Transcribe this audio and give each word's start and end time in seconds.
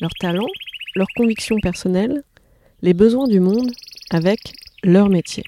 leurs 0.00 0.14
talents, 0.18 0.48
leurs 0.94 1.10
convictions 1.14 1.58
personnelles, 1.60 2.22
les 2.82 2.94
besoins 2.94 3.28
du 3.28 3.40
monde 3.40 3.70
avec 4.10 4.54
leur 4.82 5.08
métier. 5.08 5.44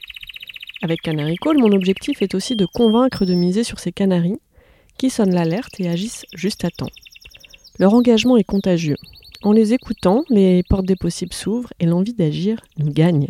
Avec 0.82 1.00
Canary 1.00 1.36
Call, 1.36 1.58
mon 1.58 1.72
objectif 1.72 2.22
est 2.22 2.34
aussi 2.34 2.56
de 2.56 2.66
convaincre 2.66 3.24
de 3.24 3.34
miser 3.34 3.64
sur 3.64 3.78
ces 3.78 3.92
canaris 3.92 4.38
qui 4.98 5.10
sonnent 5.10 5.34
l'alerte 5.34 5.80
et 5.80 5.88
agissent 5.88 6.26
juste 6.34 6.64
à 6.64 6.70
temps. 6.70 6.90
Leur 7.78 7.94
engagement 7.94 8.36
est 8.36 8.44
contagieux. 8.44 8.96
En 9.42 9.52
les 9.52 9.72
écoutant, 9.72 10.24
les 10.28 10.62
portes 10.68 10.86
des 10.86 10.96
possibles 10.96 11.32
s'ouvrent 11.32 11.72
et 11.80 11.86
l'envie 11.86 12.14
d'agir 12.14 12.60
nous 12.76 12.92
gagne. 12.92 13.28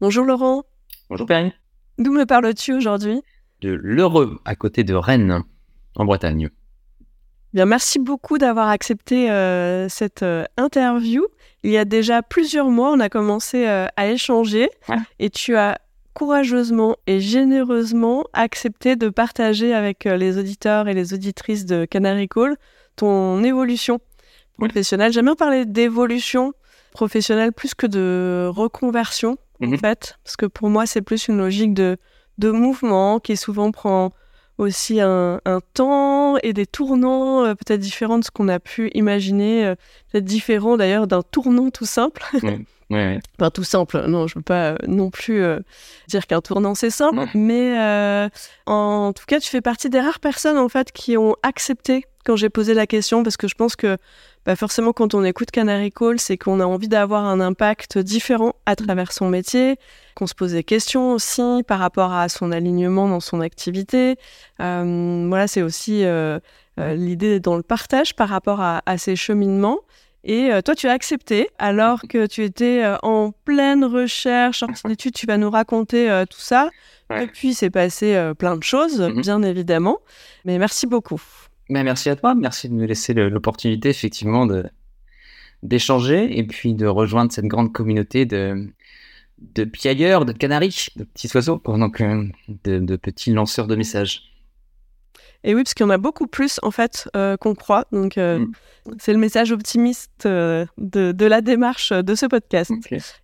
Bonjour 0.00 0.24
Laurent. 0.24 0.64
Bonjour 1.08 1.26
Perrine. 1.26 1.52
D'où 1.98 2.12
me 2.12 2.24
parles-tu 2.24 2.74
aujourd'hui? 2.74 3.22
De 3.62 3.70
l'Heureux, 3.70 4.38
à 4.44 4.54
côté 4.54 4.84
de 4.84 4.94
Rennes, 4.94 5.42
en 5.96 6.04
Bretagne. 6.04 6.50
Bien, 7.54 7.64
merci 7.64 7.98
beaucoup 7.98 8.36
d'avoir 8.38 8.68
accepté 8.68 9.30
euh, 9.30 9.88
cette 9.88 10.22
euh, 10.22 10.44
interview. 10.56 11.24
Il 11.62 11.70
y 11.70 11.78
a 11.78 11.84
déjà 11.84 12.22
plusieurs 12.22 12.68
mois, 12.70 12.92
on 12.92 13.00
a 13.00 13.08
commencé 13.08 13.66
euh, 13.66 13.86
à 13.96 14.08
échanger 14.08 14.68
et 15.18 15.30
tu 15.30 15.56
as 15.56 15.78
courageusement 16.14 16.96
et 17.06 17.20
généreusement 17.20 18.24
accepté 18.32 18.96
de 18.96 19.08
partager 19.08 19.72
avec 19.72 20.04
les 20.04 20.36
auditeurs 20.36 20.88
et 20.88 20.94
les 20.94 21.14
auditrices 21.14 21.64
de 21.64 21.84
Canary 21.84 22.28
Call 22.28 22.56
ton 22.96 23.42
évolution 23.44 23.98
professionnelle. 24.58 25.12
J'aime 25.12 25.26
bien 25.26 25.36
parler 25.36 25.64
d'évolution 25.64 26.52
professionnelle 26.92 27.52
plus 27.52 27.74
que 27.74 27.86
de 27.86 28.48
reconversion 28.52 29.36
en 29.62 29.66
Mhm. 29.68 29.78
fait, 29.78 30.18
parce 30.24 30.36
que 30.36 30.46
pour 30.46 30.68
moi, 30.70 30.86
c'est 30.86 31.02
plus 31.02 31.28
une 31.28 31.38
logique 31.38 31.74
de, 31.74 31.96
de 32.38 32.50
mouvement 32.50 33.20
qui 33.20 33.36
souvent 33.36 33.70
prend 33.70 34.10
aussi 34.58 35.00
un, 35.00 35.40
un 35.44 35.60
temps 35.74 36.36
et 36.38 36.52
des 36.52 36.66
tournants 36.66 37.44
euh, 37.44 37.54
peut-être 37.54 37.80
différents 37.80 38.18
de 38.18 38.24
ce 38.24 38.30
qu'on 38.30 38.48
a 38.48 38.58
pu 38.58 38.90
imaginer, 38.94 39.64
euh, 39.64 39.74
peut-être 40.10 40.24
différents 40.24 40.76
d'ailleurs 40.76 41.06
d'un 41.06 41.22
tournant 41.22 41.70
tout 41.70 41.86
simple. 41.86 42.22
ouais. 42.90 43.18
Enfin, 43.38 43.50
tout 43.50 43.64
simple, 43.64 44.04
non, 44.06 44.26
je 44.26 44.36
veux 44.36 44.42
pas 44.42 44.72
euh, 44.72 44.76
non 44.86 45.10
plus 45.10 45.42
euh, 45.42 45.60
dire 46.08 46.26
qu'un 46.26 46.40
tournant 46.40 46.74
c'est 46.74 46.90
simple, 46.90 47.26
mais 47.34 47.78
euh, 47.78 48.28
en 48.66 49.12
tout 49.12 49.24
cas, 49.26 49.40
tu 49.40 49.48
fais 49.48 49.60
partie 49.60 49.90
des 49.90 50.00
rares 50.00 50.20
personnes 50.20 50.58
en 50.58 50.68
fait 50.68 50.92
qui 50.92 51.16
ont 51.16 51.36
accepté 51.42 52.04
quand 52.24 52.36
j'ai 52.36 52.50
posé 52.50 52.74
la 52.74 52.86
question, 52.86 53.22
parce 53.22 53.38
que 53.38 53.48
je 53.48 53.54
pense 53.54 53.74
que 53.74 53.96
bah, 54.48 54.56
forcément, 54.56 54.92
quand 54.92 55.14
on 55.14 55.24
écoute 55.24 55.50
Canary 55.50 55.90
Call, 55.90 56.18
c'est 56.18 56.38
qu'on 56.38 56.60
a 56.60 56.64
envie 56.64 56.88
d'avoir 56.88 57.24
un 57.24 57.40
impact 57.40 57.98
différent 57.98 58.54
à 58.66 58.76
travers 58.76 59.12
son 59.12 59.28
métier, 59.28 59.76
qu'on 60.14 60.26
se 60.26 60.34
pose 60.34 60.52
des 60.52 60.64
questions 60.64 61.12
aussi 61.12 61.62
par 61.66 61.78
rapport 61.78 62.12
à 62.12 62.28
son 62.28 62.50
alignement 62.50 63.08
dans 63.08 63.20
son 63.20 63.40
activité. 63.40 64.16
Euh, 64.60 65.26
voilà, 65.28 65.48
c'est 65.48 65.62
aussi 65.62 66.04
euh, 66.04 66.38
euh, 66.80 66.94
l'idée 66.94 67.40
dans 67.40 67.56
le 67.56 67.62
partage 67.62 68.14
par 68.16 68.28
rapport 68.28 68.60
à, 68.60 68.82
à 68.86 68.96
ces 68.98 69.16
cheminements. 69.16 69.80
Et 70.28 70.52
euh, 70.52 70.60
toi, 70.60 70.74
tu 70.74 70.86
as 70.86 70.92
accepté, 70.92 71.48
alors 71.58 72.02
que 72.08 72.26
tu 72.26 72.44
étais 72.44 72.84
euh, 72.84 72.96
en 73.02 73.32
pleine 73.44 73.82
recherche, 73.84 74.62
en 74.62 74.90
études, 74.90 75.14
tu 75.14 75.24
vas 75.26 75.38
nous 75.38 75.50
raconter 75.50 76.10
euh, 76.10 76.26
tout 76.26 76.38
ça. 76.38 76.68
Ouais. 77.08 77.26
Depuis, 77.26 77.54
c'est 77.54 77.70
passé 77.70 78.32
plein 78.38 78.56
de 78.56 78.62
choses, 78.62 79.00
Mhm. 79.00 79.22
bien 79.22 79.42
évidemment. 79.42 79.98
Mais 80.44 80.58
merci 80.58 80.86
beaucoup. 80.86 81.20
Mais 81.70 81.82
merci 81.82 82.10
à 82.10 82.16
toi, 82.16 82.34
merci 82.34 82.68
de 82.68 82.74
me 82.74 82.84
laisser 82.86 83.14
l'opportunité 83.14 83.88
effectivement 83.88 84.46
de 84.46 84.64
d'échanger 85.64 86.38
et 86.38 86.44
puis 86.46 86.74
de 86.74 86.86
rejoindre 86.86 87.32
cette 87.32 87.46
grande 87.46 87.72
communauté 87.72 88.26
de 88.26 88.68
de 89.54 89.64
piailleurs, 89.64 90.24
de 90.24 90.32
canaris, 90.32 90.88
de 90.96 91.04
petits 91.04 91.28
oiseaux, 91.34 91.62
donc 91.64 92.02
de, 92.02 92.78
de 92.78 92.96
petits 92.96 93.32
lanceurs 93.32 93.66
de 93.68 93.76
messages. 93.76 94.27
Et 95.44 95.54
oui, 95.54 95.62
parce 95.62 95.74
qu'il 95.74 95.84
y 95.84 95.86
en 95.86 95.90
a 95.90 95.98
beaucoup 95.98 96.26
plus, 96.26 96.58
en 96.62 96.70
fait, 96.70 97.08
euh, 97.16 97.36
qu'on 97.36 97.54
croit. 97.54 97.84
Donc, 97.92 98.18
euh, 98.18 98.40
Mm. 98.40 98.52
c'est 98.98 99.12
le 99.12 99.18
message 99.18 99.52
optimiste 99.52 100.26
euh, 100.26 100.66
de, 100.78 101.12
de 101.12 101.26
la 101.26 101.40
démarche 101.40 101.92
de 101.92 102.14
ce 102.14 102.26
podcast. 102.26 102.72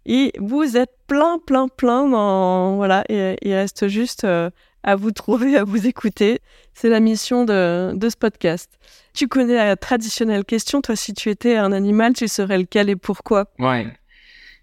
Et 0.06 0.32
vous 0.38 0.76
êtes 0.76 0.92
plein, 1.06 1.38
plein, 1.44 1.68
plein 1.68 2.08
dans... 2.08 2.76
Voilà, 2.76 3.04
et 3.08 3.36
il 3.42 3.52
reste 3.54 3.88
juste 3.88 4.24
à 4.24 4.96
vous 4.96 5.10
trouver, 5.12 5.56
à 5.56 5.64
vous 5.64 5.86
écouter. 5.86 6.40
C'est 6.74 6.88
la 6.88 7.00
mission 7.00 7.44
de, 7.44 7.92
de 7.94 8.08
ce 8.08 8.16
podcast. 8.16 8.70
Tu 9.14 9.26
connais 9.28 9.54
la 9.56 9.76
traditionnelle 9.76 10.44
question. 10.44 10.82
Toi, 10.82 10.96
si 10.96 11.14
tu 11.14 11.30
étais 11.30 11.56
un 11.56 11.72
animal, 11.72 12.12
tu 12.12 12.28
serais 12.28 12.58
lequel 12.58 12.90
et 12.90 12.96
pourquoi? 12.96 13.46
Ouais, 13.58 13.86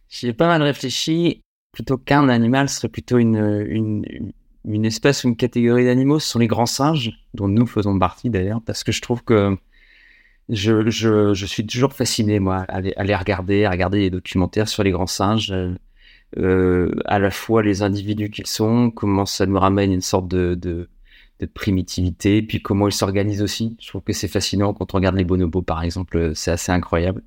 j'y 0.10 0.28
ai 0.28 0.34
pas 0.34 0.48
mal 0.48 0.62
réfléchi. 0.62 1.42
Plutôt 1.74 1.98
qu'un 1.98 2.28
animal, 2.30 2.68
ce 2.70 2.76
serait 2.76 2.90
plutôt 2.90 3.18
une, 3.18 3.66
une, 3.68 4.04
une 4.10 4.32
espèce 4.66 5.24
ou 5.24 5.30
une 5.30 5.36
catégorie 5.36 5.86
d'animaux. 5.86 6.20
Ce 6.20 6.30
sont 6.30 6.40
les 6.40 6.48
grands 6.48 6.66
singes, 6.66 7.12
dont 7.34 7.48
nous 7.48 7.68
faisons 7.68 7.98
partie 7.98 8.30
d'ailleurs, 8.30 8.62
parce 8.66 8.84
que 8.84 8.92
je 8.92 9.02
trouve 9.02 9.24
que 9.24 9.58
je, 10.50 11.46
suis 11.46 11.66
toujours 11.66 11.94
fasciné, 11.94 12.40
moi, 12.40 12.66
à 12.68 12.82
les, 12.82 13.16
regarder, 13.16 13.66
à 13.66 13.72
regarder 13.72 14.00
les 14.00 14.10
documentaires 14.10 14.68
sur 14.68 14.84
les 14.84 14.92
grands 14.92 15.08
singes, 15.08 15.54
euh, 16.38 16.92
à 17.06 17.20
la 17.20 17.32
fois 17.32 17.64
les 17.64 17.82
individus 17.82 18.30
qu'ils 18.30 18.48
sont, 18.48 18.92
comment 18.92 19.26
ça 19.26 19.46
nous 19.46 19.60
ramène 19.60 19.92
une 19.92 20.02
sorte 20.02 20.28
de, 20.28 20.90
de 21.42 21.52
primitivité, 21.52 22.42
puis 22.42 22.62
comment 22.62 22.88
ils 22.88 22.94
s'organisent 22.94 23.42
aussi. 23.42 23.76
Je 23.82 23.88
trouve 23.88 24.02
que 24.02 24.14
c'est 24.14 24.28
fascinant 24.28 24.74
quand 24.74 24.94
on 24.94 24.98
regarde 24.98 25.16
les 25.16 25.24
bonobos, 25.24 25.64
par 25.64 25.82
exemple, 25.84 26.18
euh, 26.18 26.34
c'est 26.36 26.52
assez 26.52 26.72
incroyable. 26.72 27.24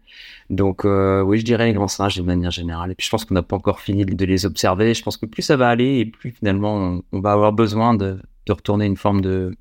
Donc 0.51 0.85
euh, 0.85 1.23
oui, 1.23 1.39
je 1.39 1.45
dirais 1.45 1.67
les 1.67 1.73
grands 1.73 1.89
singes 1.89 2.17
de 2.17 2.23
manière 2.23 2.51
générale. 2.51 2.93
Et 2.93 2.95
puis 2.95 3.05
je 3.05 3.11
pense 3.11 3.25
qu'on 3.25 3.35
n'a 3.35 3.43
pas 3.43 3.57
encore 3.57 3.81
fini 3.81 4.05
de 4.05 4.25
les 4.25 4.47
observer. 4.47 4.95
Je 4.95 5.03
pense 5.03 5.17
que 5.17 5.27
plus 5.27 5.43
ça 5.43 5.57
va 5.57 5.69
aller 5.69 5.99
et 5.99 6.07
plus 6.07 6.31
finalement 6.31 7.03
on, 7.13 7.21
va 7.21 7.33
avoir 7.33 7.53
besoin 7.53 7.95
de, 7.95 8.19
retourner 8.49 8.87
une 8.87 8.97
forme 8.97 9.21
de, 9.21 9.57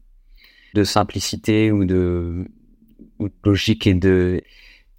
de 0.76 0.84
simplicité 0.84 1.72
ou 1.72 1.86
de, 1.86 2.46
logique 3.44 3.88
et 3.88 3.94
de, 3.96 4.42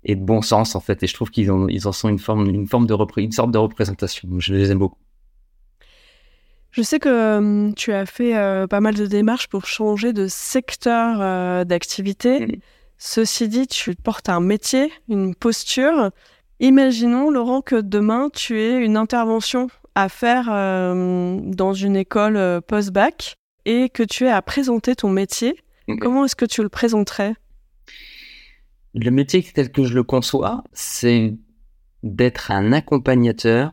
et 0.05 0.17
de 0.17 0.25
bon 0.25 0.43
sens 0.43 0.75
en 0.75 0.81
fait. 0.81 1.03
Et 1.03 1.07
je 1.07 1.15
trouve 1.15 1.31
qu'ils 1.31 1.51
en, 1.53 1.69
ils 1.69 1.87
en 1.87 1.93
sont 1.93 2.09
une 2.09 2.19
forme, 2.19 2.49
une 2.49 2.67
forme 2.67 2.87
de 2.87 2.97
une 3.21 3.33
sorte 3.33 3.53
de 3.53 3.59
représentation. 3.59 4.29
Je 4.39 4.55
les 4.55 4.71
aime 4.73 4.79
beaucoup. 4.79 4.99
Je 6.75 6.83
sais 6.83 6.99
que 6.99 7.09
euh, 7.09 7.71
tu 7.77 7.93
as 7.93 8.05
fait 8.05 8.37
euh, 8.37 8.67
pas 8.67 8.81
mal 8.81 8.97
de 8.97 9.07
démarches 9.07 9.47
pour 9.47 9.65
changer 9.65 10.13
de 10.13 10.27
secteur 10.27 11.19
euh, 11.21 11.63
d'activité. 11.63 12.41
Mhm. 12.41 12.57
Ceci 12.99 13.49
dit, 13.49 13.69
tu 13.69 13.95
portes 13.95 14.29
un 14.29 14.41
métier, 14.41 14.91
une 15.09 15.37
posture. 15.37 16.11
Imaginons, 16.59 17.31
Laurent, 17.31 17.61
que 17.61 17.81
demain, 17.81 18.29
tu 18.29 18.59
aies 18.59 18.85
une 18.85 18.97
intervention 18.97 19.69
à 19.95 20.09
faire 20.09 20.49
euh, 20.51 21.39
dans 21.45 21.75
une 21.75 21.95
école 21.95 22.61
post-bac 22.63 23.37
et 23.67 23.89
que 23.89 24.03
tu 24.03 24.25
aies 24.25 24.31
à 24.31 24.43
présenter 24.43 24.97
ton 24.97 25.11
métier. 25.11 25.57
Comment 26.01 26.25
est-ce 26.25 26.35
que 26.35 26.45
tu 26.45 26.61
le 26.61 26.69
présenterais? 26.69 27.37
Le 28.95 29.11
métier 29.13 29.45
tel 29.45 29.71
que 29.71 29.85
je 29.85 29.95
le 29.95 30.03
conçois, 30.03 30.65
c'est 30.73 31.37
d'être 32.03 32.51
un 32.51 32.73
accompagnateur 32.73 33.73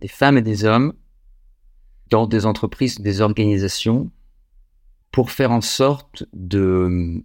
des 0.00 0.08
femmes 0.08 0.38
et 0.38 0.42
des 0.42 0.64
hommes 0.64 0.94
dans 2.10 2.26
des 2.26 2.46
entreprises, 2.46 3.00
des 3.00 3.20
organisations, 3.20 4.10
pour 5.10 5.30
faire 5.30 5.50
en 5.50 5.60
sorte 5.60 6.24
de 6.32 7.22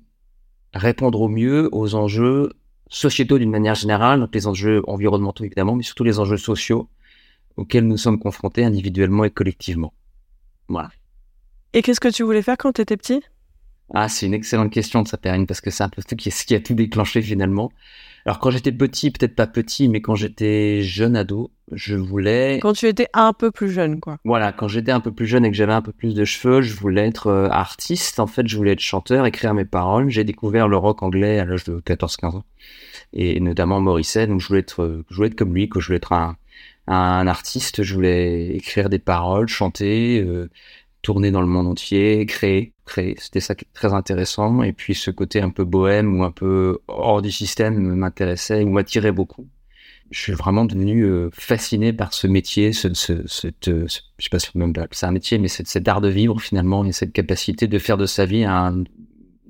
répondre 0.73 1.21
au 1.21 1.27
mieux 1.27 1.69
aux 1.71 1.95
enjeux 1.95 2.53
sociétaux 2.89 3.37
d'une 3.37 3.51
manière 3.51 3.75
générale, 3.75 4.19
donc 4.21 4.33
les 4.33 4.47
enjeux 4.47 4.81
environnementaux 4.87 5.43
évidemment, 5.43 5.75
mais 5.75 5.83
surtout 5.83 6.03
les 6.03 6.19
enjeux 6.19 6.37
sociaux 6.37 6.89
auxquels 7.57 7.87
nous 7.87 7.97
sommes 7.97 8.19
confrontés 8.19 8.63
individuellement 8.63 9.23
et 9.23 9.29
collectivement. 9.29 9.93
Voilà. 10.67 10.89
Et 11.73 11.81
qu'est-ce 11.81 11.99
que 11.99 12.07
tu 12.07 12.23
voulais 12.23 12.41
faire 12.41 12.57
quand 12.57 12.73
tu 12.73 12.81
étais 12.81 12.97
petit? 12.97 13.21
Ah, 13.93 14.07
c'est 14.07 14.25
une 14.25 14.33
excellente 14.33 14.71
question 14.71 15.01
de 15.01 15.07
sa 15.07 15.17
Perrine, 15.17 15.45
parce 15.45 15.61
que 15.61 15.69
c'est 15.69 15.83
un 15.83 15.89
peu 15.89 16.01
ce 16.01 16.45
qui 16.45 16.55
a 16.55 16.59
tout 16.59 16.73
déclenché 16.73 17.21
finalement. 17.21 17.71
Alors 18.25 18.39
quand 18.39 18.51
j'étais 18.51 18.71
petit, 18.71 19.11
peut-être 19.11 19.35
pas 19.35 19.47
petit, 19.47 19.89
mais 19.89 20.01
quand 20.01 20.15
j'étais 20.15 20.81
jeune 20.81 21.15
ado, 21.15 21.51
je 21.71 21.95
voulais... 21.95 22.59
Quand 22.61 22.73
tu 22.73 22.87
étais 22.87 23.07
un 23.13 23.33
peu 23.33 23.51
plus 23.51 23.71
jeune, 23.71 23.99
quoi. 23.99 24.17
Voilà, 24.25 24.51
quand 24.51 24.67
j'étais 24.67 24.91
un 24.91 24.99
peu 24.99 25.11
plus 25.11 25.25
jeune 25.25 25.45
et 25.45 25.51
que 25.51 25.57
j'avais 25.57 25.73
un 25.73 25.81
peu 25.81 25.91
plus 25.91 26.13
de 26.13 26.25
cheveux, 26.25 26.61
je 26.61 26.75
voulais 26.75 27.07
être 27.07 27.27
euh, 27.27 27.49
artiste. 27.49 28.19
En 28.19 28.27
fait, 28.27 28.47
je 28.47 28.57
voulais 28.57 28.73
être 28.73 28.79
chanteur, 28.79 29.25
écrire 29.25 29.53
mes 29.53 29.65
paroles. 29.65 30.09
J'ai 30.09 30.23
découvert 30.23 30.67
le 30.67 30.77
rock 30.77 31.01
anglais 31.01 31.39
à 31.39 31.45
l'âge 31.45 31.63
de 31.63 31.79
14-15 31.79 32.37
ans, 32.37 32.43
et 33.13 33.39
notamment 33.39 33.79
Morrissey. 33.79 34.27
Donc, 34.27 34.41
je 34.41 34.47
voulais 34.47 34.59
être, 34.59 34.83
euh, 34.83 35.05
je 35.09 35.15
voulais 35.15 35.29
être 35.29 35.35
comme 35.35 35.53
lui, 35.53 35.69
que 35.69 35.79
je 35.79 35.87
voulais 35.87 35.97
être 35.97 36.13
un, 36.13 36.35
un 36.87 37.27
artiste. 37.27 37.83
Je 37.83 37.93
voulais 37.93 38.55
écrire 38.55 38.89
des 38.89 38.99
paroles, 38.99 39.47
chanter, 39.47 40.21
euh, 40.21 40.49
tourner 41.01 41.31
dans 41.31 41.41
le 41.41 41.47
monde 41.47 41.67
entier, 41.67 42.25
créer, 42.25 42.73
créer. 42.85 43.15
C'était 43.19 43.39
ça 43.39 43.55
qui 43.55 43.65
était 43.65 43.73
très 43.73 43.93
intéressant. 43.93 44.63
Et 44.63 44.73
puis 44.73 44.95
ce 44.95 45.11
côté 45.11 45.41
un 45.41 45.49
peu 45.49 45.63
bohème 45.63 46.19
ou 46.19 46.23
un 46.23 46.31
peu 46.31 46.79
hors 46.87 47.21
du 47.21 47.31
système 47.31 47.95
m'intéressait 47.95 48.63
ou 48.63 48.69
m'attirait 48.69 49.11
beaucoup. 49.11 49.47
Je 50.11 50.19
suis 50.19 50.33
vraiment 50.33 50.65
devenu 50.65 51.03
euh, 51.03 51.29
fasciné 51.31 51.93
par 51.93 52.13
ce 52.13 52.27
métier, 52.27 52.73
ce, 52.73 52.93
ce, 52.93 53.25
cette, 53.27 53.69
euh, 53.69 53.87
je 53.87 54.23
sais 54.23 54.29
pas 54.29 54.39
si 54.39 54.49
même 54.55 54.73
c'est 54.91 55.05
un 55.05 55.11
métier, 55.11 55.37
mais 55.37 55.47
cet 55.47 55.87
art 55.87 56.01
de 56.01 56.09
vivre 56.09 56.39
finalement 56.41 56.83
et 56.83 56.91
cette 56.91 57.13
capacité 57.13 57.67
de 57.67 57.79
faire 57.79 57.95
de 57.97 58.05
sa 58.05 58.25
vie 58.25 58.43
un, 58.43 58.79
une 58.79 58.85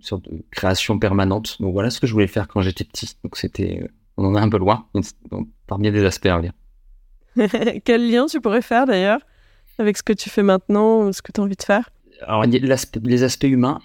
sorte 0.02 0.30
de 0.30 0.44
création 0.52 1.00
permanente. 1.00 1.58
Donc 1.60 1.74
voilà 1.74 1.90
ce 1.90 2.00
que 2.00 2.06
je 2.06 2.14
voulais 2.14 2.28
faire 2.28 2.48
quand 2.48 2.62
j'étais 2.62 2.84
petit. 2.84 3.16
Donc 3.24 3.38
c'était, 3.38 3.82
euh, 3.82 3.88
on 4.18 4.26
en 4.26 4.36
est 4.36 4.40
un 4.40 4.50
peu 4.50 4.60
loin, 4.60 4.88
parmi 5.66 5.92
des 5.92 6.06
aspects, 6.06 6.28
à 6.28 6.40
Quel 7.86 8.12
lien 8.12 8.28
tu 8.28 8.40
pourrais 8.40 8.62
faire 8.62 8.86
d'ailleurs 8.86 9.22
avec 9.78 9.98
ce 9.98 10.04
que 10.04 10.14
tu 10.14 10.30
fais 10.30 10.44
maintenant, 10.44 11.12
ce 11.12 11.22
que 11.22 11.32
tu 11.32 11.42
as 11.42 11.44
envie 11.44 11.56
de 11.56 11.64
faire? 11.64 11.90
Alors, 12.22 12.46
il 12.46 12.54
y 12.54 12.58
a 12.58 12.78
les 13.04 13.24
aspects 13.24 13.44
humains. 13.44 13.80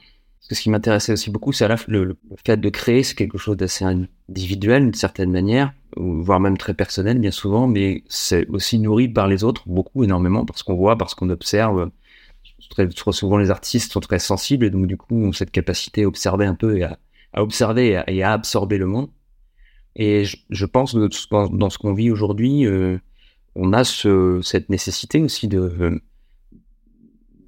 Parce 0.47 0.51
que 0.51 0.55
ce 0.55 0.63
qui 0.63 0.71
m'intéressait 0.71 1.13
aussi 1.13 1.31
beaucoup, 1.31 1.53
c'est 1.53 1.67
le, 1.89 2.05
le, 2.05 2.17
fait 2.47 2.57
de 2.57 2.69
créer, 2.69 3.03
c'est 3.03 3.17
quelque 3.17 3.37
chose 3.37 3.57
d'assez 3.57 3.85
individuel 3.85 4.85
d'une 4.85 4.95
certaine 4.95 5.33
manière, 5.33 5.73
voire 5.97 6.39
même 6.39 6.57
très 6.57 6.73
personnel 6.73 7.19
bien 7.19 7.33
souvent, 7.33 7.67
mais 7.67 8.05
c'est 8.09 8.47
aussi 8.47 8.79
nourri 8.79 9.09
par 9.09 9.27
les 9.27 9.43
autres, 9.43 9.65
beaucoup, 9.67 10.05
énormément, 10.05 10.45
parce 10.45 10.63
qu'on 10.63 10.77
voit, 10.77 10.97
parce 10.97 11.17
qu'on 11.17 11.31
observe. 11.31 11.91
Très, 12.71 12.89
souvent, 13.11 13.39
les 13.39 13.51
artistes 13.51 13.91
sont 13.91 13.99
très 13.99 14.21
sensibles 14.21 14.65
et 14.65 14.71
donc 14.71 14.87
du 14.87 14.97
coup, 14.97 15.17
ont 15.17 15.33
cette 15.33 15.51
capacité 15.51 16.05
à 16.05 16.07
observer 16.07 16.47
un 16.47 16.55
peu 16.55 16.79
et 16.79 16.85
à, 16.85 16.97
observer 17.35 18.01
et 18.07 18.23
à, 18.23 18.33
absorber 18.33 18.79
le 18.79 18.87
monde. 18.87 19.11
Et 19.97 20.25
je, 20.25 20.65
pense 20.65 20.93
que 20.93 21.57
dans 21.57 21.71
ce 21.71 21.79
qu'on 21.79 21.93
vit 21.93 22.13
aujourd'hui, 22.13 22.67
euh, 22.67 22.99
on 23.57 23.73
a 23.73 23.85
ce, 23.85 24.41
cette 24.43 24.69
nécessité 24.69 25.21
aussi 25.23 25.49
de, 25.49 26.01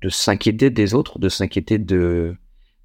de 0.00 0.08
s'inquiéter 0.08 0.70
des 0.70 0.94
autres, 0.94 1.18
de 1.18 1.28
s'inquiéter 1.28 1.78
de. 1.78 2.34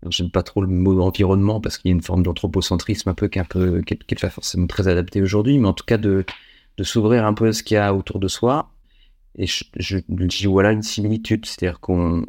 J'aime 0.09 0.31
pas 0.31 0.43
trop 0.43 0.61
le 0.61 0.67
mot 0.67 0.99
environnement 1.01 1.61
parce 1.61 1.77
qu'il 1.77 1.89
y 1.89 1.93
a 1.93 1.95
une 1.95 2.01
forme 2.01 2.23
d'anthropocentrisme 2.23 3.07
un 3.07 3.13
peu 3.13 3.29
qui 3.29 3.39
est 3.39 4.19
pas 4.21 4.29
forcément 4.29 4.67
très 4.67 4.89
adapté 4.89 5.21
aujourd'hui, 5.21 5.57
mais 5.57 5.67
en 5.69 5.73
tout 5.73 5.85
cas 5.85 5.97
de, 5.97 6.25
de 6.77 6.83
s'ouvrir 6.83 7.25
un 7.25 7.33
peu 7.33 7.47
à 7.47 7.53
ce 7.53 7.63
qu'il 7.63 7.75
y 7.75 7.77
a 7.77 7.95
autour 7.95 8.19
de 8.19 8.27
soi. 8.27 8.69
Et 9.37 9.47
je, 9.47 9.63
je, 9.77 9.99
dis 10.09 10.45
voilà 10.45 10.73
une 10.73 10.83
similitude, 10.83 11.45
c'est-à-dire 11.45 11.79
qu'on 11.79 12.25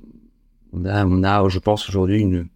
on 0.72 0.84
a, 1.24 1.48
je 1.48 1.58
pense 1.58 1.88
aujourd'hui 1.88 2.20
une, 2.20 2.48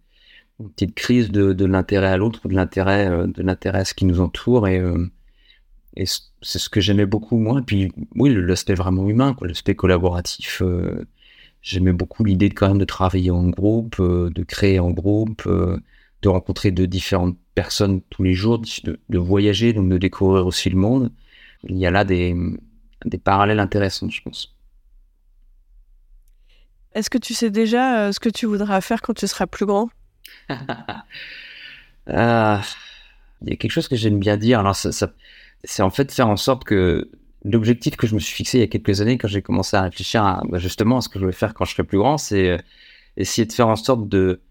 petite 0.75 0.95
crise 0.95 1.31
de, 1.31 1.53
de 1.53 1.65
l'intérêt 1.65 2.07
à 2.07 2.17
l'autre, 2.17 2.47
de 2.47 2.53
l'intérêt, 2.53 3.07
euh, 3.07 3.27
de 3.27 3.43
l'intérêt 3.43 3.79
à 3.79 3.85
ce 3.85 3.93
qui 3.93 4.05
nous 4.05 4.19
entoure 4.19 4.67
et 4.67 4.79
euh, 4.79 5.09
et 5.95 6.05
c'est 6.05 6.59
ce 6.59 6.69
que 6.69 6.81
j'aimais 6.81 7.05
beaucoup 7.05 7.37
moi. 7.37 7.59
Et 7.59 7.63
puis 7.63 7.91
oui, 8.15 8.33
l'aspect 8.33 8.75
vraiment 8.75 9.07
humain, 9.07 9.35
l'aspect 9.41 9.75
collaboratif. 9.75 10.61
Euh, 10.61 11.05
j'aimais 11.61 11.93
beaucoup 11.93 12.23
l'idée 12.23 12.49
de 12.49 12.53
quand 12.53 12.67
même 12.67 12.77
de 12.77 12.85
travailler 12.85 13.31
en 13.31 13.47
groupe, 13.49 13.97
euh, 13.99 14.29
de 14.29 14.43
créer 14.43 14.79
en 14.79 14.91
groupe, 14.91 15.43
euh, 15.47 15.79
de 16.21 16.29
rencontrer 16.29 16.71
de 16.71 16.85
différentes 16.85 17.37
personnes 17.55 18.01
tous 18.09 18.23
les 18.23 18.33
jours, 18.33 18.59
de, 18.59 18.99
de, 19.09 19.17
voyager, 19.17 19.73
donc 19.73 19.89
de 19.89 19.97
découvrir 19.97 20.45
aussi 20.45 20.69
le 20.69 20.77
monde. 20.77 21.11
Il 21.67 21.77
y 21.77 21.85
a 21.85 21.91
là 21.91 22.05
des, 22.05 22.35
des 23.05 23.17
parallèles 23.17 23.59
intéressants, 23.59 24.09
je 24.09 24.21
pense. 24.21 24.55
Est-ce 26.93 27.09
que 27.09 27.17
tu 27.17 27.33
sais 27.33 27.51
déjà 27.51 28.11
ce 28.11 28.19
que 28.19 28.29
tu 28.29 28.45
voudras 28.45 28.81
faire 28.81 29.01
quand 29.01 29.13
tu 29.13 29.27
seras 29.27 29.47
plus 29.47 29.65
grand? 29.65 29.89
Ah, 32.11 32.63
Il 33.43 33.49
y 33.49 33.53
a 33.53 33.55
quelque 33.55 33.69
chose 33.69 33.87
que 33.87 33.95
j'aime 33.95 34.17
bien 34.19 34.35
dire. 34.35 34.59
Alors 34.59 34.75
ça, 34.75 34.91
ça 34.91 35.13
c'est 35.63 35.81
en 35.81 35.89
fait 35.89 36.11
faire 36.11 36.29
en 36.29 36.37
sorte 36.37 36.63
que 36.63 37.09
l'objectif 37.43 37.95
que 37.95 38.07
je 38.07 38.15
me 38.15 38.19
suis 38.19 38.35
fixé 38.35 38.57
il 38.57 38.61
y 38.61 38.63
a 38.63 38.67
quelques 38.67 39.01
années 39.01 39.17
quand 39.17 39.27
j'ai 39.27 39.41
commencé 39.41 39.77
à 39.77 39.81
réfléchir 39.81 40.23
à, 40.23 40.41
bah, 40.49 40.57
justement 40.57 40.97
à 40.97 41.01
ce 41.01 41.09
que 41.09 41.19
je 41.19 41.25
voulais 41.25 41.33
faire 41.33 41.53
quand 41.53 41.65
je 41.65 41.73
serai 41.73 41.83
plus 41.83 41.97
grand, 41.97 42.17
c'est 42.17 42.49
euh, 42.49 42.57
essayer 43.17 43.45
de 43.45 43.53
faire 43.53 43.67
en 43.67 43.75
sorte 43.75 44.07
de 44.07 44.41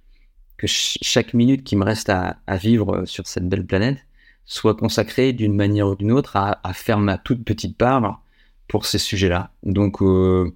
que 0.58 0.66
chaque 0.66 1.34
minute 1.34 1.64
qui 1.64 1.76
me 1.76 1.84
reste 1.84 2.10
à, 2.10 2.36
vivre 2.56 3.04
sur 3.06 3.26
cette 3.26 3.48
belle 3.48 3.64
planète 3.64 3.98
soit 4.44 4.74
consacrée 4.74 5.32
d'une 5.32 5.54
manière 5.54 5.88
ou 5.88 5.94
d'une 5.94 6.12
autre 6.12 6.36
à, 6.36 6.72
faire 6.74 6.98
ma 6.98 7.16
toute 7.16 7.44
petite 7.44 7.78
part 7.78 8.22
pour 8.66 8.84
ces 8.84 8.98
sujets-là. 8.98 9.52
Donc 9.62 10.02
euh, 10.02 10.52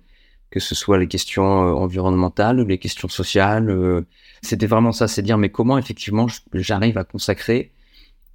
que 0.50 0.60
ce 0.60 0.75
soit 0.75 0.99
les 0.99 1.08
questions 1.08 1.69
euh, 1.69 1.72
environnementales 1.72 2.60
ou 2.60 2.66
les 2.66 2.78
questions 2.78 3.08
sociales, 3.08 3.70
euh, 3.70 4.02
c'était 4.43 4.66
vraiment 4.66 4.93
ça, 4.93 5.08
c'est 5.08 5.22
dire 5.22 5.38
mais 5.38 5.50
comment 5.50 5.78
effectivement 5.78 6.26
j'arrive 6.52 6.99
à 6.99 7.04
consacrer 7.04 7.72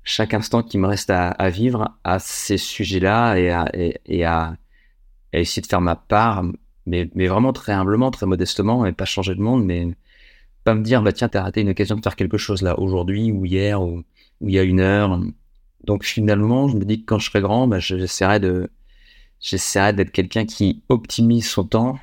chaque 0.07 0.33
instant 0.33 0.63
qui 0.63 0.77
me 0.77 0.87
reste 0.87 1.09
à, 1.09 1.31
à 1.31 1.49
vivre 1.49 1.97
à 2.05 2.19
ces 2.19 2.57
sujets-là 2.57 3.35
et, 3.35 3.51
à, 3.51 3.69
et, 3.73 4.23
à, 4.23 4.55
essayer 5.33 5.61
de 5.61 5.67
faire 5.67 5.81
ma 5.81 5.97
part, 5.97 6.43
mais, 6.85 7.09
mais 7.13 7.27
vraiment 7.27 7.51
très 7.51 7.73
humblement, 7.73 8.09
très 8.09 8.25
modestement, 8.25 8.85
et 8.85 8.93
pas 8.93 9.03
changer 9.03 9.35
de 9.35 9.41
monde, 9.41 9.65
mais 9.65 9.85
pas 10.63 10.75
me 10.75 10.81
dire, 10.81 11.01
bah 11.03 11.11
tiens, 11.11 11.27
t'as 11.27 11.43
raté 11.43 11.59
une 11.59 11.69
occasion 11.69 11.97
de 11.97 12.01
faire 12.01 12.15
quelque 12.15 12.37
chose 12.37 12.61
là, 12.61 12.79
aujourd'hui, 12.79 13.33
ou 13.33 13.45
hier, 13.45 13.81
ou, 13.81 14.03
il 14.41 14.51
y 14.51 14.59
a 14.59 14.63
une 14.63 14.79
heure. 14.79 15.19
Donc 15.83 16.05
finalement, 16.05 16.69
je 16.69 16.77
me 16.77 16.85
dis 16.85 17.01
que 17.01 17.05
quand 17.05 17.19
je 17.19 17.29
serai 17.29 17.41
grand, 17.41 17.67
bah, 17.67 17.79
j'essaierai 17.79 18.39
de, 18.39 18.69
j'essaierai 19.41 19.91
d'être 19.91 20.11
quelqu'un 20.11 20.45
qui 20.45 20.83
optimise 20.87 21.49
son 21.49 21.65
temps 21.65 21.99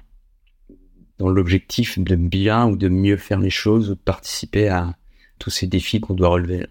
dans 1.18 1.30
l'objectif 1.30 1.98
de 1.98 2.16
bien 2.16 2.66
ou 2.66 2.76
de 2.76 2.88
mieux 2.88 3.16
faire 3.16 3.40
les 3.40 3.50
choses 3.50 3.90
ou 3.90 3.94
de 3.94 4.00
participer 4.00 4.68
à 4.68 4.94
tous 5.38 5.50
ces 5.50 5.66
défis 5.66 6.00
qu'on 6.00 6.14
doit 6.14 6.28
relever. 6.28 6.66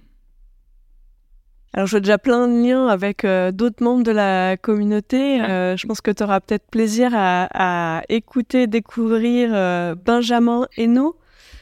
Alors, 1.76 1.88
je 1.88 1.92
vois 1.92 2.02
déjà 2.02 2.20
plein 2.20 2.48
de 2.48 2.64
liens 2.64 2.88
avec 2.88 3.26
euh, 3.26 3.52
d'autres 3.52 3.84
membres 3.84 4.04
de 4.04 4.12
la 4.12 4.58
communauté. 4.58 5.42
Euh, 5.42 5.76
je 5.76 5.88
pense 5.88 6.02
que 6.02 6.12
tu 6.12 6.22
auras 6.22 6.40
peut-être 6.40 6.68
plaisir 6.70 7.12
à, 7.16 8.04
écouter, 8.10 8.68
découvrir 8.68 9.50
euh, 9.54 9.96
Benjamin 9.96 10.68
Hainaut 10.78 11.18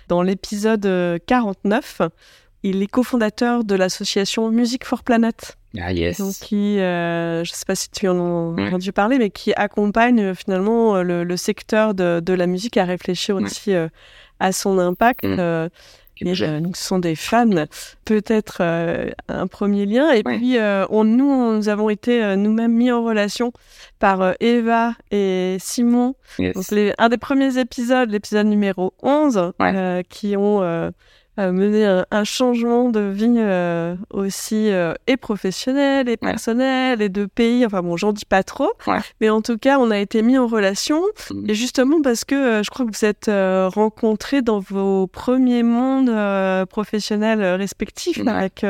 dans 0.10 0.22
l'épisode 0.22 0.86
49. 1.26 2.02
Il 2.64 2.84
est 2.84 2.88
cofondateur 2.88 3.64
de 3.64 3.74
l'association 3.74 4.52
Music 4.52 4.84
for 4.84 5.04
Planet. 5.04 5.58
Ah 5.80 5.94
yes. 5.94 6.20
Donc 6.20 6.34
qui, 6.34 6.76
je 6.76 7.40
ne 7.40 7.46
sais 7.46 7.66
pas 7.66 7.76
si 7.76 7.90
tu 7.90 8.10
en 8.10 8.58
as 8.58 8.62
entendu 8.62 8.92
parler, 8.92 9.18
mais 9.18 9.30
qui 9.30 9.54
accompagne 9.54 10.36
finalement 10.36 11.02
le, 11.02 11.38
secteur 11.38 11.94
de, 11.94 12.34
la 12.34 12.48
musique 12.48 12.76
à 12.76 12.84
réfléchir 12.84 13.38
aussi 13.38 13.72
à 14.42 14.52
son 14.52 14.78
impact. 14.78 15.26
Mm. 16.24 16.34
Euh, 16.42 16.60
donc 16.60 16.78
ce 16.78 16.84
sont 16.84 17.00
des 17.00 17.16
fans, 17.16 17.66
peut-être 18.06 18.58
euh, 18.62 19.10
un 19.28 19.48
premier 19.48 19.86
lien. 19.86 20.12
Et 20.12 20.24
puis, 20.24 20.58
euh, 20.58 20.86
on, 20.90 21.04
nous, 21.04 21.56
nous 21.56 21.70
avons 21.70 21.90
été 21.90 22.36
nous-mêmes 22.36 22.74
mis 22.74 22.92
en 22.92 23.04
relation 23.04 23.52
par 24.00 24.34
Eva 24.40 24.94
et 25.12 25.58
Simon. 25.60 26.16
Donc, 26.40 26.66
un 26.98 27.10
des 27.10 27.18
premiers 27.18 27.58
épisodes, 27.58 28.10
l'épisode 28.10 28.48
numéro 28.48 28.94
11, 29.02 29.54
qui 30.10 30.36
ont 30.38 30.92
mener 31.52 32.04
un, 32.12 32.24
changement 32.24 32.90
de 32.90 33.00
vie 33.00 33.36
euh, 33.38 33.96
aussi 34.12 34.70
euh, 34.72 34.94
et 35.08 35.18
professionnel 35.18 36.10
et 36.10 36.18
personnel 36.18 37.02
et 37.02 37.10
de 37.10 37.26
pays. 37.26 37.66
Enfin 37.66 37.82
bon, 37.82 37.98
j'en 37.98 38.12
dis 38.12 38.26
pas 38.26 38.44
trop, 38.44 38.72
mais 39.20 39.30
en 39.30 39.42
tout 39.42 39.58
cas, 39.58 39.80
on 39.80 39.92
a 39.92 39.98
été 39.98 40.22
mis 40.22 40.38
en 40.38 40.48
relation 40.48 41.02
mmh. 41.32 41.50
et 41.50 41.54
justement 41.56 42.02
parce 42.02 42.26
que 42.26 42.36
euh, 42.36 42.64
je 42.64 42.70
crois 42.70 42.86
que 42.86 42.92
vous 42.92 43.06
êtes 43.06 43.32
rencontrés 43.74 44.42
dans 44.42 44.60
vos 44.60 45.08
premiers 45.08 45.64
mondes 45.64 46.12
professionnels 46.68 47.44
respectifs 47.44 48.22
avec 48.28 48.66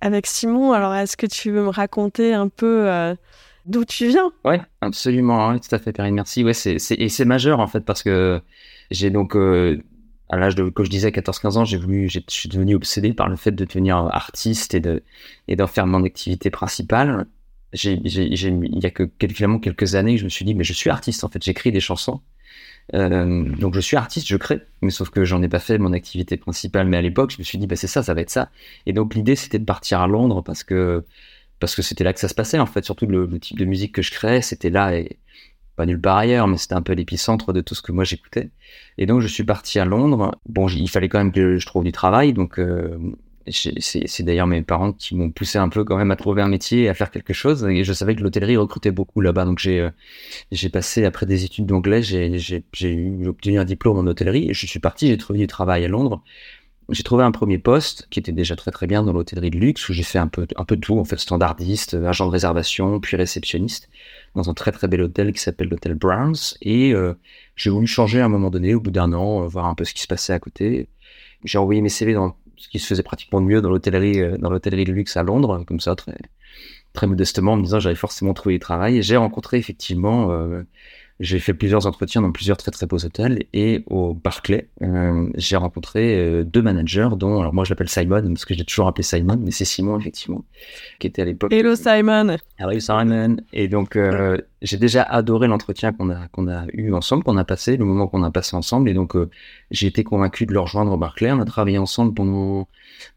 avec 0.00 0.26
Simon. 0.26 0.72
Alors, 0.72 0.94
est-ce 0.94 1.16
que 1.16 1.26
tu 1.26 1.50
veux 1.50 1.62
me 1.62 1.70
raconter 1.70 2.32
un 2.32 2.48
peu 2.48 2.88
d'où 3.66 3.84
tu 3.84 4.06
viens? 4.06 4.30
Oui, 4.44 4.56
absolument, 4.80 5.58
tout 5.58 5.74
à 5.74 5.78
fait, 5.78 5.92
Perrine. 5.92 6.14
Merci. 6.14 6.44
Ouais, 6.44 6.54
c'est 6.54 6.78
et 6.90 7.08
c'est 7.08 7.24
majeur 7.24 7.60
en 7.60 7.66
fait 7.66 7.80
parce 7.80 8.02
que 8.02 8.40
j'ai 8.90 9.10
donc 9.10 9.34
à 10.28 10.36
l'âge 10.36 10.54
de, 10.54 10.68
quand 10.68 10.84
je 10.84 10.90
disais 10.90 11.10
14-15 11.10 11.58
ans, 11.58 11.64
j'ai 11.64 11.76
voulu, 11.76 12.08
je 12.08 12.20
suis 12.28 12.48
devenu 12.48 12.74
obsédé 12.74 13.12
par 13.12 13.28
le 13.28 13.36
fait 13.36 13.52
de 13.52 13.64
devenir 13.64 13.96
artiste 13.96 14.74
et 14.74 14.80
de, 14.80 15.02
et 15.48 15.56
d'en 15.56 15.66
faire 15.66 15.86
mon 15.86 16.04
activité 16.04 16.50
principale. 16.50 17.26
J'ai, 17.72 18.00
il 18.04 18.82
y 18.82 18.86
a 18.86 18.90
que 18.90 19.08
finalement 19.28 19.58
quelques 19.58 19.94
années, 19.94 20.18
je 20.18 20.24
me 20.24 20.28
suis 20.28 20.44
dit, 20.44 20.54
mais 20.54 20.64
je 20.64 20.72
suis 20.72 20.90
artiste, 20.90 21.24
en 21.24 21.28
fait, 21.28 21.42
j'écris 21.42 21.72
des 21.72 21.80
chansons. 21.80 22.20
Euh, 22.94 23.42
donc 23.56 23.74
je 23.74 23.80
suis 23.80 23.96
artiste, 23.96 24.28
je 24.28 24.36
crée, 24.36 24.60
mais 24.80 24.90
sauf 24.90 25.10
que 25.10 25.24
j'en 25.24 25.42
ai 25.42 25.48
pas 25.48 25.58
fait 25.58 25.78
mon 25.78 25.92
activité 25.92 26.36
principale. 26.36 26.86
Mais 26.86 26.96
à 26.96 27.02
l'époque, 27.02 27.32
je 27.32 27.38
me 27.38 27.44
suis 27.44 27.58
dit, 27.58 27.66
bah 27.66 27.76
c'est 27.76 27.86
ça, 27.88 28.02
ça 28.02 28.14
va 28.14 28.20
être 28.20 28.30
ça. 28.30 28.50
Et 28.86 28.92
donc 28.92 29.14
l'idée, 29.14 29.36
c'était 29.36 29.58
de 29.58 29.64
partir 29.64 30.00
à 30.00 30.06
Londres 30.06 30.42
parce 30.42 30.62
que 30.64 31.04
parce 31.58 31.74
que 31.74 31.82
c'était 31.82 32.04
là 32.04 32.12
que 32.12 32.20
ça 32.20 32.28
se 32.28 32.34
passait 32.34 32.58
en 32.58 32.66
fait. 32.66 32.84
Surtout 32.84 33.06
le, 33.06 33.26
le 33.26 33.40
type 33.40 33.58
de 33.58 33.64
musique 33.64 33.92
que 33.92 34.02
je 34.02 34.10
créais, 34.12 34.42
c'était 34.42 34.70
là 34.70 34.96
et 34.96 35.18
pas 35.76 35.86
nulle 35.86 36.00
part 36.00 36.16
ailleurs, 36.16 36.48
mais 36.48 36.56
c'était 36.56 36.74
un 36.74 36.82
peu 36.82 36.94
l'épicentre 36.94 37.52
de 37.52 37.60
tout 37.60 37.74
ce 37.74 37.82
que 37.82 37.92
moi 37.92 38.04
j'écoutais. 38.04 38.50
Et 38.98 39.06
donc 39.06 39.20
je 39.20 39.28
suis 39.28 39.44
parti 39.44 39.78
à 39.78 39.84
Londres. 39.84 40.34
Bon, 40.48 40.68
il 40.68 40.88
fallait 40.88 41.08
quand 41.08 41.18
même 41.18 41.32
que 41.32 41.58
je 41.58 41.66
trouve 41.66 41.84
du 41.84 41.92
travail, 41.92 42.32
donc 42.32 42.58
euh, 42.58 42.98
c'est 43.50 44.22
d'ailleurs 44.22 44.46
mes 44.46 44.62
parents 44.62 44.92
qui 44.92 45.14
m'ont 45.14 45.30
poussé 45.30 45.58
un 45.58 45.68
peu 45.68 45.84
quand 45.84 45.96
même 45.96 46.10
à 46.10 46.16
trouver 46.16 46.42
un 46.42 46.48
métier 46.48 46.88
à 46.88 46.94
faire 46.94 47.10
quelque 47.10 47.32
chose. 47.32 47.64
Et 47.64 47.84
je 47.84 47.92
savais 47.92 48.16
que 48.16 48.22
l'hôtellerie 48.22 48.56
recrutait 48.56 48.90
beaucoup 48.90 49.20
là-bas, 49.20 49.44
donc 49.44 49.58
j'ai 49.58 49.80
euh, 49.80 49.90
j'ai 50.50 50.68
passé 50.68 51.04
après 51.04 51.26
des 51.26 51.44
études 51.44 51.66
d'anglais, 51.66 52.02
j'ai 52.02 52.38
j'ai 52.38 52.64
obtenu 53.26 53.58
un 53.58 53.64
diplôme 53.64 53.98
en 53.98 54.06
hôtellerie 54.06 54.50
et 54.50 54.54
je 54.54 54.66
suis 54.66 54.80
parti, 54.80 55.08
j'ai 55.08 55.18
trouvé 55.18 55.38
du 55.38 55.46
travail 55.46 55.84
à 55.84 55.88
Londres. 55.88 56.22
J'ai 56.90 57.02
trouvé 57.02 57.24
un 57.24 57.32
premier 57.32 57.58
poste 57.58 58.06
qui 58.10 58.20
était 58.20 58.32
déjà 58.32 58.54
très 58.54 58.70
très 58.70 58.86
bien 58.86 59.02
dans 59.02 59.12
l'hôtellerie 59.12 59.50
de 59.50 59.58
luxe 59.58 59.88
où 59.88 59.92
j'ai 59.92 60.04
fait 60.04 60.18
un 60.18 60.28
peu 60.28 60.46
un 60.56 60.64
peu 60.64 60.76
de 60.76 60.80
tout 60.80 60.98
en 60.98 61.04
fait 61.04 61.18
standardiste, 61.18 61.94
agent 61.94 62.26
de 62.26 62.30
réservation, 62.30 63.00
puis 63.00 63.16
réceptionniste 63.16 63.88
dans 64.34 64.48
un 64.50 64.54
très 64.54 64.70
très 64.70 64.86
bel 64.86 65.02
hôtel 65.02 65.32
qui 65.32 65.40
s'appelle 65.40 65.68
l'hôtel 65.68 65.94
Browns 65.94 66.54
et 66.62 66.92
euh, 66.92 67.14
j'ai 67.56 67.70
voulu 67.70 67.86
changer 67.86 68.20
à 68.20 68.26
un 68.26 68.28
moment 68.28 68.50
donné 68.50 68.74
au 68.74 68.80
bout 68.80 68.92
d'un 68.92 69.12
an, 69.12 69.42
euh, 69.42 69.46
voir 69.48 69.66
un 69.66 69.74
peu 69.74 69.84
ce 69.84 69.94
qui 69.94 70.02
se 70.02 70.06
passait 70.06 70.32
à 70.32 70.38
côté. 70.38 70.88
J'ai 71.44 71.58
envoyé 71.58 71.80
mes 71.80 71.88
CV 71.88 72.14
dans 72.14 72.36
ce 72.56 72.68
qui 72.68 72.78
se 72.78 72.86
faisait 72.86 73.02
pratiquement 73.02 73.40
de 73.40 73.46
mieux 73.46 73.60
dans 73.60 73.70
l'hôtellerie 73.70 74.20
euh, 74.20 74.36
dans 74.38 74.50
l'hôtellerie 74.50 74.84
de 74.84 74.92
luxe 74.92 75.16
à 75.16 75.24
Londres 75.24 75.64
comme 75.66 75.80
ça 75.80 75.96
très 75.96 76.16
très 76.92 77.06
modestement 77.06 77.54
en 77.54 77.56
me 77.56 77.62
disant 77.62 77.80
j'avais 77.80 77.96
forcément 77.96 78.32
trouvé 78.32 78.54
du 78.54 78.58
travail 78.60 78.98
et 78.98 79.02
j'ai 79.02 79.16
rencontré 79.16 79.58
effectivement 79.58 80.30
j'ai 81.18 81.38
fait 81.38 81.54
plusieurs 81.54 81.86
entretiens 81.86 82.20
dans 82.20 82.30
plusieurs 82.30 82.56
très 82.56 82.70
très 82.70 82.86
beaux 82.86 83.04
hôtels 83.04 83.44
et 83.52 83.84
au 83.86 84.12
Barclay, 84.12 84.68
euh, 84.82 85.28
j'ai 85.36 85.56
rencontré 85.56 86.16
euh, 86.18 86.44
deux 86.44 86.62
managers 86.62 87.08
dont, 87.16 87.40
alors 87.40 87.54
moi 87.54 87.64
je 87.64 87.70
l'appelle 87.70 87.88
Simon 87.88 88.22
parce 88.28 88.44
que 88.44 88.54
j'ai 88.54 88.64
toujours 88.64 88.86
appelé 88.86 89.02
Simon, 89.02 89.38
mais 89.40 89.50
c'est 89.50 89.64
Simon 89.64 89.98
effectivement, 89.98 90.44
qui 90.98 91.06
était 91.06 91.22
à 91.22 91.24
l'époque. 91.24 91.52
Hello 91.52 91.74
Simon. 91.74 92.36
Hello 92.58 92.78
Simon. 92.78 93.36
Et 93.52 93.68
donc 93.68 93.96
euh, 93.96 94.38
j'ai 94.60 94.76
déjà 94.76 95.02
adoré 95.02 95.46
l'entretien 95.46 95.92
qu'on 95.92 96.10
a 96.10 96.28
qu'on 96.28 96.48
a 96.48 96.66
eu 96.72 96.92
ensemble, 96.92 97.24
qu'on 97.24 97.38
a 97.38 97.44
passé, 97.44 97.76
le 97.76 97.84
moment 97.84 98.08
qu'on 98.08 98.22
a 98.22 98.30
passé 98.30 98.56
ensemble, 98.56 98.90
et 98.90 98.94
donc 98.94 99.14
j'ai 99.70 99.86
été 99.86 100.04
convaincu 100.04 100.44
de 100.44 100.52
le 100.52 100.60
rejoindre 100.60 100.92
au 100.92 100.98
Barclay. 100.98 101.32
On 101.32 101.40
a 101.40 101.44
travaillé 101.46 101.78
ensemble 101.78 102.14
pendant 102.14 102.68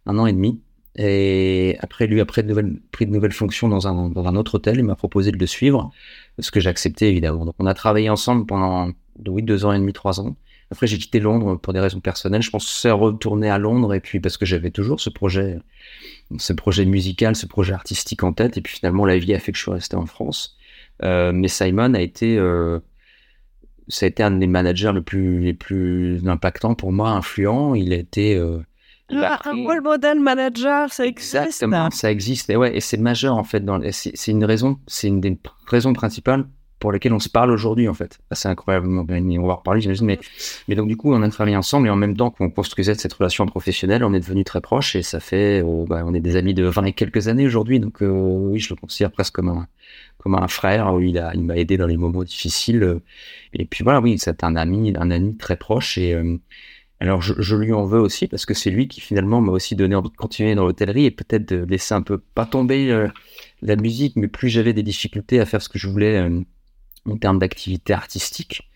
un 0.05 0.17
an 0.17 0.25
et 0.25 0.33
demi. 0.33 0.61
Et 1.01 1.77
après, 1.79 2.07
lui, 2.07 2.19
après 2.19 2.43
de 2.43 2.49
nouvelles, 2.49 2.77
pris 2.91 3.05
de 3.05 3.11
nouvelles 3.11 3.31
fonctions 3.31 3.69
dans 3.69 3.87
un, 3.87 4.09
dans 4.09 4.25
un 4.25 4.35
autre 4.35 4.55
hôtel, 4.55 4.79
il 4.79 4.83
m'a 4.83 4.95
proposé 4.95 5.31
de 5.31 5.37
le 5.37 5.45
suivre, 5.45 5.91
ce 6.41 6.51
que 6.51 6.59
j'ai 6.59 6.69
accepté 6.69 7.09
évidemment. 7.09 7.45
Donc, 7.45 7.55
on 7.59 7.65
a 7.65 7.73
travaillé 7.73 8.09
ensemble 8.09 8.45
pendant 8.45 8.91
oui, 9.27 9.43
deux 9.43 9.65
ans 9.65 9.73
et 9.73 9.79
demi, 9.79 9.93
trois 9.93 10.19
ans. 10.19 10.35
Après, 10.71 10.85
j'ai 10.85 10.97
quitté 10.97 11.19
Londres 11.19 11.55
pour 11.55 11.73
des 11.73 11.79
raisons 11.79 11.99
personnelles. 11.99 12.43
Je 12.43 12.51
pensais 12.51 12.91
retourner 12.91 13.49
à 13.49 13.57
Londres 13.57 13.93
et 13.93 13.99
puis 13.99 14.19
parce 14.19 14.37
que 14.37 14.45
j'avais 14.45 14.69
toujours 14.69 14.99
ce 14.99 15.09
projet, 15.09 15.59
ce 16.37 16.53
projet 16.53 16.85
musical, 16.85 17.35
ce 17.35 17.47
projet 17.47 17.73
artistique 17.73 18.23
en 18.23 18.33
tête. 18.33 18.57
Et 18.57 18.61
puis 18.61 18.75
finalement, 18.75 19.05
la 19.05 19.17
vie 19.17 19.33
a 19.33 19.39
fait 19.39 19.51
que 19.51 19.57
je 19.57 19.63
suis 19.63 19.71
resté 19.71 19.95
en 19.95 20.05
France. 20.05 20.57
Euh, 21.03 21.31
mais 21.33 21.47
Simon 21.47 21.93
a 21.95 22.01
été, 22.01 22.37
euh, 22.37 22.79
ça 23.87 24.05
a 24.05 24.09
été 24.09 24.21
un 24.21 24.31
des 24.31 24.47
managers 24.47 24.91
le 24.93 25.01
plus, 25.01 25.39
les 25.39 25.53
plus 25.53 26.27
impactants 26.27 26.75
pour 26.75 26.91
moi, 26.91 27.09
influent. 27.11 27.73
Il 27.73 27.91
a 27.93 27.97
été, 27.97 28.35
euh, 28.35 28.59
un 29.11 29.63
role 29.65 29.81
model 29.81 30.19
manager, 30.19 30.91
ça 30.91 31.05
existe. 31.05 31.35
Exactement, 31.35 31.89
ça 31.91 32.11
existe. 32.11 32.49
Et 32.49 32.55
ouais, 32.55 32.75
et 32.75 32.79
c'est 32.79 32.97
majeur 32.97 33.35
en 33.35 33.43
fait. 33.43 33.63
C'est 33.91 34.31
une 34.31 34.45
raison, 34.45 34.79
c'est 34.87 35.07
une 35.07 35.21
des 35.21 35.37
raisons 35.67 35.93
principales 35.93 36.45
pour 36.79 36.91
lesquelles 36.91 37.13
on 37.13 37.19
se 37.19 37.29
parle 37.29 37.51
aujourd'hui 37.51 37.87
en 37.87 37.93
fait. 37.93 38.19
C'est 38.31 38.47
incroyablement 38.47 39.03
bien. 39.03 39.21
On 39.39 39.47
va 39.47 39.55
reparler, 39.55 39.81
j'imagine. 39.81 40.05
Mais, 40.05 40.19
mais 40.67 40.75
donc 40.75 40.87
du 40.87 40.97
coup, 40.97 41.13
on 41.13 41.21
a 41.21 41.29
travaillé 41.29 41.57
ensemble 41.57 41.87
et 41.87 41.89
en 41.89 41.95
même 41.95 42.15
temps 42.15 42.31
qu'on 42.31 42.49
construisait 42.49 42.95
cette 42.95 43.13
relation 43.13 43.45
professionnelle, 43.45 44.03
on 44.03 44.13
est 44.13 44.19
devenus 44.19 44.45
très 44.45 44.61
proches 44.61 44.95
et 44.95 45.03
ça 45.03 45.19
fait, 45.19 45.61
oh, 45.61 45.85
bah, 45.87 46.03
on 46.05 46.13
est 46.13 46.21
des 46.21 46.35
amis 46.35 46.53
de 46.53 46.63
20 46.63 46.85
et 46.85 46.93
quelques 46.93 47.27
années 47.27 47.45
aujourd'hui. 47.45 47.79
Donc 47.79 48.01
euh, 48.01 48.09
oui, 48.09 48.59
je 48.59 48.73
le 48.73 48.79
considère 48.79 49.11
presque 49.11 49.35
comme 49.35 49.49
un, 49.49 49.67
comme 50.17 50.35
un 50.35 50.47
frère. 50.47 50.93
Où 50.93 51.01
il 51.01 51.17
a, 51.17 51.33
il 51.35 51.43
m'a 51.43 51.57
aidé 51.57 51.77
dans 51.77 51.87
les 51.87 51.97
moments 51.97 52.23
difficiles. 52.23 52.99
Et 53.53 53.65
puis 53.65 53.83
voilà, 53.83 53.99
oui, 53.99 54.17
c'est 54.17 54.43
un 54.43 54.55
ami, 54.55 54.93
un 54.97 55.11
ami 55.11 55.35
très 55.37 55.57
proche 55.57 55.97
et 55.97 56.13
euh, 56.13 56.37
alors 56.99 57.21
je, 57.21 57.55
lui 57.55 57.71
en 57.71 57.85
veux 57.85 57.99
aussi 57.99 58.27
parce 58.27 58.45
que 58.45 58.53
c'est 58.53 58.69
lui 58.69 58.89
qui 58.89 58.99
finalement 58.99 59.39
m'a 59.39 59.53
aussi 59.53 59.75
donné 59.75 59.95
envie 59.95 60.09
de 60.09 60.15
continuer 60.15 60.53
dans 60.55 60.65
l'hôtellerie 60.65 61.05
et 61.05 61.11
peut-être 61.11 61.47
de 61.47 61.63
laisser 61.63 61.93
un 61.93 62.01
peu 62.01 62.17
pas 62.17 62.45
tomber 62.45 62.91
euh, 62.91 63.07
la 63.61 63.77
musique, 63.77 64.17
mais 64.17 64.27
plus 64.27 64.49
j'avais 64.49 64.73
des 64.73 64.83
difficultés 64.83 65.39
à 65.39 65.45
faire 65.45 65.61
ce 65.61 65.69
que 65.69 65.79
je 65.79 65.87
voulais 65.87 66.17
euh, 66.17 66.41
en 67.05 67.17
termes 67.17 67.39
d'activité 67.39 67.93
artistique, 67.93 68.69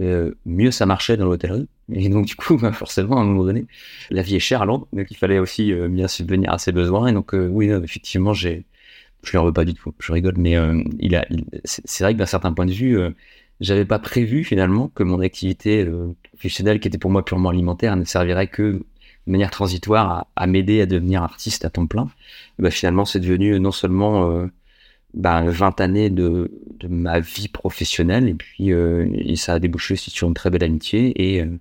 euh, 0.00 0.34
mieux 0.44 0.70
ça 0.70 0.84
marchait 0.84 1.16
dans 1.16 1.24
l'hôtellerie. 1.24 1.66
Et 1.94 2.10
donc 2.10 2.26
du 2.26 2.36
coup, 2.36 2.56
bah, 2.60 2.72
forcément, 2.72 3.16
à 3.16 3.22
un 3.22 3.24
moment 3.24 3.44
donné, 3.44 3.66
la 4.10 4.20
vie 4.20 4.36
est 4.36 4.40
chère 4.40 4.60
à 4.60 4.66
Londres, 4.66 4.86
donc 4.92 5.10
il 5.10 5.16
fallait 5.16 5.38
aussi 5.38 5.72
bien 5.72 6.08
subvenir 6.08 6.52
à 6.52 6.58
ses 6.58 6.72
besoins. 6.72 7.06
Et 7.06 7.12
donc 7.12 7.32
oui, 7.32 7.70
effectivement, 7.70 8.34
je 8.34 8.50
lui 8.50 9.38
en 9.38 9.46
veux 9.46 9.52
pas 9.52 9.64
du 9.64 9.72
tout, 9.72 9.94
je 9.98 10.12
rigole, 10.12 10.34
mais 10.36 10.56
il 10.98 11.16
a, 11.16 11.26
c'est 11.64 12.04
vrai 12.04 12.12
que 12.12 12.18
d'un 12.18 12.26
certain 12.26 12.52
point 12.52 12.66
de 12.66 12.72
vue 12.72 12.98
j'avais 13.62 13.84
pas 13.84 13.98
prévu 13.98 14.44
finalement 14.44 14.88
que 14.88 15.04
mon 15.04 15.20
activité 15.20 15.84
euh, 15.84 16.14
professionnelle, 16.42 16.80
qui 16.80 16.88
était 16.88 16.98
pour 16.98 17.10
moi 17.10 17.24
purement 17.24 17.50
alimentaire, 17.50 17.94
ne 17.94 18.04
servirait 18.04 18.48
que 18.48 18.72
de 18.72 18.84
manière 19.26 19.52
transitoire 19.52 20.26
à, 20.34 20.46
m'aider 20.48 20.80
à 20.80 20.86
devenir 20.86 21.22
artiste 21.22 21.64
à 21.64 21.70
temps 21.70 21.86
plein. 21.86 22.10
bah, 22.58 22.72
finalement, 22.72 23.04
c'est 23.04 23.20
devenu 23.20 23.60
non 23.60 23.70
seulement 23.70 24.28
euh, 24.28 24.46
bah, 25.14 25.44
20 25.46 25.80
années 25.80 26.10
de, 26.10 26.50
de, 26.80 26.88
ma 26.88 27.20
vie 27.20 27.46
professionnelle, 27.46 28.28
et 28.28 28.34
puis 28.34 28.72
euh, 28.72 29.06
ça 29.36 29.54
a 29.54 29.58
débouché 29.60 29.94
aussi 29.94 30.10
sur 30.10 30.26
une 30.26 30.34
très 30.34 30.50
belle 30.50 30.64
amitié, 30.64 31.12
et, 31.16 31.42
euh, 31.42 31.60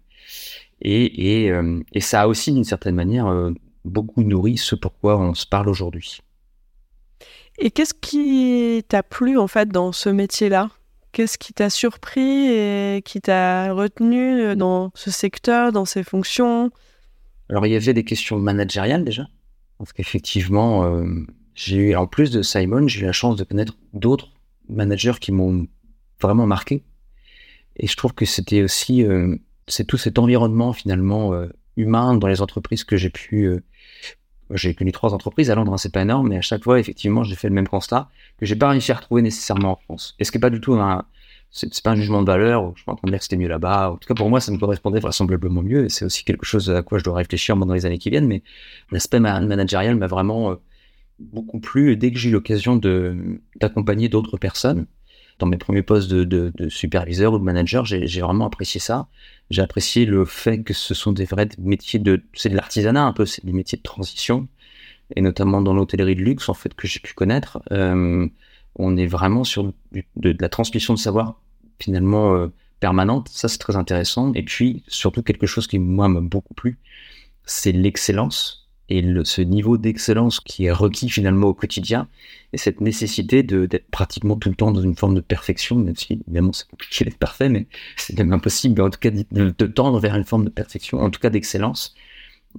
et, 0.82 1.44
et, 1.44 1.52
euh, 1.52 1.80
et, 1.94 2.02
ça 2.02 2.24
a 2.24 2.28
aussi 2.28 2.52
d'une 2.52 2.64
certaine 2.64 2.96
manière 2.96 3.32
beaucoup 3.86 4.24
nourri 4.24 4.58
ce 4.58 4.74
pourquoi 4.74 5.20
on 5.20 5.36
se 5.36 5.46
parle 5.46 5.70
aujourd'hui. 5.70 6.22
Et 7.60 7.70
qu'est-ce 7.70 7.94
qui 7.94 8.84
t'a 8.88 9.04
plu 9.04 9.38
en 9.38 9.48
fait 9.48 9.70
dans 9.70 9.92
ce 9.92 10.10
métier-là? 10.10 10.72
Qu'est-ce 11.12 11.38
qui 11.38 11.54
t'a 11.54 11.70
surpris 11.70 12.48
et 12.48 13.02
qui 13.04 13.20
t'a 13.20 13.74
retenu 13.74 14.42
euh, 14.42 14.56
dans 14.56 14.92
ce 14.96 15.12
secteur, 15.12 15.72
dans 15.74 15.84
ces 15.84 16.04
fonctions? 16.04 16.72
Alors, 17.50 17.66
il 17.66 17.74
y 17.74 17.76
avait 17.76 17.94
des 17.94 18.06
questions 18.06 18.40
managériales 18.40 19.04
déjà. 19.04 19.28
Parce 19.78 19.92
qu'effectivement, 19.92 20.86
euh, 20.86 21.06
j'ai 21.54 21.78
eu, 21.78 21.96
en 21.96 22.08
plus 22.08 22.32
de 22.32 22.42
Simon, 22.42 22.88
j'ai 22.88 23.02
eu 23.02 23.06
la 23.06 23.12
chance 23.12 23.36
de 23.36 23.44
connaître 23.44 23.78
d'autres 23.94 24.30
managers 24.70 25.16
qui 25.20 25.34
m'ont 25.34 25.68
vraiment 26.22 26.48
marqué. 26.48 26.84
Et 27.76 27.88
je 27.88 27.96
trouve 27.98 28.14
que 28.14 28.26
c'était 28.26 28.62
aussi, 28.62 29.04
euh, 29.04 29.36
c'est 29.68 29.86
tout 29.86 29.98
cet 29.98 30.18
environnement 30.18 30.72
finalement 30.72 31.34
humain 31.76 32.16
dans 32.16 32.28
les 32.28 32.42
entreprises 32.42 32.84
que 32.84 32.96
j'ai 32.96 33.10
pu 33.10 33.50
j'ai 34.54 34.74
connu 34.74 34.92
trois 34.92 35.14
entreprises 35.14 35.50
à 35.50 35.56
Londres, 35.56 35.74
hein, 35.74 35.78
c'est 35.78 35.92
pas 35.92 36.02
énorme, 36.02 36.30
mais 36.30 36.38
à 36.38 36.42
chaque 36.42 36.64
fois, 36.64 36.80
effectivement, 36.80 37.24
j'ai 37.24 37.36
fait 37.36 37.48
le 37.48 37.54
même 37.54 37.68
constat 37.68 38.10
que 38.40 38.46
j'ai 38.46 38.56
pas 38.56 38.70
réussi 38.70 38.92
à 38.92 38.96
retrouver 38.96 39.22
nécessairement 39.22 39.72
en 39.72 39.76
France. 39.76 40.16
Et 40.20 40.24
ce 40.24 40.32
qui 40.32 40.38
est 40.38 40.42
pas 40.42 40.50
du 40.50 40.62
tout 40.62 40.74
un, 40.74 41.06
c'est 41.52 41.84
pas 41.84 41.92
un 41.92 41.96
jugement 41.96 42.22
de 42.22 42.28
valeur, 42.28 42.74
je 42.76 42.84
pense 42.84 43.00
qu'on 43.00 43.10
dire 43.10 43.18
que 43.18 43.24
c'était 43.24 43.38
mieux 43.38 43.48
là-bas. 43.48 43.92
En 43.92 43.98
tout 43.98 44.08
cas, 44.08 44.14
pour 44.14 44.30
moi, 44.30 44.40
ça 44.40 44.52
me 44.52 44.58
correspondait 44.58 45.00
vraisemblablement 45.00 45.62
mieux, 45.62 45.90
c'est 45.90 46.06
aussi 46.06 46.24
quelque 46.24 46.46
chose 46.46 46.70
à 46.70 46.82
quoi 46.82 46.98
je 46.98 47.04
dois 47.04 47.16
réfléchir 47.16 47.56
dans 47.58 47.74
les 47.74 47.86
années 47.86 47.98
qui 47.98 48.10
viennent, 48.10 48.28
mais 48.28 48.44
l'aspect 48.92 49.20
managérial 49.20 49.96
m'a 49.96 50.08
vraiment 50.08 50.52
euh, 50.52 50.56
beaucoup 51.20 51.60
plu, 51.60 51.98
dès 51.98 52.12
que 52.12 52.18
j'ai 52.18 52.30
eu 52.30 52.34
l'occasion 52.34 52.76
de, 52.76 53.42
d'accompagner 53.60 54.10
d'autres 54.10 54.38
personnes, 54.38 54.88
dans 55.42 55.48
mes 55.48 55.58
premiers 55.58 55.82
postes 55.82 56.12
de, 56.12 56.70
superviseur 56.70 57.34
ou 57.34 57.40
de 57.40 57.44
manager, 57.44 57.84
j'ai 57.84 58.22
vraiment 58.22 58.46
apprécié 58.46 58.80
ça. 58.80 59.08
J'ai 59.50 59.64
apprécié 59.64 60.06
le 60.06 60.24
fait 60.24 60.62
que 60.62 60.74
ce 60.74 60.94
sont 60.94 61.12
des 61.12 61.26
vrais 61.26 61.50
métiers 61.58 62.00
de, 62.00 62.22
c'est 62.34 62.50
de 62.50 62.56
l'artisanat 62.56 63.04
un 63.04 63.12
peu, 63.12 63.26
c'est 63.26 63.44
des 63.44 63.52
métiers 63.52 63.78
de 63.78 63.82
transition, 63.82 64.48
et 65.16 65.22
notamment 65.22 65.62
dans 65.62 65.74
l'hôtellerie 65.74 66.16
de 66.16 66.22
luxe 66.22 66.48
en 66.48 66.54
fait 66.54 66.76
que 66.76 66.88
j'ai 66.88 67.00
pu 67.00 67.16
connaître. 67.16 67.60
Euh, 67.72 68.28
on 68.76 68.96
est 68.98 69.08
vraiment 69.08 69.44
sur 69.44 69.74
de, 69.92 70.38
la 70.40 70.48
transmission 70.48 70.94
de 70.94 71.00
savoir 71.00 71.42
finalement 71.80 72.36
euh, 72.36 72.48
permanente. 72.80 73.28
Ça 73.30 73.48
c'est 73.48 73.58
très 73.58 73.76
intéressant. 73.76 74.32
Et 74.34 74.44
puis 74.44 74.84
surtout 74.88 75.24
quelque 75.24 75.48
chose 75.48 75.66
qui 75.66 75.80
moi 75.80 76.08
m'a 76.08 76.22
beaucoup 76.22 76.54
plu, 76.54 76.78
c'est 77.46 77.72
l'excellence 77.72 78.61
et 78.92 79.04
ce 79.24 79.42
niveau 79.42 79.78
d'excellence 79.78 80.42
qui 80.42 80.66
est 80.66 80.72
requis 80.72 81.10
finalement 81.10 81.48
au 81.48 81.54
quotidien 81.54 82.10
et 82.52 82.58
cette 82.58 82.82
nécessité 82.82 83.42
d'être 83.42 83.90
pratiquement 83.90 84.36
tout 84.36 84.50
le 84.50 84.56
temps 84.56 84.72
dans 84.72 84.82
une 84.82 84.98
forme 84.98 85.16
de 85.16 85.22
perfection, 85.22 85.78
même 85.78 85.96
si 85.96 86.22
évidemment 86.28 86.52
c'est 86.52 86.68
compliqué 86.68 87.06
d'être 87.06 87.18
parfait, 87.18 87.48
mais 87.48 87.68
c'est 87.96 88.18
même 88.18 88.34
impossible, 88.34 88.76
mais 88.76 88.86
en 88.86 88.90
tout 88.90 89.00
cas 89.00 89.12
de, 89.12 89.66
tendre 89.68 89.98
vers 90.00 90.16
une 90.16 90.26
forme 90.26 90.44
de 90.44 90.50
perfection, 90.50 91.00
en 91.00 91.10
tout 91.10 91.22
cas 91.22 91.30
d'excellence, 91.30 91.96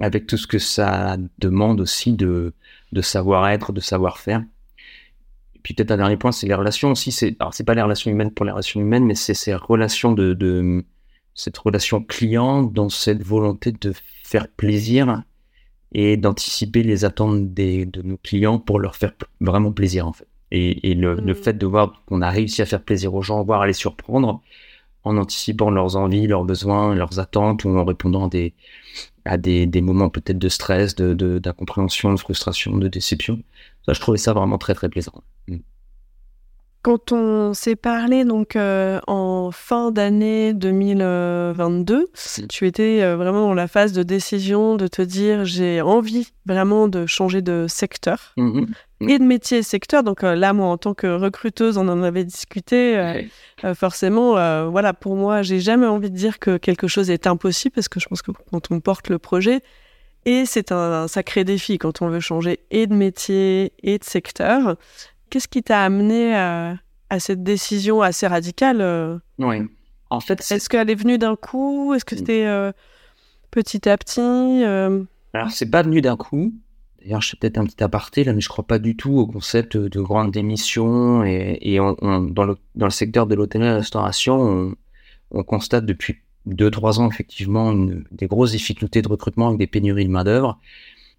avec 0.00 0.26
tout 0.26 0.38
ce 0.38 0.46
que 0.46 0.58
ça 0.58 1.18
demande 1.38 1.82
aussi 1.82 2.14
de, 2.14 2.54
de 2.92 3.02
savoir-être, 3.02 3.72
de 3.72 3.80
savoir-faire. 3.80 4.42
Et 5.54 5.58
puis 5.62 5.74
peut-être 5.74 5.90
un 5.90 5.98
dernier 5.98 6.16
point, 6.16 6.32
c'est 6.32 6.46
les 6.46 6.54
relations 6.54 6.92
aussi. 6.92 7.14
Alors 7.40 7.52
c'est 7.52 7.64
pas 7.64 7.74
les 7.74 7.82
relations 7.82 8.10
humaines 8.10 8.30
pour 8.30 8.46
les 8.46 8.52
relations 8.52 8.80
humaines, 8.80 9.04
mais 9.04 9.14
c'est 9.14 9.34
ces 9.34 9.54
relations 9.54 10.12
de, 10.12 10.32
de 10.32 10.82
cette 11.34 11.58
relation 11.58 12.02
client 12.02 12.62
dans 12.62 12.88
cette 12.88 13.22
volonté 13.22 13.72
de 13.72 13.92
faire 14.22 14.48
plaisir 14.48 15.22
et 15.92 16.16
d'anticiper 16.16 16.82
les 16.82 17.04
attentes 17.04 17.52
des, 17.52 17.86
de 17.86 18.02
nos 18.02 18.16
clients 18.16 18.58
pour 18.58 18.78
leur 18.78 18.96
faire 18.96 19.12
vraiment 19.40 19.72
plaisir 19.72 20.06
en 20.06 20.12
fait. 20.12 20.26
Et, 20.50 20.90
et 20.90 20.94
le, 20.94 21.14
le, 21.14 21.32
mm. 21.32 21.36
fait 21.36 21.58
de 21.58 21.66
voir 21.66 22.02
qu'on 22.06 22.22
a 22.22 22.30
réussi 22.30 22.62
à 22.62 22.66
faire 22.66 22.82
plaisir 22.82 23.14
aux 23.14 23.22
gens, 23.22 23.42
voire 23.42 23.62
à 23.62 23.66
les 23.66 23.72
surprendre 23.72 24.42
en 25.04 25.16
anticipant 25.16 25.70
leurs 25.70 25.96
envies, 25.96 26.26
leurs 26.26 26.44
besoins, 26.44 26.94
leurs 26.94 27.18
attentes 27.18 27.64
ou 27.64 27.70
en 27.76 27.84
répondant 27.84 28.26
à 28.26 28.28
des, 28.28 28.54
à 29.24 29.36
des, 29.36 29.66
des 29.66 29.80
moments 29.80 30.10
peut-être 30.10 30.38
de 30.38 30.48
stress, 30.48 30.94
de, 30.94 31.38
d'incompréhension, 31.38 32.10
de, 32.10 32.14
de, 32.14 32.20
frustration, 32.20 32.76
de 32.76 32.88
déception. 32.88 33.42
Ça, 33.86 33.92
je 33.92 34.00
trouvais 34.00 34.18
ça 34.18 34.32
vraiment 34.32 34.58
très 34.58 34.74
très 34.74 34.88
plaisant. 34.88 35.12
Quand 36.82 37.12
on 37.12 37.54
s'est 37.54 37.76
parlé 37.76 38.24
donc 38.24 38.56
euh, 38.56 38.98
en 39.06 39.52
fin 39.52 39.92
d'année 39.92 40.52
2022, 40.52 42.08
tu 42.48 42.66
étais 42.66 43.02
euh, 43.02 43.14
vraiment 43.14 43.42
dans 43.42 43.54
la 43.54 43.68
phase 43.68 43.92
de 43.92 44.02
décision 44.02 44.74
de 44.74 44.88
te 44.88 45.00
dire 45.00 45.44
j'ai 45.44 45.80
envie 45.80 46.32
vraiment 46.44 46.88
de 46.88 47.06
changer 47.06 47.40
de 47.40 47.66
secteur 47.68 48.32
mmh 48.36 48.64
et 49.08 49.18
de 49.18 49.24
métier 49.24 49.64
secteur. 49.64 50.04
Donc 50.04 50.22
euh, 50.22 50.36
là, 50.36 50.52
moi, 50.52 50.68
en 50.68 50.78
tant 50.78 50.94
que 50.94 51.08
recruteuse, 51.08 51.76
on 51.76 51.88
en 51.88 52.04
avait 52.04 52.22
discuté. 52.22 53.26
forcément, 53.74 54.70
voilà, 54.70 54.92
pour 54.92 55.16
moi, 55.16 55.42
j'ai 55.42 55.58
jamais 55.58 55.86
envie 55.86 56.08
de 56.08 56.16
dire 56.16 56.38
que 56.38 56.56
quelque 56.56 56.86
chose 56.86 57.10
est 57.10 57.26
impossible 57.26 57.74
parce 57.74 57.88
que 57.88 57.98
je 57.98 58.06
pense 58.06 58.22
que 58.22 58.30
quand 58.52 58.70
on 58.70 58.78
porte 58.78 59.08
le 59.08 59.18
projet, 59.18 59.60
Et 60.24 60.46
c'est 60.46 60.70
un, 60.70 61.08
sacré 61.08 61.42
défi 61.42 61.78
quand 61.78 62.00
on 62.00 62.08
veut 62.08 62.20
changer 62.20 62.60
et 62.70 62.86
de 62.86 62.94
métier 62.94 63.72
et 63.82 63.98
de 63.98 64.04
secteur. 64.04 64.76
Qu'est-ce 65.32 65.48
qui 65.48 65.62
t'a 65.62 65.82
amené 65.82 66.34
à, 66.34 66.76
cette 67.18 67.42
décision 67.42 68.02
assez 68.02 68.26
radicale 68.26 68.82
euh? 68.82 69.16
Oui. 69.38 69.62
En 70.10 70.20
fait, 70.20 70.44
est-ce 70.50 70.68
qu'elle 70.68 70.90
est 70.90 70.94
venue 70.94 71.16
d'un 71.16 71.36
coup? 71.36 71.94
Est-ce 71.94 72.04
que 72.04 72.14
c'était 72.16 72.44
euh, 72.44 72.70
petit 73.50 73.88
à 73.88 73.96
petit 73.96 74.20
euh? 74.20 75.02
Alors, 75.32 75.50
c'est 75.50 75.70
pas 75.70 75.80
venu 75.80 76.02
d'un 76.02 76.18
coup. 76.18 76.52
D'ailleurs, 77.00 77.22
je 77.22 77.30
fais 77.30 77.38
peut-être 77.38 77.56
un 77.56 77.64
petit 77.64 77.82
aparté 77.82 78.24
là, 78.24 78.34
mais 78.34 78.42
je 78.42 78.50
crois 78.50 78.66
pas 78.66 78.78
du 78.78 78.94
tout 78.94 79.16
au 79.16 79.26
concept 79.26 79.78
de 79.78 80.00
grande 80.02 80.32
démission. 80.32 81.24
Et, 81.24 81.78
dans, 81.78 82.44
le, 82.44 82.56
dans, 82.74 82.84
le, 82.84 82.90
secteur 82.90 83.26
de 83.26 83.34
l'hôtellerie 83.34 83.68
et 83.68 83.72
la 83.72 83.76
restauration, 83.78 84.38
on, 84.38 84.74
on 85.30 85.44
constate 85.44 85.86
depuis 85.86 86.18
deux, 86.44 86.70
trois 86.70 87.00
ans, 87.00 87.08
effectivement, 87.10 87.72
des 88.10 88.26
grosses 88.26 88.52
difficultés 88.52 89.00
de 89.00 89.08
recrutement 89.08 89.46
avec 89.48 89.58
des 89.58 89.66
pénuries 89.66 90.04
de 90.04 90.10
main-d'œuvre, 90.10 90.60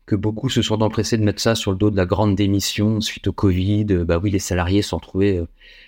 que 0.05 0.15
beaucoup 0.15 0.49
se 0.49 0.61
sont 0.61 0.81
empressés 0.81 1.17
de 1.17 1.23
mettre 1.23 1.41
ça 1.41 1.55
sur 1.55 1.71
le 1.71 1.77
dos 1.77 1.89
de 1.89 1.95
la 1.95 2.05
grande 2.05 2.35
démission 2.35 2.99
suite 2.99 3.27
au 3.27 3.33
Covid. 3.33 3.85
Euh, 3.91 4.05
bah 4.05 4.19
oui, 4.21 4.31
les 4.31 4.39
salariés 4.39 4.81
sont 4.81 4.97
retrouvés 4.97 5.37
euh, 5.37 5.47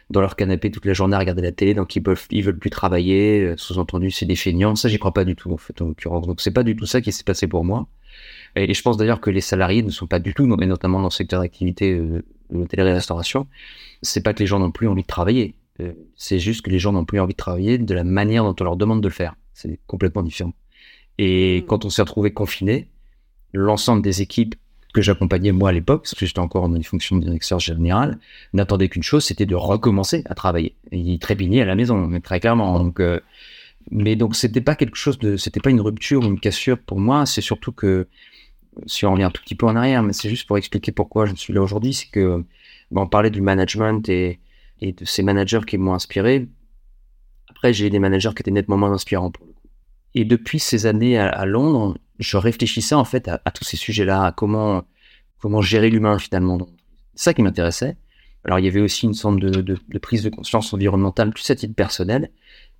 dans 0.09 0.21
leur 0.21 0.35
canapé 0.35 0.71
toute 0.71 0.85
la 0.85 0.93
journée 0.93 1.15
à 1.15 1.19
regarder 1.19 1.41
la 1.41 1.51
télé, 1.51 1.73
donc 1.73 1.95
ils 1.95 2.01
peuvent, 2.01 2.25
ils 2.31 2.43
veulent 2.43 2.57
plus 2.57 2.69
travailler. 2.69 3.41
Euh, 3.41 3.57
sous-entendu, 3.57 4.11
c'est 4.11 4.25
des 4.25 4.35
feignants. 4.35 4.75
Ça, 4.75 4.87
j'y 4.87 4.99
crois 4.99 5.13
pas 5.13 5.25
du 5.25 5.35
tout, 5.35 5.51
en 5.51 5.57
fait, 5.57 5.81
en 5.81 5.87
l'occurrence. 5.87 6.27
Donc, 6.27 6.41
c'est 6.41 6.51
pas 6.51 6.63
du 6.63 6.75
tout 6.75 6.85
ça 6.85 7.01
qui 7.01 7.11
s'est 7.11 7.23
passé 7.23 7.47
pour 7.47 7.65
moi. 7.65 7.87
Et, 8.55 8.73
je 8.73 8.81
pense 8.81 8.97
d'ailleurs 8.97 9.19
que 9.19 9.29
les 9.29 9.41
salariés 9.41 9.83
ne 9.83 9.89
sont 9.89 10.07
pas 10.07 10.19
du 10.19 10.33
tout, 10.33 10.45
mais 10.45 10.65
notamment 10.65 10.99
dans 10.99 11.07
le 11.07 11.11
secteur 11.11 11.41
d'activité 11.41 11.97
de 11.97 12.23
l'hôtellerie-restauration, 12.51 13.47
c'est 14.01 14.21
pas 14.21 14.33
que 14.33 14.39
les 14.39 14.47
gens 14.47 14.59
n'ont 14.59 14.71
plus 14.71 14.87
envie 14.87 15.01
de 15.01 15.07
travailler. 15.07 15.55
Euh, 15.81 15.93
c'est 16.15 16.39
juste 16.39 16.61
que 16.61 16.69
les 16.69 16.79
gens 16.79 16.93
n'ont 16.93 17.05
plus 17.05 17.19
envie 17.19 17.33
de 17.33 17.37
travailler 17.37 17.77
de 17.77 17.93
la 17.93 18.03
manière 18.03 18.43
dont 18.43 18.55
on 18.59 18.63
leur 18.63 18.77
demande 18.77 19.01
de 19.01 19.07
le 19.07 19.13
faire. 19.13 19.35
C'est 19.53 19.79
complètement 19.87 20.23
différent. 20.23 20.53
Et 21.17 21.61
mm. 21.61 21.65
quand 21.65 21.85
on 21.85 21.89
s'est 21.89 22.01
retrouvé 22.01 22.31
confiné, 22.31 22.87
l'ensemble 23.57 24.01
des 24.01 24.21
équipes 24.21 24.55
que 24.93 25.01
j'accompagnais 25.01 25.51
moi 25.51 25.69
à 25.69 25.71
l'époque, 25.73 26.03
parce 26.03 26.15
que 26.15 26.25
j'étais 26.25 26.39
encore 26.39 26.69
dans 26.69 26.75
une 26.75 26.83
fonction 26.83 27.17
de 27.17 27.23
directeur 27.23 27.59
général, 27.59 28.17
n'attendait 28.53 28.87
qu'une 28.87 29.03
chose, 29.03 29.25
c'était 29.25 29.45
de 29.45 29.55
recommencer 29.55 30.23
à 30.25 30.35
travailler. 30.35 30.75
Et 30.91 30.99
ils 30.99 31.19
trépignaient 31.19 31.61
à 31.61 31.65
la 31.65 31.75
maison, 31.75 32.09
très 32.21 32.39
clairement. 32.39 32.79
Donc, 32.79 32.99
euh, 33.01 33.19
mais 33.91 34.15
donc 34.15 34.35
c'était 34.35 34.61
pas 34.61 34.75
quelque 34.75 34.95
chose 34.95 35.19
de, 35.19 35.35
c'était 35.35 35.59
pas 35.59 35.69
une 35.69 35.81
rupture 35.81 36.21
ou 36.21 36.25
une 36.25 36.39
cassure 36.39 36.77
pour 36.79 36.99
moi. 36.99 37.25
C'est 37.25 37.41
surtout 37.41 37.73
que, 37.73 38.07
si 38.85 39.05
on 39.05 39.11
revient 39.11 39.23
un 39.23 39.31
tout 39.31 39.41
petit 39.41 39.55
peu 39.55 39.65
en 39.65 39.75
arrière, 39.75 40.01
mais 40.01 40.13
c'est 40.13 40.29
juste 40.29 40.47
pour 40.47 40.57
expliquer 40.57 40.91
pourquoi 40.91 41.25
je 41.25 41.35
suis 41.35 41.53
là 41.53 41.61
aujourd'hui, 41.61 41.93
c'est 41.93 42.09
que 42.09 42.45
bon, 42.91 43.01
on 43.01 43.07
parlait 43.07 43.31
du 43.31 43.41
management 43.41 44.07
et 44.07 44.39
et 44.81 44.91
de 44.91 45.05
ces 45.05 45.23
managers 45.23 45.61
qui 45.65 45.77
m'ont 45.77 45.93
inspiré. 45.93 46.47
Après, 47.49 47.73
j'ai 47.73 47.89
des 47.89 47.99
managers 47.99 48.31
qui 48.35 48.41
étaient 48.41 48.51
nettement 48.51 48.77
moins 48.77 48.91
inspirants 48.91 49.31
pour 49.31 49.45
le 49.45 49.53
coup. 49.53 49.59
Et 50.13 50.25
depuis 50.25 50.59
ces 50.59 50.85
années 50.85 51.17
à, 51.17 51.45
Londres, 51.45 51.97
je 52.19 52.37
réfléchissais 52.37 52.95
en 52.95 53.05
fait 53.05 53.27
à, 53.27 53.51
tous 53.51 53.63
ces 53.63 53.77
sujets-là, 53.77 54.23
à 54.25 54.31
comment, 54.31 54.83
comment 55.39 55.61
gérer 55.61 55.89
l'humain 55.89 56.19
finalement. 56.19 56.57
C'est 57.13 57.25
ça 57.25 57.33
qui 57.33 57.41
m'intéressait. 57.41 57.97
Alors, 58.43 58.59
il 58.59 58.65
y 58.65 58.67
avait 58.67 58.81
aussi 58.81 59.05
une 59.05 59.13
sorte 59.13 59.39
de, 59.39 59.61
de, 59.61 59.99
prise 59.99 60.23
de 60.23 60.29
conscience 60.29 60.71
environnementale, 60.73 61.31
plus 61.31 61.49
à 61.49 61.55
titre 61.55 61.73
personnel. 61.73 62.29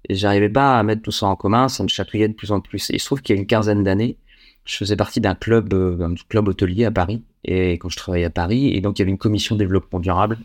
Et 0.07 0.13
j'arrivais 0.13 0.49
pas 0.49 0.77
à 0.77 0.83
mettre 0.83 1.01
tout 1.01 1.11
ça 1.11 1.25
en 1.25 1.35
commun, 1.35 1.67
ça 1.69 1.81
me 1.81 1.87
chatouillait 1.87 2.27
de 2.27 2.33
plus 2.33 2.51
en 2.51 2.61
plus. 2.61 2.91
Et 2.91 2.95
il 2.95 2.99
se 2.99 3.05
trouve 3.07 3.21
qu'il 3.21 3.35
y 3.35 3.39
a 3.39 3.41
une 3.41 3.47
quinzaine 3.47 3.83
d'années, 3.83 4.17
je 4.65 4.77
faisais 4.77 4.95
partie 4.95 5.21
d'un 5.21 5.33
club, 5.33 5.73
euh, 5.73 5.99
un 6.01 6.13
club 6.29 6.47
hôtelier 6.47 6.85
à 6.85 6.91
Paris. 6.91 7.23
Et 7.43 7.73
quand 7.73 7.89
je 7.89 7.97
travaillais 7.97 8.25
à 8.25 8.29
Paris, 8.29 8.75
et 8.75 8.81
donc 8.81 8.99
il 8.99 9.01
y 9.01 9.03
avait 9.03 9.11
une 9.11 9.17
commission 9.17 9.55
développement 9.55 9.99
durable 9.99 10.37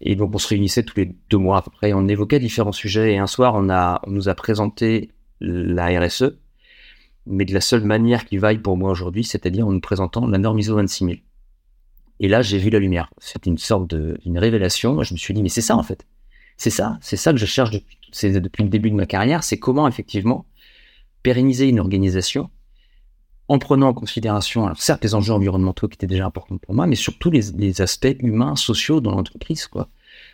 et 0.00 0.14
donc, 0.14 0.34
on 0.34 0.38
se 0.38 0.48
réunissait 0.48 0.82
tous 0.82 0.96
les 0.98 1.14
deux 1.30 1.38
mois 1.38 1.58
à 1.58 1.62
peu 1.62 1.70
près. 1.70 1.92
On 1.92 2.06
évoquait 2.08 2.38
différents 2.38 2.72
sujets. 2.72 3.14
Et 3.14 3.18
un 3.18 3.26
soir, 3.26 3.54
on, 3.56 3.70
a, 3.70 4.00
on 4.06 4.10
nous 4.10 4.28
a 4.28 4.34
présenté 4.34 5.10
la 5.40 5.86
RSE, 6.00 6.38
mais 7.26 7.44
de 7.44 7.52
la 7.52 7.60
seule 7.60 7.84
manière 7.84 8.24
qui 8.24 8.38
vaille 8.38 8.58
pour 8.58 8.76
moi 8.76 8.90
aujourd'hui, 8.90 9.24
c'est-à-dire 9.24 9.66
en 9.66 9.72
nous 9.72 9.80
présentant 9.80 10.26
la 10.26 10.38
norme 10.38 10.58
ISO 10.58 10.74
26000. 10.74 11.22
Et 12.20 12.28
là, 12.28 12.42
j'ai 12.42 12.58
vu 12.58 12.70
la 12.70 12.78
lumière. 12.78 13.10
C'était 13.18 13.50
une 13.50 13.58
sorte 13.58 13.88
de, 13.88 14.18
une 14.24 14.38
révélation. 14.38 15.02
Je 15.02 15.12
me 15.12 15.18
suis 15.18 15.34
dit, 15.34 15.42
mais 15.42 15.48
c'est 15.48 15.60
ça, 15.60 15.76
en 15.76 15.82
fait. 15.82 16.06
C'est 16.56 16.70
ça. 16.70 16.98
C'est 17.02 17.16
ça 17.16 17.32
que 17.32 17.38
je 17.38 17.44
cherche 17.44 17.70
depuis, 17.70 17.98
depuis 18.40 18.62
le 18.62 18.70
début 18.70 18.90
de 18.90 18.94
ma 18.94 19.06
carrière. 19.06 19.44
C'est 19.44 19.58
comment, 19.58 19.86
effectivement, 19.86 20.46
pérenniser 21.22 21.68
une 21.68 21.80
organisation 21.80 22.50
en 23.48 23.58
prenant 23.58 23.88
en 23.88 23.94
considération, 23.94 24.66
alors 24.66 24.80
certes, 24.80 25.04
les 25.04 25.14
enjeux 25.14 25.32
environnementaux 25.32 25.86
qui 25.86 25.94
étaient 25.94 26.08
déjà 26.08 26.26
importants 26.26 26.58
pour 26.58 26.74
moi, 26.74 26.86
mais 26.86 26.96
surtout 26.96 27.30
les, 27.30 27.80
aspects 27.80 28.16
humains, 28.18 28.56
sociaux 28.56 29.00
dans 29.00 29.12
l'entreprise. 29.12 29.68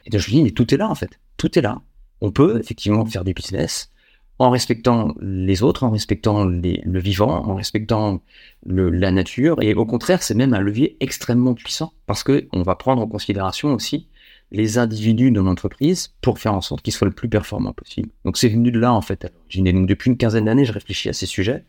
Et 0.07 0.11
donc, 0.11 0.21
je 0.21 0.31
me 0.31 0.37
dis, 0.37 0.43
mais 0.43 0.51
tout 0.53 0.73
est 0.73 0.79
là, 0.79 0.89
en 0.89 0.95
fait. 0.95 1.19
Tout 1.37 1.59
est 1.59 1.63
là. 1.63 1.83
On 2.21 2.31
peut, 2.31 2.59
effectivement, 2.59 3.05
faire 3.05 3.25
du 3.25 3.35
business 3.35 3.91
en 4.39 4.51
respectant 4.51 5.15
les 5.21 5.63
autres, 5.63 5.85
en 5.85 5.91
respectant 5.91 6.45
le 6.45 6.99
vivant, 6.99 7.45
en 7.47 7.55
respectant 7.55 8.23
la 8.67 9.11
nature. 9.11 9.63
Et 9.63 9.75
au 9.75 9.87
contraire, 9.87 10.23
c'est 10.23 10.35
même 10.35 10.55
un 10.55 10.61
levier 10.61 10.97
extrêmement 11.01 11.55
puissant 11.55 11.93
parce 12.07 12.23
que 12.25 12.49
on 12.53 12.63
va 12.63 12.75
prendre 12.75 13.03
en 13.03 13.07
considération 13.07 13.73
aussi 13.73 14.09
les 14.51 14.79
individus 14.79 15.31
de 15.31 15.41
l'entreprise 15.41 16.15
pour 16.21 16.39
faire 16.39 16.55
en 16.55 16.61
sorte 16.61 16.83
qu'ils 16.83 16.93
soient 16.93 17.09
le 17.09 17.15
plus 17.15 17.29
performants 17.29 17.73
possible. 17.73 18.11
Donc, 18.25 18.37
c'est 18.37 18.49
venu 18.49 18.71
de 18.71 18.79
là, 18.79 18.93
en 18.93 19.01
fait. 19.01 19.33
Donc, 19.55 19.87
depuis 19.87 20.11
une 20.11 20.19
quinzaine 20.19 20.45
d'années, 20.45 20.67
je 20.67 20.73
réfléchis 20.73 21.09
à 21.09 21.15
ces 21.15 21.27
sujets 21.27 21.65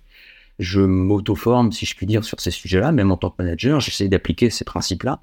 je 0.59 0.81
m'auto-forme, 0.81 1.71
si 1.71 1.85
je 1.85 1.95
puis 1.95 2.05
dire, 2.05 2.23
sur 2.23 2.39
ces 2.39 2.51
sujets-là, 2.51 2.91
même 2.91 3.11
en 3.11 3.17
tant 3.17 3.29
que 3.29 3.41
manager, 3.41 3.79
j'essaie 3.79 4.07
d'appliquer 4.07 4.49
ces 4.49 4.65
principes-là. 4.65 5.21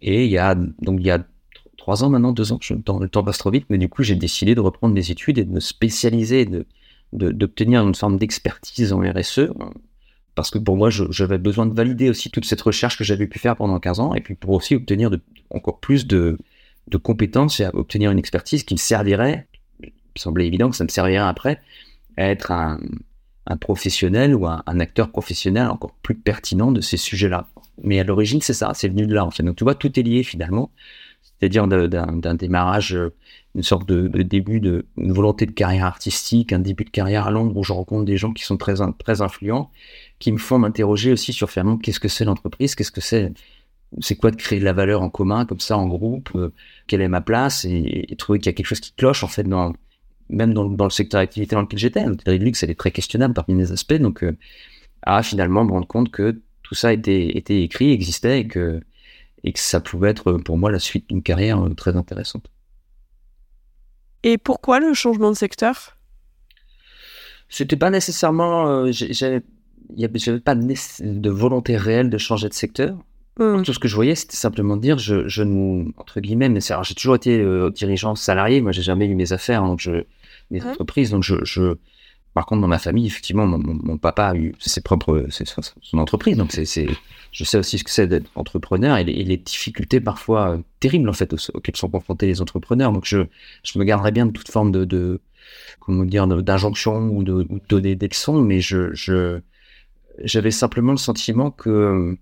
Et 0.00 0.24
il 0.24 0.30
y 0.30 0.38
a, 0.38 0.54
donc 0.54 1.00
il 1.00 1.06
y 1.06 1.10
a 1.10 1.24
trois 1.82 2.04
ans 2.04 2.10
maintenant, 2.10 2.30
deux 2.30 2.52
ans, 2.52 2.58
je, 2.62 2.74
le 2.74 3.08
temps 3.08 3.24
passe 3.24 3.38
trop 3.38 3.50
vite, 3.50 3.66
mais 3.68 3.76
du 3.76 3.88
coup, 3.88 4.04
j'ai 4.04 4.14
décidé 4.14 4.54
de 4.54 4.60
reprendre 4.60 4.94
mes 4.94 5.10
études 5.10 5.38
et 5.38 5.44
de 5.44 5.50
me 5.50 5.58
spécialiser, 5.58 6.46
de, 6.46 6.64
d'obtenir 7.12 7.82
une 7.84 7.96
forme 7.96 8.18
d'expertise 8.18 8.92
en 8.92 9.00
RSE, 9.00 9.50
parce 10.36 10.52
que 10.52 10.58
pour 10.58 10.76
moi, 10.76 10.90
j'avais 10.90 11.38
besoin 11.38 11.66
de 11.66 11.74
valider 11.74 12.08
aussi 12.08 12.30
toute 12.30 12.44
cette 12.44 12.60
recherche 12.60 12.96
que 12.96 13.02
j'avais 13.02 13.26
pu 13.26 13.40
faire 13.40 13.56
pendant 13.56 13.80
15 13.80 13.98
ans, 13.98 14.14
et 14.14 14.20
puis 14.20 14.36
pour 14.36 14.50
aussi 14.50 14.76
obtenir 14.76 15.10
encore 15.50 15.80
plus 15.80 16.06
de, 16.06 16.38
de 16.86 16.96
compétences 16.98 17.58
et 17.58 17.66
obtenir 17.72 18.12
une 18.12 18.18
expertise 18.20 18.62
qui 18.62 18.74
me 18.74 18.78
servirait, 18.78 19.48
il 19.82 19.88
me 19.88 20.20
semblait 20.20 20.46
évident 20.46 20.70
que 20.70 20.76
ça 20.76 20.84
me 20.84 20.88
servirait 20.88 21.16
après, 21.16 21.60
à 22.16 22.28
être 22.28 22.52
un, 22.52 22.78
un 23.46 23.56
professionnel 23.56 24.36
ou 24.36 24.46
un, 24.46 24.62
acteur 24.78 25.10
professionnel 25.10 25.66
encore 25.66 25.94
plus 26.02 26.14
pertinent 26.14 26.70
de 26.70 26.80
ces 26.80 26.96
sujets-là. 26.96 27.48
Mais 27.82 27.98
à 27.98 28.04
l'origine, 28.04 28.40
c'est 28.40 28.54
ça, 28.54 28.70
c'est 28.72 28.88
venu 28.88 29.06
de 29.06 29.14
là 29.14 29.24
en 29.24 29.32
fait. 29.32 29.42
Donc 29.42 29.56
tu 29.56 29.64
vois, 29.64 29.74
tout 29.74 29.98
est 29.98 30.02
lié 30.02 30.22
finalement. 30.22 30.70
C'est-à-dire 31.42 31.66
d'un 31.66 32.34
démarrage, 32.36 32.94
euh, 32.94 33.12
une 33.56 33.64
sorte 33.64 33.88
de, 33.88 34.06
début 34.22 34.60
de 34.60 34.86
une 34.96 35.12
volonté 35.12 35.44
de 35.44 35.50
carrière 35.50 35.86
artistique, 35.86 36.52
un 36.52 36.60
début 36.60 36.84
de 36.84 36.90
carrière 36.90 37.26
à 37.26 37.32
Londres 37.32 37.56
où 37.56 37.64
je 37.64 37.72
rencontre 37.72 38.04
des 38.04 38.16
gens 38.16 38.32
qui 38.32 38.44
sont 38.44 38.56
très, 38.56 38.74
très 39.00 39.22
influents, 39.22 39.72
qui 40.20 40.30
me 40.30 40.38
font 40.38 40.60
m'interroger 40.60 41.10
aussi 41.10 41.32
sur 41.32 41.50
finalement 41.50 41.78
qu'est-ce 41.78 41.98
que 41.98 42.06
c'est 42.06 42.24
l'entreprise, 42.24 42.76
qu'est-ce 42.76 42.92
que 42.92 43.00
c'est 43.00 43.32
c'est 44.00 44.14
quoi 44.14 44.30
de 44.30 44.36
créer 44.36 44.60
de 44.60 44.64
la 44.64 44.72
valeur 44.72 45.02
en 45.02 45.10
commun 45.10 45.44
comme 45.44 45.58
ça 45.58 45.76
en 45.76 45.88
groupe, 45.88 46.30
euh, 46.36 46.52
quelle 46.86 47.00
est 47.00 47.08
ma 47.08 47.20
place 47.20 47.64
et, 47.64 48.06
trouver 48.18 48.38
qu'il 48.38 48.46
y 48.46 48.50
a 48.50 48.52
quelque 48.52 48.66
chose 48.66 48.80
qui 48.80 48.92
cloche 48.92 49.24
en 49.24 49.28
fait 49.28 49.42
dans 49.42 49.72
même 50.30 50.54
dans, 50.54 50.64
le 50.68 50.90
secteur 50.90 51.20
d'activité 51.20 51.56
dans 51.56 51.62
lequel 51.62 51.80
j'étais, 51.80 52.06
l'hôtellerie 52.06 52.38
de 52.38 52.44
luxe, 52.44 52.62
elle 52.62 52.70
est 52.70 52.78
très 52.78 52.92
questionnable 52.92 53.34
parmi 53.34 53.54
mes 53.54 53.72
aspects, 53.72 53.94
donc 53.94 54.22
euh, 54.22 54.36
à 55.02 55.24
finalement 55.24 55.64
me 55.64 55.72
rendre 55.72 55.88
compte 55.88 56.12
que 56.12 56.40
tout 56.62 56.76
ça 56.76 56.92
était, 56.92 57.36
était 57.36 57.62
écrit, 57.62 57.90
existait 57.90 58.40
et 58.40 58.46
que, 58.46 58.80
et 59.44 59.52
que 59.52 59.60
ça 59.60 59.80
pouvait 59.80 60.10
être 60.10 60.32
pour 60.34 60.56
moi 60.56 60.70
la 60.70 60.78
suite 60.78 61.08
d'une 61.08 61.22
carrière 61.22 61.60
euh, 61.62 61.74
très 61.74 61.96
intéressante. 61.96 62.50
Et 64.22 64.38
pourquoi 64.38 64.78
le 64.78 64.94
changement 64.94 65.30
de 65.30 65.36
secteur? 65.36 65.96
C'était 67.48 67.76
pas 67.76 67.90
nécessairement, 67.90 68.68
euh, 68.68 68.90
j'avais 68.92 69.42
pas 70.44 70.54
de 70.54 71.30
volonté 71.30 71.76
réelle 71.76 72.08
de 72.08 72.18
changer 72.18 72.48
de 72.48 72.54
secteur. 72.54 72.96
Mmh. 73.38 73.62
Tout 73.62 73.72
ce 73.72 73.78
que 73.78 73.88
je 73.88 73.94
voyais, 73.94 74.14
c'était 74.14 74.36
simplement 74.36 74.76
dire, 74.76 74.98
je, 74.98 75.26
je 75.26 75.42
entre 75.96 76.20
guillemets, 76.20 76.48
mais 76.48 76.60
j'ai 76.60 76.94
toujours 76.94 77.16
été 77.16 77.40
euh, 77.40 77.70
dirigeant 77.70 78.14
salarié, 78.14 78.60
moi 78.60 78.72
j'ai 78.72 78.82
jamais 78.82 79.06
eu 79.06 79.14
mes 79.14 79.32
affaires, 79.32 79.62
donc 79.62 79.80
je, 79.80 80.04
mes 80.50 80.60
mmh. 80.60 80.66
entreprises, 80.66 81.10
donc 81.10 81.22
je, 81.22 81.36
je, 81.42 81.76
par 82.34 82.46
contre 82.46 82.62
dans 82.62 82.68
ma 82.68 82.78
famille, 82.78 83.06
effectivement, 83.06 83.46
mon, 83.46 83.98
papa 83.98 84.28
a 84.28 84.34
eu 84.34 84.54
ses 84.58 84.80
propres, 84.80 85.26
son 85.82 85.98
entreprise, 85.98 86.36
donc 86.36 86.52
c'est, 86.52 86.88
je 87.30 87.44
sais 87.44 87.58
aussi 87.58 87.78
ce 87.78 87.84
que 87.84 87.90
c'est 87.90 88.06
d'être 88.06 88.30
entrepreneur 88.34 88.96
et 88.96 89.04
les, 89.04 89.36
difficultés 89.36 90.00
parfois 90.00 90.52
euh, 90.52 90.58
terribles 90.80 91.08
en 91.08 91.12
fait 91.12 91.32
auxquelles 91.54 91.76
sont 91.76 91.90
confrontés 91.90 92.26
les 92.26 92.40
entrepreneurs, 92.40 92.92
donc 92.92 93.04
je, 93.04 93.26
je 93.64 93.78
me 93.78 93.84
garderais 93.84 94.12
bien 94.12 94.26
de 94.26 94.32
toute 94.32 94.50
forme 94.50 94.72
de, 94.72 94.84
de 94.84 95.20
comment 95.80 96.04
dire, 96.04 96.26
d'injonction 96.26 97.08
ou 97.08 97.22
de, 97.22 97.32
ou 97.32 97.58
de 97.58 97.66
donner 97.68 97.96
des 97.96 98.08
leçons, 98.08 98.40
mais 98.40 98.60
je, 98.60 99.40
j'avais 100.24 100.50
simplement 100.50 100.92
le 100.92 100.98
sentiment 100.98 101.50
que 101.50 102.16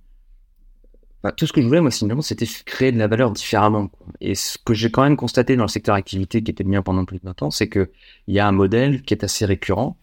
tout 1.37 1.47
ce 1.47 1.53
que 1.53 1.61
je 1.61 1.67
voulais, 1.67 1.81
moi, 1.81 1.91
finalement, 1.91 2.23
c'était 2.23 2.47
créer 2.65 2.93
de 2.93 2.99
la 2.99 3.07
valeur 3.07 3.31
différemment. 3.31 3.91
Et 4.21 4.35
ce 4.35 4.57
que 4.57 4.73
j'ai 4.73 4.91
quand 4.91 5.03
même 5.03 5.17
constaté 5.17 5.57
dans 5.57 5.65
le 5.65 5.69
secteur 5.69 5.95
activité 5.95 6.43
qui 6.43 6.51
était 6.51 6.65
le 6.65 6.71
mien 6.71 6.83
pendant 6.83 7.05
plus 7.05 7.19
de 7.19 7.25
20 7.25 7.43
ans, 7.43 7.51
c'est 7.51 7.69
qu'il 7.69 7.89
y 8.29 8.39
a 8.39 8.49
un 8.49 8.53
modèle 8.53 9.03
qui 9.03 9.13
est 9.13 9.23
assez 9.23 9.45
récurrent, 9.45 9.99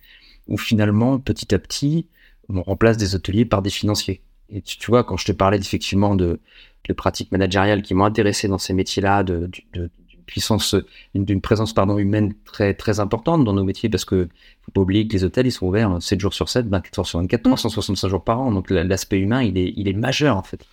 où 0.47 0.57
finalement, 0.57 1.19
petit 1.19 1.55
à 1.55 1.59
petit, 1.59 2.07
on 2.49 2.61
remplace 2.61 2.97
des 2.97 3.15
hôteliers 3.15 3.45
par 3.45 3.63
des 3.63 3.71
financiers. 3.71 4.21
Et 4.49 4.61
tu, 4.61 4.91
vois, 4.91 5.03
quand 5.03 5.17
je 5.17 5.25
te 5.25 5.31
parlais 5.31 5.57
effectivement 5.57 6.15
de, 6.15 6.39
de 6.87 6.93
pratiques 6.93 7.31
managériales 7.31 7.81
qui 7.81 7.95
m'ont 7.95 8.05
intéressé 8.05 8.47
dans 8.47 8.59
ces 8.59 8.73
métiers-là, 8.73 9.23
d'une 9.23 9.49
puissance, 10.27 10.75
d'une 11.15 11.41
présence 11.41 11.73
pardon 11.73 11.97
humaine 11.97 12.35
très 12.45 12.75
très 12.75 12.99
importante 12.99 13.43
dans 13.43 13.53
nos 13.53 13.63
métiers 13.63 13.89
parce 13.89 14.05
que 14.05 14.29
faut 14.61 14.71
pas 14.71 14.81
oublier 14.81 15.07
que 15.07 15.13
les 15.13 15.23
hôtels 15.23 15.47
ils 15.47 15.51
sont 15.51 15.65
ouverts 15.65 15.97
7 15.99 16.19
jours 16.19 16.33
sur 16.33 16.49
7, 16.49 16.67
24 16.67 16.99
heures 16.99 17.07
sur 17.07 17.19
24, 17.19 17.41
365 17.41 18.07
jours 18.07 18.23
par 18.23 18.39
an. 18.39 18.51
Donc 18.51 18.69
l'aspect 18.69 19.19
humain 19.19 19.41
il 19.41 19.57
est 19.57 19.73
il 19.75 19.87
est 19.87 19.93
majeur 19.93 20.37
en 20.37 20.43
fait. 20.43 20.63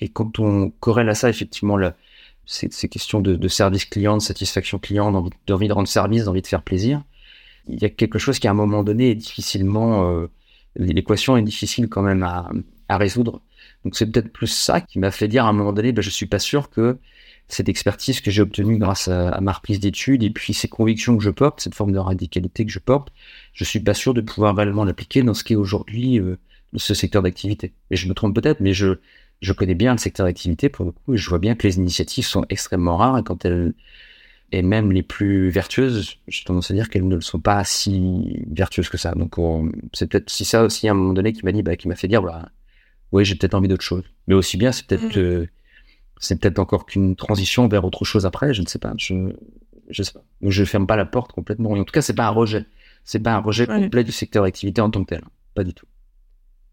Et 0.00 0.08
quand 0.08 0.38
on 0.38 0.70
corrèle 0.80 1.08
à 1.08 1.14
ça 1.14 1.30
effectivement 1.30 1.78
ces, 2.44 2.68
ces 2.70 2.88
questions 2.88 3.20
de, 3.20 3.36
de, 3.36 3.48
service 3.48 3.86
client, 3.86 4.18
de 4.18 4.22
satisfaction 4.22 4.78
client, 4.78 5.10
d'envie, 5.46 5.68
de 5.68 5.72
rendre 5.72 5.88
service, 5.88 6.24
d'envie 6.24 6.42
de 6.42 6.46
faire 6.46 6.62
plaisir, 6.62 7.02
il 7.68 7.80
y 7.80 7.86
a 7.86 7.88
quelque 7.88 8.18
chose 8.18 8.38
qui 8.38 8.48
à 8.48 8.50
un 8.50 8.54
moment 8.54 8.82
donné 8.84 9.12
est 9.12 9.14
difficilement 9.14 10.10
euh, 10.10 10.26
l'équation 10.76 11.38
est 11.38 11.42
difficile 11.42 11.88
quand 11.88 12.02
même 12.02 12.22
à, 12.22 12.50
à 12.88 12.98
résoudre. 12.98 13.40
Donc 13.84 13.96
c'est 13.96 14.06
peut-être 14.10 14.32
plus 14.32 14.48
ça 14.48 14.80
qui 14.80 14.98
m'a 14.98 15.10
fait 15.10 15.28
dire 15.28 15.46
à 15.46 15.48
un 15.48 15.52
moment 15.52 15.72
donné, 15.72 15.92
ben, 15.92 16.02
je 16.02 16.10
suis 16.10 16.26
pas 16.26 16.38
sûr 16.38 16.70
que 16.70 16.98
cette 17.48 17.68
expertise 17.68 18.20
que 18.20 18.30
j'ai 18.30 18.42
obtenue 18.42 18.78
grâce 18.78 19.08
à, 19.08 19.40
ma 19.40 19.52
reprise 19.52 19.80
d'études 19.80 20.22
et 20.22 20.30
puis 20.30 20.54
ces 20.54 20.68
convictions 20.68 21.16
que 21.16 21.22
je 21.22 21.30
porte, 21.30 21.60
cette 21.60 21.74
forme 21.74 21.92
de 21.92 21.98
radicalité 21.98 22.64
que 22.64 22.72
je 22.72 22.78
porte, 22.78 23.12
je 23.52 23.64
suis 23.64 23.80
pas 23.80 23.94
sûr 23.94 24.14
de 24.14 24.20
pouvoir 24.20 24.56
réellement 24.56 24.84
l'appliquer 24.84 25.22
dans 25.22 25.34
ce 25.34 25.44
qui 25.44 25.52
est 25.52 25.56
aujourd'hui 25.56 26.18
euh, 26.18 26.38
ce 26.76 26.94
secteur 26.94 27.22
d'activité. 27.22 27.74
Et 27.90 27.96
je 27.96 28.08
me 28.08 28.14
trompe 28.14 28.34
peut-être, 28.34 28.60
mais 28.60 28.72
je, 28.72 28.98
je 29.40 29.52
connais 29.52 29.74
bien 29.74 29.92
le 29.92 29.98
secteur 29.98 30.26
d'activité 30.26 30.68
pour 30.68 30.86
le 30.86 30.92
coup 30.92 31.14
et 31.14 31.16
je 31.16 31.28
vois 31.28 31.38
bien 31.38 31.54
que 31.54 31.66
les 31.66 31.76
initiatives 31.76 32.24
sont 32.24 32.44
extrêmement 32.48 32.96
rares 32.96 33.18
et 33.18 33.22
quand 33.22 33.44
elles, 33.44 33.74
et 34.52 34.62
même 34.62 34.92
les 34.92 35.02
plus 35.02 35.50
vertueuses, 35.50 36.18
j'ai 36.28 36.44
tendance 36.44 36.70
à 36.70 36.74
dire 36.74 36.88
qu'elles 36.88 37.06
ne 37.06 37.16
le 37.16 37.20
sont 37.20 37.40
pas 37.40 37.64
si 37.64 38.44
vertueuses 38.50 38.88
que 38.88 38.96
ça. 38.96 39.12
Donc 39.12 39.34
c'est 39.92 40.08
peut-être 40.08 40.30
si 40.30 40.44
ça 40.44 40.62
aussi 40.62 40.88
à 40.88 40.92
un 40.92 40.94
moment 40.94 41.12
donné 41.12 41.32
qui 41.32 41.44
m'a 41.44 41.52
dit, 41.52 41.62
bah, 41.62 41.76
qui 41.76 41.88
m'a 41.88 41.96
fait 41.96 42.08
dire, 42.08 42.22
voilà, 42.22 42.50
oui, 43.12 43.24
j'ai 43.24 43.34
peut-être 43.34 43.54
envie 43.54 43.68
d'autre 43.68 43.82
chose. 43.82 44.04
Mais 44.28 44.34
aussi 44.34 44.56
bien, 44.56 44.72
c'est 44.72 44.86
peut-être 44.86 45.18
mmh. 45.18 45.46
C'est 46.24 46.36
peut-être 46.40 46.58
encore 46.58 46.86
qu'une 46.86 47.16
transition 47.16 47.68
vers 47.68 47.84
autre 47.84 48.04
chose 48.04 48.26
après. 48.26 48.54
Je 48.54 48.62
ne 48.62 48.66
sais 48.66 48.78
pas. 48.78 48.92
Je 48.96 49.32
je 49.90 50.02
sais 50.02 50.12
pas. 50.12 50.24
Je 50.42 50.64
ferme 50.64 50.86
pas 50.86 50.96
la 50.96 51.04
porte 51.04 51.32
complètement. 51.32 51.70
en 51.70 51.84
tout 51.84 51.92
cas, 51.92 52.02
c'est 52.02 52.14
pas 52.14 52.26
un 52.26 52.30
rejet. 52.30 52.66
C'est 53.04 53.18
pas 53.18 53.34
un 53.34 53.40
rejet 53.40 53.66
complet 53.66 54.02
du 54.02 54.12
secteur 54.12 54.44
d'activité 54.44 54.80
en 54.80 54.90
tant 54.90 55.04
que 55.04 55.10
tel. 55.10 55.22
Pas 55.54 55.64
du 55.64 55.74
tout. 55.74 55.86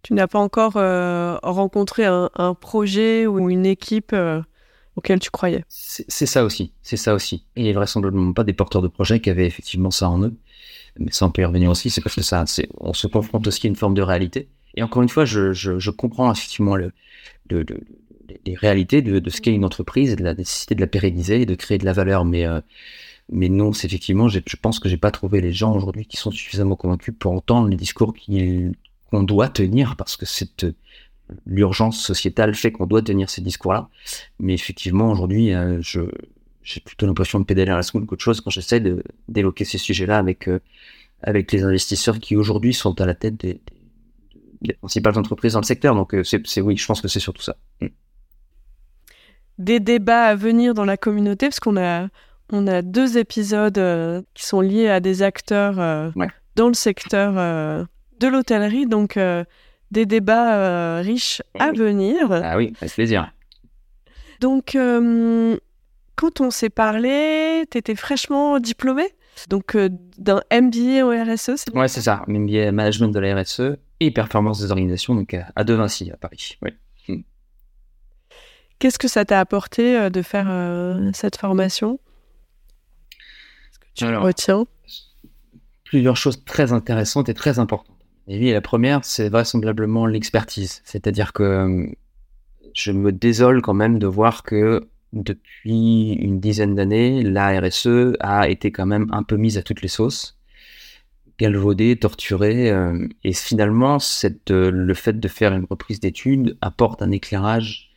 Tu 0.04 0.14
n'as 0.14 0.28
pas 0.28 0.40
encore 0.40 0.78
euh, 0.78 1.38
rencontré 1.44 2.06
un, 2.06 2.30
projet 2.60 3.28
ou 3.28 3.50
une 3.50 3.66
équipe 3.66 4.14
euh, 4.14 4.42
auquel 4.96 5.20
tu 5.20 5.30
croyais? 5.30 5.64
C'est 5.68 6.26
ça 6.26 6.44
aussi. 6.44 6.74
C'est 6.82 6.98
ça 6.98 7.14
aussi. 7.14 7.46
Il 7.56 7.64
n'y 7.64 7.70
a 7.70 7.74
vraisemblablement 7.74 8.34
pas 8.34 8.44
des 8.44 8.54
porteurs 8.54 8.82
de 8.82 8.88
projets 8.88 9.20
qui 9.20 9.30
avaient 9.30 9.46
effectivement 9.46 9.92
ça 9.92 10.10
en 10.10 10.24
eux. 10.24 10.34
Mais 10.98 11.12
ça, 11.12 11.26
on 11.26 11.32
peut 11.32 11.42
y 11.42 11.46
revenir 11.46 11.70
aussi. 11.70 11.90
C'est 11.90 12.02
parce 12.02 12.16
que 12.16 12.24
ça, 12.24 12.46
on 12.80 12.94
se 12.94 13.08
confronte 13.08 13.46
aussi 13.46 13.68
à 13.68 13.70
une 13.70 13.76
forme 13.76 13.94
de 13.94 14.02
réalité. 14.02 14.50
Et 14.76 14.84
encore 14.84 15.04
une 15.04 15.10
fois, 15.10 15.26
je, 15.26 15.52
je, 15.52 15.80
je 15.80 15.92
comprends 15.92 16.32
effectivement 16.32 16.76
le, 16.76 16.94
le, 17.50 17.64
le, 17.64 17.82
les 18.46 18.56
réalités 18.56 19.02
de, 19.02 19.20
de 19.20 19.30
ce 19.30 19.42
qu'est 19.42 19.54
une 19.54 19.66
entreprise 19.66 20.12
et 20.12 20.16
de 20.16 20.24
la 20.24 20.34
nécessité 20.34 20.76
de 20.76 20.82
la 20.82 20.88
pérenniser 20.88 21.42
et 21.42 21.46
de 21.46 21.56
créer 21.56 21.78
de 21.78 21.86
la 21.86 21.94
valeur. 21.94 22.26
Mais, 22.26 22.46
euh, 22.46 22.62
mais 23.30 23.50
non, 23.50 23.74
c'est 23.74 23.88
effectivement, 23.88 24.28
je 24.28 24.40
pense 24.62 24.80
que 24.80 24.90
j'ai 24.90 24.98
pas 24.98 25.12
trouvé 25.12 25.42
les 25.42 25.54
gens 25.54 25.76
aujourd'hui 25.76 26.06
qui 26.06 26.18
sont 26.18 26.32
suffisamment 26.32 26.76
convaincus 26.76 27.14
pour 27.18 27.32
entendre 27.34 27.68
les 27.68 27.78
discours 27.78 28.14
qu'on 29.10 29.24
doit 29.24 29.50
tenir 29.50 29.96
parce 29.96 30.16
que 30.18 30.26
c'est 30.26 30.66
l'urgence 31.46 32.02
sociétale 32.02 32.56
fait 32.56 32.72
qu'on 32.72 32.88
doit 32.88 33.02
tenir 33.02 33.30
ces 33.30 33.42
discours-là. 33.42 33.90
Mais 34.40 34.54
effectivement, 34.54 35.12
aujourd'hui, 35.12 35.54
euh, 35.54 35.82
je 35.82 36.02
j'ai 36.64 36.80
plutôt 36.80 37.08
l'impression 37.08 37.40
de 37.40 37.46
pédaler 37.46 37.72
à 37.72 37.78
la 37.78 37.84
seconde 37.84 38.06
qu'autre 38.06 38.24
chose 38.24 38.40
quand 38.40 38.52
j'essaie 38.52 38.80
de 38.80 39.04
d'éloquer 39.28 39.66
ces 39.66 39.80
sujets-là 39.80 40.18
avec 40.20 40.48
euh, 40.48 40.60
avec 41.24 41.52
les 41.52 41.64
investisseurs 41.64 42.20
qui 42.20 42.36
aujourd'hui 42.36 42.74
sont 42.74 43.00
à 43.02 43.06
la 43.06 43.16
tête 43.16 43.38
des, 43.38 43.62
les 44.62 44.74
principales 44.74 45.18
entreprises 45.18 45.54
dans 45.54 45.60
le 45.60 45.66
secteur. 45.66 45.96
Donc, 45.96 46.16
c'est 46.24 46.62
oui, 46.62 46.78
je 46.78 46.86
pense 46.86 47.02
que 47.02 47.08
c'est 47.08 47.20
surtout 47.20 47.42
ça. 47.42 47.58
Mm. 47.82 47.88
Des 49.62 49.80
débats 49.80 50.26
à 50.26 50.36
venir 50.36 50.74
dans 50.74 50.86
la 50.86 50.98
communauté, 50.98 51.48
parce 51.48 51.60
qu'on 51.60 51.78
a, 51.78 52.08
on 52.52 52.68
a 52.68 52.82
deux 52.82 53.18
épisodes 53.18 53.78
euh, 53.78 54.22
qui 54.34 54.46
sont 54.46 54.62
liés 54.62 54.90
à 54.90 55.00
des 55.00 55.22
acteurs 55.22 55.80
euh, 55.80 56.10
dans 56.56 56.68
le 56.68 56.74
secteur 56.74 57.34
de 57.34 58.28
l'hôtellerie. 58.28 58.86
Donc, 58.88 59.18
des 59.92 60.06
débats 60.06 61.02
riches 61.02 61.42
à 61.60 61.72
venir. 61.72 62.32
Ah 62.32 62.58
oui, 62.58 62.74
avec 62.82 62.94
plaisir. 62.94 63.32
Donc, 64.40 64.76
quand 66.16 66.42
on 66.42 66.50
s'est 66.50 66.70
parlé, 66.70 67.66
tu 67.70 67.78
étais 67.78 67.96
fraîchement 67.96 68.60
diplômé 68.60 69.08
donc 69.50 69.78
d'un 70.18 70.42
MBA 70.52 71.06
au 71.06 71.10
RSE, 71.10 71.56
c'est 71.56 71.76
Ouais, 71.76 71.88
c'est 71.88 72.02
ça, 72.02 72.24
MBA 72.28 72.72
Management 72.72 73.10
de 73.10 73.20
la 73.20 73.42
RSE 73.42 73.78
et 74.00 74.12
performance 74.12 74.60
des 74.62 74.72
organisations, 74.72 75.16
donc 75.16 75.36
à, 75.56 75.64
De 75.64 75.74
Vinci, 75.74 76.12
à 76.12 76.18
Paris. 76.18 76.58
Hmm. 76.62 76.70
Qu'est-ce 78.82 78.98
que 78.98 79.08
ça 79.08 79.26
t'a 79.26 79.40
apporté 79.40 79.96
euh, 79.96 80.10
de 80.10 80.24
faire 80.24 80.48
euh, 80.50 81.12
cette 81.14 81.38
formation? 81.38 82.00
Que 83.80 83.88
tu 83.94 84.06
retiens? 84.16 84.66
Plusieurs 85.84 86.18
choses 86.18 86.44
très 86.46 86.74
intéressantes 86.74 87.30
et 87.30 87.36
très 87.36 87.60
importantes. 87.60 87.96
Et 88.28 88.52
la 88.52 88.62
première, 88.62 89.06
c'est 89.06 89.30
vraisemblablement 89.30 90.08
l'expertise. 90.08 90.82
C'est-à-dire 90.84 91.32
que 91.32 91.44
euh, 91.44 91.86
je 92.74 92.92
me 92.92 93.12
désole 93.12 93.62
quand 93.62 93.76
même 93.76 94.00
de 94.00 94.08
voir 94.08 94.42
que 94.42 94.90
depuis 95.14 96.14
une 96.14 96.40
dizaine 96.40 96.74
d'années, 96.74 97.22
la 97.22 97.60
RSE 97.60 98.16
a 98.20 98.50
été 98.50 98.72
quand 98.72 98.88
même 98.88 99.06
un 99.12 99.22
peu 99.22 99.38
mise 99.38 99.60
à 99.60 99.62
toutes 99.62 99.84
les 99.84 99.90
sauces 99.90 100.40
galvaudé, 101.38 101.98
torturé. 101.98 102.72
Euh, 102.72 103.08
et 103.24 103.34
finalement, 103.34 104.00
cette, 104.00 104.50
euh, 104.50 104.72
le 104.72 104.94
fait 104.96 105.20
de 105.20 105.28
faire 105.28 105.54
une 105.54 105.66
reprise 105.70 106.00
d'études 106.00 106.58
apporte 106.62 107.04
un 107.04 107.12
éclairage 107.12 107.91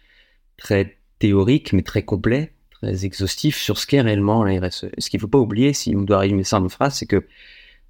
très 0.65 0.97
théorique, 1.19 1.75
mais 1.75 1.83
très 1.83 2.03
complet, 2.03 2.55
très 2.71 3.05
exhaustif 3.05 3.59
sur 3.59 3.79
ce 3.79 3.87
qu'est 3.87 4.01
réellement 4.01 4.43
la 4.43 4.67
RSE. 4.67 4.87
ce 4.99 5.11
qu'il 5.11 5.19
ne 5.19 5.21
faut 5.21 5.29
pas 5.29 5.39
oublier, 5.39 5.75
si 5.75 5.95
on 5.95 6.03
doit 6.03 6.19
résumer 6.19 6.43
ça 6.43 6.59
en 6.59 6.63
une 6.65 6.71
phrase, 6.71 6.97
c'est 6.97 7.07
que 7.07 7.27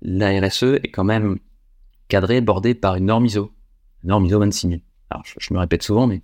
la 0.03 0.41
RSE 0.41 0.81
est 0.83 0.91
quand 0.91 1.05
même 1.05 1.39
cadrée, 2.09 2.41
bordée 2.41 2.75
par 2.75 2.97
une 2.97 3.07
norme 3.07 3.27
ISO. 3.27 3.53
Une 4.03 4.09
norme 4.09 4.27
ISO 4.27 4.41
26000. 4.41 4.81
Alors, 5.11 5.23
je, 5.25 5.55
me 5.55 5.59
répète 5.61 5.85
souvent, 5.85 6.09
mais, 6.09 6.23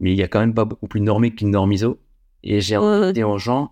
mais 0.00 0.12
il 0.12 0.16
n'y 0.16 0.22
a 0.22 0.28
quand 0.28 0.40
même 0.40 0.54
pas 0.54 0.64
beaucoup 0.64 0.88
plus 0.88 1.02
normé 1.02 1.34
qu'une 1.34 1.50
norme 1.50 1.70
ISO. 1.72 2.00
Et 2.42 2.62
j'ai 2.62 2.78
dit 3.12 3.22
aux 3.22 3.38
gens, 3.38 3.70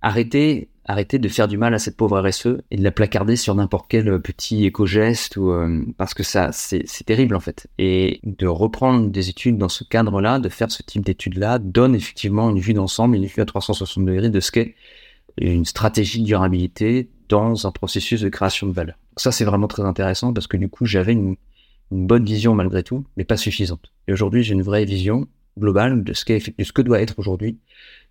arrêtez 0.00 0.70
arrêter 0.86 1.18
de 1.18 1.28
faire 1.28 1.48
du 1.48 1.58
mal 1.58 1.74
à 1.74 1.78
cette 1.78 1.96
pauvre 1.96 2.20
RSE 2.20 2.58
et 2.70 2.76
de 2.76 2.82
la 2.82 2.90
placarder 2.90 3.36
sur 3.36 3.54
n'importe 3.54 3.86
quel 3.88 4.20
petit 4.20 4.64
éco-geste 4.64 5.36
ou 5.36 5.50
euh, 5.50 5.84
parce 5.98 6.14
que 6.14 6.22
ça 6.22 6.50
c'est 6.52 6.86
terrible 7.04 7.34
en 7.34 7.40
fait. 7.40 7.66
Et 7.78 8.20
de 8.22 8.46
reprendre 8.46 9.08
des 9.08 9.28
études 9.28 9.58
dans 9.58 9.68
ce 9.68 9.84
cadre-là 9.84 10.38
de 10.38 10.48
faire 10.48 10.70
ce 10.70 10.82
type 10.82 11.04
d'études-là 11.04 11.58
donne 11.58 11.94
effectivement 11.94 12.50
une 12.50 12.60
vue 12.60 12.74
d'ensemble 12.74 13.16
une 13.16 13.26
vue 13.26 13.42
à 13.42 13.44
360 13.44 14.04
degrés 14.04 14.30
de 14.30 14.40
ce 14.40 14.52
qu'est 14.52 14.74
une 15.38 15.64
stratégie 15.64 16.20
de 16.20 16.26
durabilité 16.26 17.10
dans 17.28 17.66
un 17.66 17.72
processus 17.72 18.20
de 18.20 18.28
création 18.28 18.68
de 18.68 18.72
valeur. 18.72 18.96
Ça 19.16 19.32
c'est 19.32 19.44
vraiment 19.44 19.66
très 19.66 19.82
intéressant 19.82 20.32
parce 20.32 20.46
que 20.46 20.56
du 20.56 20.68
coup 20.68 20.86
j'avais 20.86 21.12
une, 21.12 21.36
bonne 21.90 22.24
vision 22.24 22.54
malgré 22.54 22.82
tout 22.82 23.04
mais 23.16 23.24
pas 23.24 23.36
suffisante. 23.36 23.92
Et 24.06 24.12
aujourd'hui 24.12 24.44
j'ai 24.44 24.54
une 24.54 24.62
vraie 24.62 24.84
vision 24.84 25.26
globale 25.58 26.04
de 26.04 26.12
ce 26.12 26.24
que 26.24 26.82
doit 26.82 27.00
être 27.00 27.14
aujourd'hui 27.18 27.58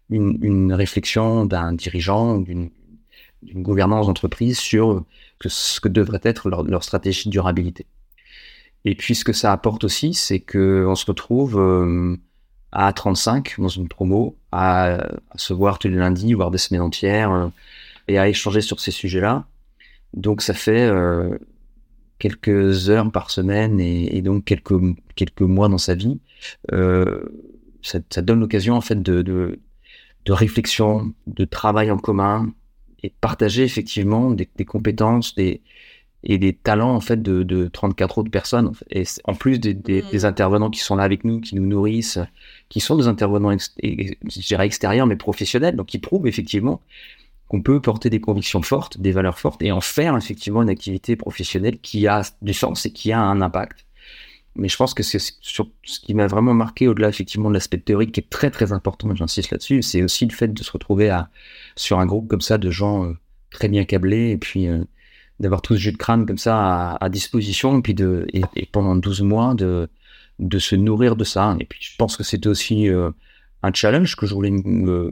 une, 0.09 0.37
une 0.41 0.73
réflexion 0.73 1.45
d'un 1.45 1.73
dirigeant, 1.73 2.37
d'une 2.37 2.69
gouvernance 3.53 4.07
d'entreprise 4.07 4.57
sur 4.57 5.03
ce 5.43 5.79
que 5.79 5.87
devrait 5.87 6.21
être 6.23 6.49
leur, 6.49 6.63
leur, 6.63 6.83
stratégie 6.83 7.29
de 7.29 7.31
durabilité. 7.31 7.85
Et 8.85 8.95
puis 8.95 9.15
ce 9.15 9.23
que 9.23 9.33
ça 9.33 9.51
apporte 9.51 9.83
aussi, 9.83 10.13
c'est 10.13 10.39
que 10.39 10.85
on 10.87 10.95
se 10.95 11.05
retrouve 11.05 11.59
euh, 11.59 12.17
à 12.71 12.91
35 12.93 13.55
dans 13.59 13.67
une 13.67 13.87
promo, 13.87 14.37
à, 14.51 15.07
se 15.35 15.53
voir 15.53 15.79
tous 15.79 15.87
les 15.87 15.95
lundis, 15.95 16.33
voire 16.33 16.51
des 16.51 16.57
semaines 16.57 16.81
entières, 16.81 17.31
euh, 17.31 17.47
et 18.07 18.19
à 18.19 18.27
échanger 18.27 18.61
sur 18.61 18.79
ces 18.79 18.91
sujets-là. 18.91 19.45
Donc 20.13 20.41
ça 20.41 20.53
fait 20.53 20.85
euh, 20.85 21.37
quelques 22.19 22.89
heures 22.89 23.11
par 23.11 23.31
semaine 23.31 23.79
et, 23.79 24.15
et, 24.15 24.21
donc 24.21 24.45
quelques 24.45 24.79
quelques 25.15 25.41
mois 25.41 25.67
dans 25.67 25.77
sa 25.79 25.95
vie. 25.95 26.19
Ça, 27.81 27.99
ça, 28.09 28.23
donne 28.23 28.39
l'occasion 28.39 28.73
en 28.75 28.81
fait 28.81 28.99
de, 29.03 29.21
de, 29.21 29.59
de 30.25 30.33
réflexion, 30.33 31.13
de 31.27 31.45
travail 31.45 31.91
en 31.91 31.97
commun 31.97 32.51
et 33.03 33.09
de 33.09 33.13
partager 33.21 33.63
effectivement 33.63 34.31
des, 34.31 34.47
compétences 34.65 35.35
des, 35.35 35.61
et 36.23 36.37
des 36.37 36.53
talents 36.53 36.95
en 36.95 36.99
fait 36.99 37.21
de, 37.21 37.43
de 37.43 37.67
34 37.67 38.17
autres 38.17 38.31
personnes. 38.31 38.71
Et 38.89 39.03
en 39.25 39.35
plus 39.35 39.59
des, 39.59 39.73
des, 39.73 40.01
mm. 40.01 40.09
des, 40.11 40.25
intervenants 40.25 40.69
qui 40.69 40.79
sont 40.79 40.95
là 40.95 41.03
avec 41.03 41.23
nous, 41.23 41.39
qui 41.39 41.55
nous 41.55 41.65
nourrissent, 41.65 42.19
qui 42.69 42.79
sont 42.79 42.97
des 42.97 43.07
intervenants 43.07 43.51
ex, 43.51 43.75
je 43.81 44.39
dirais 44.41 44.65
extérieurs 44.65 45.05
mais 45.05 45.15
professionnels, 45.15 45.75
donc 45.75 45.87
qui 45.87 45.99
prouvent 45.99 46.27
effectivement 46.27 46.81
qu'on 47.47 47.61
peut 47.61 47.79
porter 47.79 48.09
des 48.09 48.19
convictions 48.19 48.63
fortes, 48.63 48.99
des 48.99 49.11
valeurs 49.11 49.37
fortes 49.37 49.61
et 49.61 49.71
en 49.71 49.81
faire 49.81 50.17
effectivement 50.17 50.63
une 50.63 50.69
activité 50.69 51.15
professionnelle 51.15 51.77
qui 51.79 52.07
a 52.07 52.23
du 52.41 52.53
sens 52.53 52.87
et 52.87 52.91
qui 52.91 53.11
a 53.11 53.19
un 53.19 53.41
impact 53.41 53.84
mais 54.55 54.69
je 54.69 54.77
pense 54.77 54.93
que 54.93 55.03
c'est 55.03 55.19
ce 55.19 55.99
qui 55.99 56.13
m'a 56.13 56.27
vraiment 56.27 56.53
marqué 56.53 56.87
au-delà 56.87 57.09
effectivement 57.09 57.49
de 57.49 57.53
l'aspect 57.53 57.77
théorique 57.77 58.13
qui 58.13 58.21
est 58.21 58.29
très 58.29 58.51
très 58.51 58.71
important, 58.71 59.13
j'insiste 59.13 59.51
là-dessus, 59.51 59.81
c'est 59.81 60.01
aussi 60.01 60.25
le 60.25 60.33
fait 60.33 60.53
de 60.53 60.63
se 60.63 60.71
retrouver 60.71 61.15
sur 61.75 61.99
un 61.99 62.05
groupe 62.05 62.27
comme 62.27 62.41
ça 62.41 62.57
de 62.57 62.71
gens 62.71 63.05
euh, 63.05 63.13
très 63.51 63.67
bien 63.67 63.85
câblés 63.85 64.31
et 64.31 64.37
puis 64.37 64.67
euh, 64.67 64.83
d'avoir 65.39 65.61
tout 65.61 65.75
ce 65.75 65.79
jus 65.79 65.91
de 65.91 65.97
crâne 65.97 66.25
comme 66.25 66.37
ça 66.37 66.95
à, 66.95 67.09
disposition 67.09 67.79
et 67.79 67.81
puis 67.81 67.95
pendant 68.71 68.95
12 68.95 69.21
mois 69.21 69.53
de 69.53 69.89
de 70.39 70.59
se 70.59 70.75
nourrir 70.75 71.15
de 71.15 71.23
ça. 71.23 71.55
Et 71.59 71.65
puis 71.65 71.79
je 71.81 71.95
pense 71.97 72.17
que 72.17 72.23
c'était 72.23 72.47
aussi 72.47 72.89
euh, 72.89 73.11
un 73.63 73.73
challenge 73.73 74.15
que 74.15 74.25
je 74.25 74.33
voulais 74.33 74.51
me, 74.51 75.11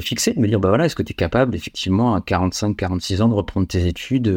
fixer, 0.00 0.34
de 0.34 0.40
me 0.40 0.48
dire, 0.48 0.60
bah 0.60 0.68
voilà, 0.68 0.84
est-ce 0.86 0.96
que 0.96 1.02
tu 1.02 1.12
es 1.12 1.14
capable, 1.14 1.54
effectivement, 1.54 2.14
à 2.14 2.20
45, 2.20 2.76
46 2.76 3.22
ans, 3.22 3.28
de 3.28 3.34
reprendre 3.34 3.66
tes 3.66 3.86
études 3.86 4.28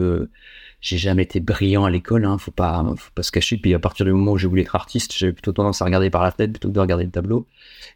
J'ai 0.80 0.98
jamais 0.98 1.24
été 1.24 1.40
brillant 1.40 1.86
à 1.86 1.90
l'école, 1.90 2.26
hein, 2.26 2.38
faut 2.38 2.52
pas, 2.52 2.86
faut 2.98 3.12
pas 3.16 3.24
se 3.24 3.32
cacher. 3.32 3.58
Puis 3.58 3.74
à 3.74 3.80
partir 3.80 4.06
du 4.06 4.12
moment 4.12 4.34
où 4.34 4.38
j'ai 4.38 4.48
voulu 4.48 4.62
être 4.62 4.76
artiste, 4.76 5.14
j'avais 5.18 5.34
plutôt 5.34 5.52
tendance 5.52 5.82
à 5.82 5.86
regarder 5.86 6.10
par 6.10 6.24
la 6.24 6.32
tête 6.32 6.52
plutôt 6.52 6.70
que 6.70 6.74
de 6.74 6.80
regarder 6.80 7.06
le 7.06 7.12
tableau. 7.12 7.48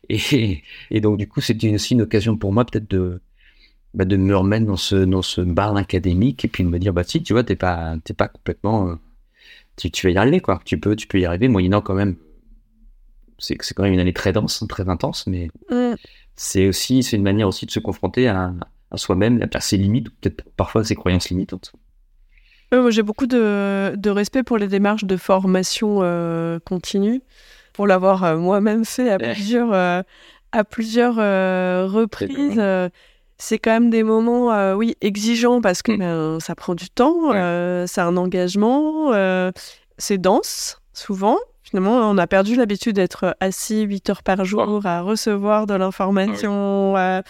Et, 0.10 0.64
et 0.90 1.02
donc, 1.02 1.18
du 1.18 1.28
coup, 1.28 1.42
c'était 1.42 1.74
aussi 1.74 1.94
une 1.94 2.02
occasion 2.02 2.38
pour 2.38 2.52
moi, 2.54 2.66
peut-être, 2.66 2.90
de, 2.90 3.22
bah, 3.94 4.06
de 4.06 4.18
me 4.18 4.36
remettre 4.36 4.66
dans 4.66 4.78
ce, 4.78 4.96
dans 4.96 5.22
ce 5.22 5.42
bar 5.42 5.76
académique 5.78 6.44
et 6.46 6.48
puis 6.48 6.64
de 6.64 6.70
me 6.70 6.80
dire, 6.80 6.94
bah 6.94 7.04
si, 7.04 7.22
tu 7.24 7.34
vois, 7.34 7.44
t'es 7.44 7.56
pas, 7.56 7.96
t'es 8.04 8.14
pas 8.14 8.28
complètement. 8.28 8.90
Euh, 8.90 8.96
tu, 9.78 9.92
tu 9.92 10.08
vas 10.08 10.12
y 10.12 10.18
arriver, 10.18 10.40
quoi. 10.42 10.62
Tu 10.66 10.80
peux, 10.80 10.96
tu 10.96 11.08
peux 11.08 11.20
y 11.20 11.26
arriver, 11.26 11.48
moyennant 11.48 11.82
quand 11.82 11.94
même. 11.96 12.16
C'est 13.38 13.58
quand 13.58 13.84
même 13.84 13.94
une 13.94 14.00
année 14.00 14.14
très 14.14 14.34
dense, 14.34 14.64
très 14.68 14.90
intense, 14.90 15.28
mais. 15.28 15.50
Mm 15.70 15.96
c'est 16.42 16.68
aussi 16.68 17.04
c'est 17.04 17.18
une 17.18 17.24
manière 17.24 17.48
aussi 17.48 17.66
de 17.66 17.72
se 17.72 17.80
confronter 17.80 18.28
à, 18.28 18.54
soi-même, 18.96 19.48
à 19.54 19.62
ses 19.62 19.78
limites, 19.78 20.10
peut-être 20.10 20.44
parfois 20.58 20.84
ses 20.84 20.96
croyances 20.96 21.30
limitantes. 21.30 21.72
J'ai 22.90 23.04
beaucoup 23.04 23.28
de, 23.28 24.10
respect 24.10 24.44
pour 24.44 24.58
les 24.58 24.68
démarches 24.68 25.04
de 25.04 25.18
formation 25.18 26.00
euh, 26.02 26.60
continue, 26.66 27.22
pour 27.74 27.86
l'avoir 27.86 28.24
euh, 28.24 28.38
moi-même 28.38 28.86
fait 28.86 29.10
à 29.10 29.18
plusieurs, 29.18 29.74
euh, 29.74 30.02
à 30.52 30.64
plusieurs 30.64 31.16
reprises. 31.16 32.62
C'est 33.38 33.58
quand 33.58 33.72
même 33.72 33.90
des 33.90 34.04
moments, 34.04 34.76
oui, 34.76 34.96
exigeants 35.02 35.62
parce 35.62 35.82
que 35.82 35.92
mm. 35.92 35.98
ben, 35.98 36.40
ça 36.40 36.56
prend 36.56 36.76
du 36.76 36.90
temps, 36.90 37.32
c'est 37.88 38.02
un 38.02 38.18
engagement, 38.18 39.12
c'est 39.98 40.18
dense 40.18 40.82
souvent, 40.94 41.38
Finalement, 41.72 42.10
on 42.10 42.18
a 42.18 42.28
perdu 42.28 42.56
l'habitude 42.56 42.98
d'être 42.98 43.38
assis 43.40 43.84
8 43.84 44.10
heures 44.10 44.24
par 44.24 44.44
jour 44.44 44.86
à 44.86 45.02
recevoir 45.02 45.68
de 45.68 45.74
l'information. 45.74 46.96
Ah 46.98 47.22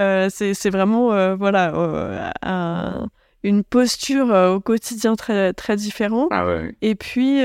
euh, 0.00 0.28
c'est 0.30 0.70
vraiment 0.70 1.12
euh, 1.12 1.36
voilà, 1.36 1.72
euh, 1.76 3.06
une 3.44 3.62
posture 3.62 4.30
au 4.30 4.58
quotidien 4.58 5.14
très, 5.14 5.52
très 5.52 5.76
différente. 5.76 6.30
Ah 6.32 6.44
Et 6.82 6.96
puis, 6.96 7.42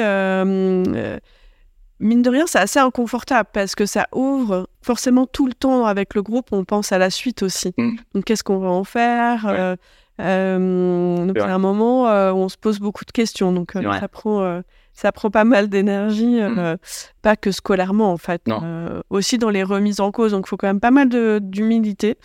mine 2.00 2.22
de 2.22 2.30
rien, 2.30 2.48
c'est 2.48 2.58
assez 2.58 2.80
inconfortable 2.80 3.50
parce 3.54 3.76
que 3.76 3.86
ça 3.86 4.08
ouvre 4.14 4.68
forcément 4.82 5.28
tout 5.28 5.46
le 5.46 5.54
temps 5.54 5.86
avec 5.86 6.16
le 6.16 6.24
groupe. 6.24 6.48
On 6.52 6.64
pense 6.64 6.92
à 6.92 6.98
la 6.98 7.12
suite 7.12 7.44
aussi. 7.44 7.74
Mm. 7.78 7.98
Donc, 8.16 8.24
qu'est-ce 8.24 8.44
qu'on 8.44 8.60
va 8.60 8.70
en 8.70 8.84
faire? 8.84 9.78
Donc, 10.18 11.38
c'est 11.38 11.44
un 11.44 11.58
moment 11.60 12.06
où 12.32 12.38
on 12.38 12.50
se 12.50 12.58
pose 12.58 12.80
beaucoup 12.80 13.06
de 13.06 13.12
questions. 13.12 13.52
Donc, 13.52 13.74
ça 13.74 14.08
prend 14.08 14.62
ça 15.00 15.14
prend 15.14 15.32
pas 15.32 15.46
mal 15.46 15.70
d'énergie, 15.70 16.42
euh, 16.42 16.74
mm. 16.74 16.78
pas 17.22 17.38
que 17.38 17.52
scolairement 17.52 18.12
en 18.12 18.18
fait, 18.18 18.42
euh, 18.50 19.02
aussi 19.10 19.38
dans 19.38 19.50
les 19.50 19.64
remises 19.64 20.02
en 20.02 20.12
cause. 20.12 20.34
Donc 20.34 20.46
il 20.46 20.50
faut 20.50 20.58
quand 20.58 20.68
même 20.68 20.82
pas 20.82 20.92
mal 20.92 21.08
d'humilité 21.40 22.18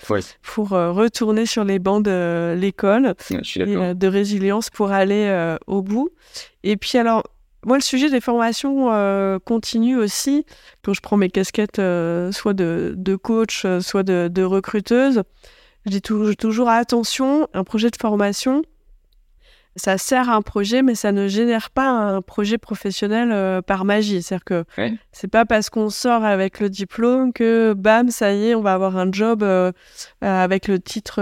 pour 0.43 0.73
euh, 0.73 0.91
retourner 0.91 1.47
sur 1.47 1.63
les 1.63 1.79
bancs 1.79 2.05
de 2.05 2.57
l'école 2.59 3.15
et 3.31 3.95
de 3.95 4.07
résilience 4.09 4.71
pour 4.71 4.91
aller 4.91 5.55
au 5.69 5.83
bout. 5.83 6.11
Et 6.65 6.77
puis 6.77 6.99
alors, 6.99 7.23
moi 7.65 7.77
le 7.77 7.83
sujet 7.83 8.11
des 8.11 8.21
formations 8.21 8.91
continue 9.45 9.97
aussi, 9.97 10.45
quand 10.83 10.95
je 10.95 11.01
prends 11.01 11.17
mes 11.17 11.31
casquettes 11.31 11.81
soit 12.33 12.55
de, 12.55 12.95
de, 12.97 13.17
coach, 13.17 13.65
soit 13.81 14.03
de, 14.03 14.29
de 14.29 14.43
recruteuse, 14.43 15.23
je 15.87 15.91
dis 15.91 16.03
toujours 16.03 16.69
attention, 16.69 17.47
un 17.55 17.63
projet 17.63 17.91
de 17.91 17.97
formation, 17.97 18.63
ça 19.77 19.99
sert 19.99 20.31
à 20.31 20.35
un 20.35 20.43
projet, 20.43 20.83
mais 20.83 20.95
ça 20.95 21.11
ne 21.11 21.27
génère 21.27 21.71
pas 21.71 21.89
un 21.89 22.23
projet 22.23 22.59
professionnel 22.59 23.31
euh, 23.33 23.61
par 23.61 23.85
magie. 23.85 24.23
C'est-à-dire 24.23 24.45
que 24.45 24.65
c'est 25.11 25.29
pas 25.29 25.45
parce 25.45 25.69
qu'on 25.69 25.91
sort 25.91 26.25
avec 26.25 26.61
le 26.61 26.71
diplôme 26.71 27.33
que 27.33 27.73
bam, 27.73 28.11
ça 28.11 28.33
y 28.33 28.51
est, 28.51 28.55
on 28.55 28.61
va 28.61 28.75
avoir 28.75 28.97
un 28.97 29.11
job 29.11 29.43
euh, 29.43 29.73
euh, 30.23 30.45
avec 30.45 30.69
le 30.69 30.79
titre. 30.79 31.21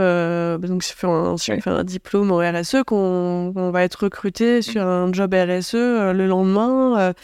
donc, 0.59 0.83
si 0.83 0.93
on 1.05 1.37
fait, 1.39 1.67
un, 1.67 1.85
diplôme 1.85 2.31
au 2.31 2.39
RSE, 2.39 2.83
qu'on 2.87 3.71
va 3.73 3.85
être 3.85 4.05
recruté 4.05 4.59
mm. 4.59 4.63
sur 4.63 4.87
un 4.87 5.13
job 5.13 5.35
RSE 5.35 5.75
le 5.75 6.27
lendemain. 6.27 7.15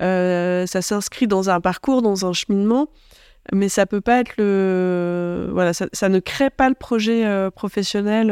ça 0.00 0.82
s'inscrit 0.82 1.26
dans 1.26 1.50
un 1.50 1.60
parcours, 1.60 2.02
dans 2.02 2.26
un 2.26 2.32
cheminement 2.32 2.88
mais 3.52 3.70
ça 3.70 3.86
peut 3.86 4.02
pas 4.02 4.20
être 4.20 4.34
le 4.36 5.48
voilà 5.52 5.72
ça, 5.72 5.86
ça 5.94 6.10
ne 6.10 6.18
crée 6.18 6.50
pas 6.50 6.68
le 6.68 6.74
projet 6.74 7.24
professionnel 7.52 8.30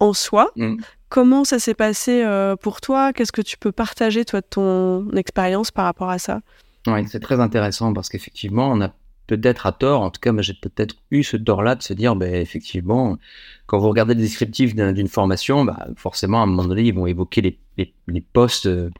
en 0.00 0.12
soi. 0.12 0.50
Mm. 0.56 0.76
Comment 1.08 1.44
ça 1.44 1.58
s'est 1.58 1.74
passé 1.74 2.22
euh, 2.24 2.56
pour 2.56 2.80
toi? 2.80 3.12
Qu'est-ce 3.12 3.32
que 3.32 3.42
tu 3.42 3.56
peux 3.56 3.72
partager, 3.72 4.24
toi, 4.24 4.40
de 4.40 4.46
ton 4.48 5.10
expérience 5.12 5.70
par 5.70 5.84
rapport 5.84 6.10
à 6.10 6.18
ça? 6.18 6.40
Oui, 6.86 7.06
c'est 7.08 7.20
très 7.20 7.40
intéressant 7.40 7.92
parce 7.92 8.08
qu'effectivement, 8.08 8.70
on 8.70 8.80
a 8.80 8.92
peut-être 9.26 9.66
à 9.66 9.72
tort, 9.72 10.02
en 10.02 10.10
tout 10.10 10.20
cas, 10.20 10.32
j'ai 10.38 10.54
peut-être 10.54 10.96
eu 11.10 11.22
ce 11.22 11.36
tort-là 11.36 11.74
de 11.74 11.82
se 11.82 11.92
dire, 11.92 12.14
ben, 12.16 12.32
effectivement, 12.34 13.18
quand 13.66 13.78
vous 13.78 13.88
regardez 13.88 14.14
le 14.14 14.20
descriptif 14.20 14.74
d'une 14.74 15.08
formation, 15.08 15.64
bah, 15.64 15.86
forcément, 15.96 16.40
à 16.40 16.42
un 16.44 16.46
moment 16.46 16.64
donné, 16.64 16.82
ils 16.82 16.94
vont 16.94 17.06
évoquer 17.06 17.58
les, 17.76 17.92
les, 18.06 18.20
postes 18.20 18.66
euh, 18.66 18.90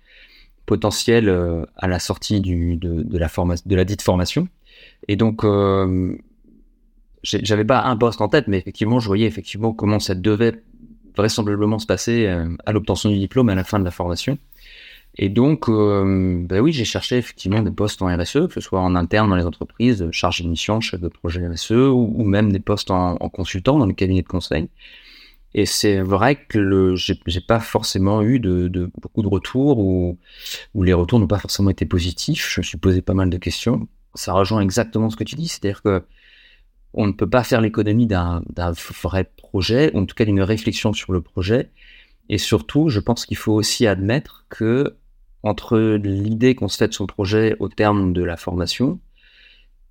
potentiels 0.65 1.29
euh, 1.29 1.65
à 1.77 1.87
la 1.87 1.99
sortie 1.99 2.41
du, 2.41 2.77
de, 2.77 3.03
de, 3.03 3.19
la 3.19 3.29
de 3.67 3.77
la 3.77 3.85
dite 3.85 4.03
formation. 4.03 4.49
Et 5.09 5.17
donc, 5.17 5.45
j'avais 7.23 7.65
pas 7.65 7.83
un 7.83 7.97
poste 7.97 8.21
en 8.21 8.29
tête, 8.29 8.47
mais 8.49 8.59
effectivement, 8.59 9.01
je 9.01 9.07
voyais 9.07 9.27
effectivement 9.27 9.73
comment 9.73 9.99
ça 9.99 10.15
devait 10.15 10.63
vraisemblablement 11.17 11.79
se 11.79 11.87
passer 11.87 12.27
euh, 12.27 12.49
à 12.67 12.73
l'obtention 12.73 13.11
du 13.11 13.19
diplôme 13.19 13.49
à 13.49 13.55
la 13.55 13.65
fin 13.65 13.79
de 13.79 13.85
la 13.85 13.91
formation. 13.91 14.39
Et 15.19 15.29
donc, 15.29 15.69
euh, 15.69 16.45
ben 16.47 16.61
oui, 16.61 16.73
j'ai 16.73 16.85
cherché 16.85 17.17
effectivement 17.17 17.63
des 17.63 17.71
postes 17.71 18.03
en 18.03 18.15
RSE, 18.15 18.49
que 18.49 18.55
ce 18.55 18.61
soit 18.61 18.81
en 18.81 18.95
interne 18.95 19.31
dans 19.31 19.37
les 19.37 19.47
entreprises, 19.47 20.07
chargé 20.11 20.45
de 20.45 20.49
mission, 20.49 20.81
chef 20.81 21.01
de 21.01 21.09
projet 21.09 21.47
RSE, 21.47 21.71
ou, 21.71 22.23
même 22.25 22.53
des 22.53 22.61
postes 22.61 22.91
en, 22.91 23.17
consultant 23.31 23.79
dans 23.79 23.87
le 23.87 23.95
cabinet 23.95 24.23
de 24.23 24.29
conseil. 24.29 24.69
Et 25.55 25.65
c'est 25.65 26.01
vrai 26.01 26.37
que 26.37 26.95
j'ai 26.97 27.41
pas 27.41 27.61
forcément 27.61 28.21
eu 28.21 28.39
de, 28.41 28.91
beaucoup 29.01 29.23
de 29.23 29.29
retours 29.29 29.79
ou, 29.79 30.19
ou 30.75 30.83
les 30.83 30.93
retours 30.93 31.19
n'ont 31.19 31.27
pas 31.27 31.39
forcément 31.39 31.71
été 31.71 31.87
positifs. 31.87 32.53
Je 32.55 32.61
me 32.61 32.65
suis 32.65 32.77
posé 32.77 33.01
pas 33.01 33.15
mal 33.15 33.31
de 33.31 33.39
questions. 33.39 33.89
Ça 34.15 34.35
rejoint 34.35 34.61
exactement 34.61 35.09
ce 35.09 35.17
que 35.17 35.25
tu 35.25 35.35
dis, 35.35 35.49
c'est-à-dire 35.49 35.81
que 35.81 36.03
on 36.97 37.07
ne 37.07 37.13
peut 37.13 37.29
pas 37.29 37.45
faire 37.45 37.61
l'économie 37.61 38.07
d'un 38.07 38.43
vrai 39.03 39.31
projet, 39.37 39.91
ou 39.95 40.01
en 40.01 40.07
tout 40.07 40.15
cas 40.15 40.25
d'une 40.25 40.43
réflexion 40.43 40.93
sur 40.93 41.13
le 41.13 41.21
projet. 41.21 41.71
Et 42.29 42.39
surtout, 42.39 42.89
je 42.89 42.99
pense 42.99 43.27
qu'il 43.27 43.37
faut 43.37 43.53
aussi 43.53 43.87
admettre 43.87 44.47
que 44.49 44.97
entre 45.43 45.79
l'idée 45.79 46.55
qu'on 46.57 46.69
se 46.69 46.79
fait 46.79 46.89
de 46.89 46.95
son 46.95 47.07
projet 47.07 47.55
au 47.61 47.69
terme 47.69 48.13
de 48.13 48.25
la 48.25 48.37
formation 48.37 48.99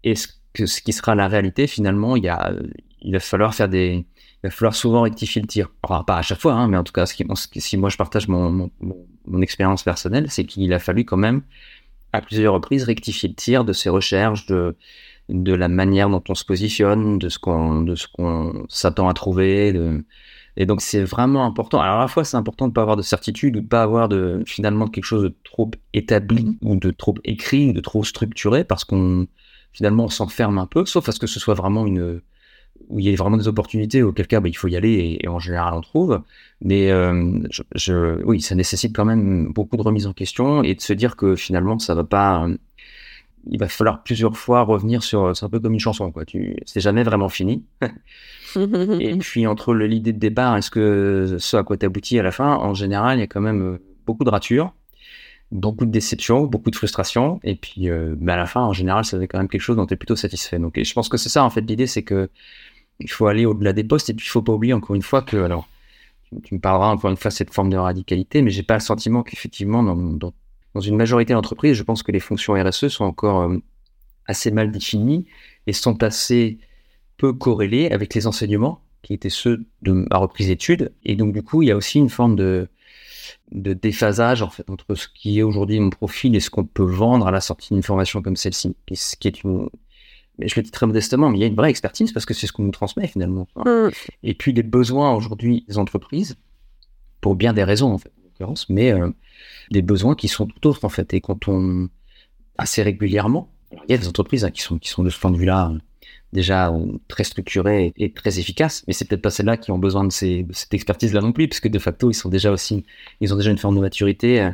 et 0.04 0.16
ce, 0.16 0.28
qui 0.54 0.94
sera 0.94 1.16
la 1.16 1.28
réalité, 1.28 1.68
finalement, 1.68 2.16
il, 2.16 2.28
va 2.28 3.20
falloir 3.20 3.54
faire 3.56 3.70
des, 3.70 4.06
il 4.44 4.74
souvent 4.74 5.02
rectifier 5.02 5.42
le 5.42 5.48
tir. 5.48 5.72
Alors, 5.84 6.06
pas 6.06 6.18
à 6.18 6.22
chaque 6.24 6.40
fois, 6.42 6.54
hein, 6.54 6.68
mais 6.68 6.78
en 6.78 6.84
tout 6.84 6.94
cas, 6.94 7.06
si 7.06 7.78
moi 7.78 7.90
je 7.90 7.98
partage 7.98 8.28
mon 8.28 8.72
expérience 9.42 9.84
personnelle, 9.84 10.30
c'est 10.30 10.46
qu'il 10.46 10.74
a 10.74 10.80
fallu 10.80 11.06
quand 11.06 11.18
même 11.18 11.44
à 12.14 12.22
plusieurs 12.22 12.54
reprises 12.54 12.84
rectifier 12.84 13.30
le 13.30 13.36
tir 13.36 13.66
de 13.66 13.74
ses 13.74 13.90
recherches, 13.90 14.46
de, 14.48 14.76
de 15.30 15.54
la 15.54 15.68
manière 15.68 16.10
dont 16.10 16.24
on 16.30 16.36
se 16.36 16.46
positionne, 16.46 17.18
de 17.18 17.30
ce 17.30 17.40
qu'on 17.40 17.82
de 17.82 17.96
ce 17.96 18.08
qu'on 18.08 18.66
s'attend 18.70 19.10
à 19.10 19.14
trouver. 19.14 19.74
Et 20.58 20.66
donc 20.66 20.82
c'est 20.82 21.04
vraiment 21.04 21.46
important. 21.46 21.82
Alors 21.82 21.98
à 21.98 22.02
la 22.02 22.08
fois 22.08 22.24
c'est 22.24 22.38
important 22.38 22.68
de 22.68 22.74
pas 22.74 22.82
avoir 22.82 22.96
de 22.96 23.02
certitude 23.02 23.58
ou 23.58 23.62
de 23.62 23.68
pas 23.68 23.84
avoir 23.84 24.08
de 24.08 24.44
finalement 24.46 24.88
quelque 24.88 25.06
chose 25.06 25.24
de 25.24 25.36
trop 25.44 25.72
établi 25.94 26.58
ou 26.62 26.76
de 26.76 26.92
trop 26.92 27.16
écrit 27.24 27.70
ou 27.70 27.74
de 27.74 27.82
trop 27.82 28.04
structuré 28.04 28.64
parce 28.64 28.86
qu'on 28.86 29.28
finalement 29.74 30.06
on 30.06 30.10
s'enferme 30.10 30.58
un 30.58 30.68
peu, 30.68 30.86
sauf 30.86 31.10
à 31.10 31.12
ce 31.12 31.20
que 31.20 31.28
ce 31.28 31.40
soit 31.40 31.56
vraiment 31.56 31.86
une 31.86 32.22
où 32.90 33.00
il 33.00 33.06
y 33.06 33.14
a 33.14 33.16
vraiment 33.16 33.38
des 33.38 33.48
opportunités, 33.48 34.04
auquel 34.04 34.28
cas 34.28 34.40
bah, 34.42 34.50
il 34.50 34.54
faut 34.54 34.68
y 34.68 34.76
aller 34.76 35.18
et, 35.22 35.28
en 35.28 35.40
général 35.40 35.74
on 35.74 35.82
trouve. 35.82 36.22
Mais 36.62 36.92
euh, 36.92 37.42
oui, 38.26 38.42
ça 38.42 38.56
nécessite 38.56 38.96
quand 38.96 39.06
même 39.06 39.52
beaucoup 39.54 39.78
de 39.78 39.82
remise 39.82 40.08
en 40.08 40.14
question 40.14 40.64
et 40.64 40.76
de 40.76 40.82
se 40.82 40.94
dire 40.94 41.16
que 41.16 41.36
finalement 41.36 41.80
ça 41.80 41.96
va 41.96 42.04
pas 42.04 42.48
il 43.50 43.60
va 43.60 43.68
falloir 43.68 44.04
plusieurs 44.04 44.38
fois 44.38 44.62
revenir 44.62 45.04
sur. 45.04 45.36
C'est 45.36 45.46
un 45.46 45.50
peu 45.50 45.60
comme 45.60 45.74
une 45.74 45.80
chanson, 45.80 46.12
quoi. 46.12 46.26
Tu, 46.26 46.56
c'est 46.66 46.80
jamais 46.80 47.04
vraiment 47.04 47.30
fini. 47.30 47.64
et 48.56 49.18
puis 49.18 49.48
entre 49.48 49.74
l'idée 49.74 50.14
de 50.14 50.20
départ, 50.20 50.58
est-ce 50.58 50.72
que 50.72 51.38
ce 51.40 51.58
à 51.58 51.64
quoi 51.64 51.78
aboutis 51.82 52.20
à 52.20 52.24
la 52.24 52.32
fin, 52.32 52.56
en 52.56 52.74
général, 52.74 53.18
il 53.18 53.22
y 53.22 53.24
a 53.24 53.28
quand 53.28 53.42
même 53.42 53.62
euh, 53.62 53.78
beaucoup 54.06 54.24
de 54.24 54.30
ratures, 54.30 54.74
beaucoup 55.52 55.86
de 55.86 55.92
déceptions, 55.92 56.46
beaucoup 56.46 56.72
de 56.72 56.76
frustrations. 56.76 57.40
Et 57.44 57.56
puis, 57.56 57.90
euh, 57.90 58.16
à 58.28 58.36
la 58.36 58.46
fin, 58.46 58.62
en 58.62 58.74
général, 58.74 59.06
ça 59.06 59.20
fait 59.20 59.28
quand 59.28 59.38
même 59.38 59.50
quelque 59.50 59.62
chose 59.62 59.76
dont 59.76 59.86
tu 59.86 59.94
es 59.94 59.98
plutôt 59.98 60.16
satisfait. 60.16 60.60
Donc, 60.60 60.78
et 60.78 60.84
je 60.84 60.94
pense 60.94 61.10
que 61.10 61.18
c'est 61.18 61.30
ça, 61.30 61.44
en 61.44 61.50
fait, 61.50 61.62
l'idée, 61.62 61.88
c'est 61.88 62.04
que 62.04 62.30
il 63.00 63.10
faut 63.10 63.28
aller 63.28 63.46
au-delà 63.46 63.74
des 63.74 63.84
postes. 63.84 64.10
Et 64.10 64.14
puis, 64.14 64.26
il 64.26 64.30
faut 64.30 64.42
pas 64.42 64.54
oublier 64.54 64.74
encore 64.74 64.96
une 64.96 65.02
fois 65.02 65.22
que, 65.22 65.38
alors, 65.38 65.68
tu, 66.44 66.56
me 66.56 66.60
parleras 66.60 66.90
encore 66.90 67.12
une 67.12 67.18
fois 67.18 67.30
de 67.30 67.36
cette 67.36 67.54
forme 67.54 67.70
de 67.70 67.78
radicalité, 67.78 68.42
mais 68.42 68.50
j'ai 68.50 68.64
pas 68.64 68.76
le 68.76 68.80
sentiment 68.80 69.24
qu'effectivement, 69.24 69.84
dans, 69.84 69.96
dans 69.96 70.34
dans 70.76 70.82
une 70.82 70.98
majorité 70.98 71.34
d'entreprises, 71.34 71.74
je 71.74 71.84
pense 71.84 72.04
que 72.04 72.12
les 72.12 72.20
fonctions 72.20 72.54
RSE 72.54 72.90
sont 72.90 73.06
encore 73.06 73.44
euh, 73.44 73.58
assez 74.28 74.52
mal 74.52 74.72
définies 74.72 75.26
et 75.68 75.74
sont 75.74 76.04
assez 76.04 76.60
peu 77.18 77.32
corrélées 77.32 77.90
avec 77.90 78.14
les 78.14 78.28
enseignements 78.28 78.82
qui 79.02 79.14
étaient 79.14 79.30
ceux 79.30 79.66
de 79.84 79.94
ma 79.94 80.18
reprise 80.18 80.48
d'études. 80.48 80.92
Et 81.04 81.16
donc, 81.16 81.34
du 81.34 81.42
coup, 81.44 81.64
il 81.64 81.70
y 81.70 81.72
a 81.72 81.78
aussi 81.78 81.98
une 81.98 82.10
forme 82.10 82.36
de, 82.36 82.68
de 83.54 83.72
déphasage 83.74 84.42
en 84.42 84.50
fait, 84.50 84.70
entre 84.70 84.96
ce 84.96 85.08
qui 85.08 85.40
est 85.40 85.44
aujourd'hui 85.44 85.80
mon 85.80 85.90
profil 85.90 86.36
et 86.36 86.42
ce 86.42 86.50
qu'on 86.50 86.66
peut 86.66 86.84
vendre 86.84 87.26
à 87.26 87.32
la 87.32 87.40
sortie 87.40 87.74
d'une 87.74 87.84
formation 87.84 88.22
comme 88.22 88.36
celle-ci, 88.36 88.76
ce 88.94 89.16
qui 89.16 89.30
est 89.30 89.44
une, 89.44 89.70
mais 90.38 90.50
je 90.50 90.56
le 90.58 90.64
dis 90.64 90.72
très 90.72 90.88
modestement, 90.88 91.30
mais 91.30 91.38
il 91.38 91.42
y 91.42 91.46
a 91.46 91.48
une 91.48 91.56
vraie 91.56 91.70
expertise 91.70 92.12
parce 92.12 92.26
que 92.26 92.34
c'est 92.34 92.48
ce 92.48 92.52
qu'on 92.52 92.64
nous 92.64 92.72
transmet 92.72 93.08
finalement. 93.08 93.48
Mm. 93.56 93.90
Et 94.24 94.34
puis 94.34 94.52
les 94.52 94.64
besoins 94.64 95.14
aujourd'hui 95.14 95.64
des 95.70 95.78
entreprises, 95.78 96.36
pour 97.22 97.36
bien 97.36 97.54
des 97.54 97.64
raisons 97.64 97.94
en 97.94 97.98
fait, 97.98 98.12
mais 98.70 98.94
euh, 98.94 99.10
des 99.72 99.82
besoins 99.82 100.16
qui 100.16 100.28
sont 100.28 100.48
tout 100.48 100.68
autres 100.68 100.86
en 100.86 100.90
fait. 100.90 101.14
Et 101.14 101.22
quand 101.22 101.48
on 101.48 101.90
assez 102.58 102.82
régulièrement, 102.84 103.50
il 103.72 103.92
y 103.92 103.94
a 103.94 103.98
des 103.98 104.08
entreprises 104.08 104.46
hein, 104.46 104.52
qui 104.52 104.62
sont 104.62 104.78
qui 104.78 104.90
sont 104.90 105.04
de 105.04 105.10
ce 105.10 105.20
point 105.20 105.32
de 105.32 105.38
vue-là 105.38 105.72
euh, 105.72 105.80
déjà 106.32 106.70
euh, 106.70 106.98
très 107.08 107.24
structurées 107.24 107.94
et 107.98 108.12
très 108.12 108.40
efficaces, 108.40 108.84
mais 108.88 108.94
c'est 108.94 109.06
peut-être 109.06 109.22
pas 109.22 109.30
celles-là 109.30 109.58
qui 109.58 109.72
ont 109.72 109.80
besoin 109.80 110.04
de, 110.04 110.12
ces, 110.12 110.46
cette 110.52 110.74
expertise-là 110.74 111.22
non 111.22 111.32
plus, 111.32 111.48
puisque 111.48 111.70
de 111.70 111.80
facto 111.80 112.12
ils 112.12 112.14
sont 112.14 112.30
déjà 112.30 112.52
aussi, 112.52 112.86
ils 113.22 113.34
ont 113.34 113.38
déjà 113.38 113.52
une 113.52 113.58
forme 113.58 113.76
de 113.76 113.82
maturité 113.82 114.50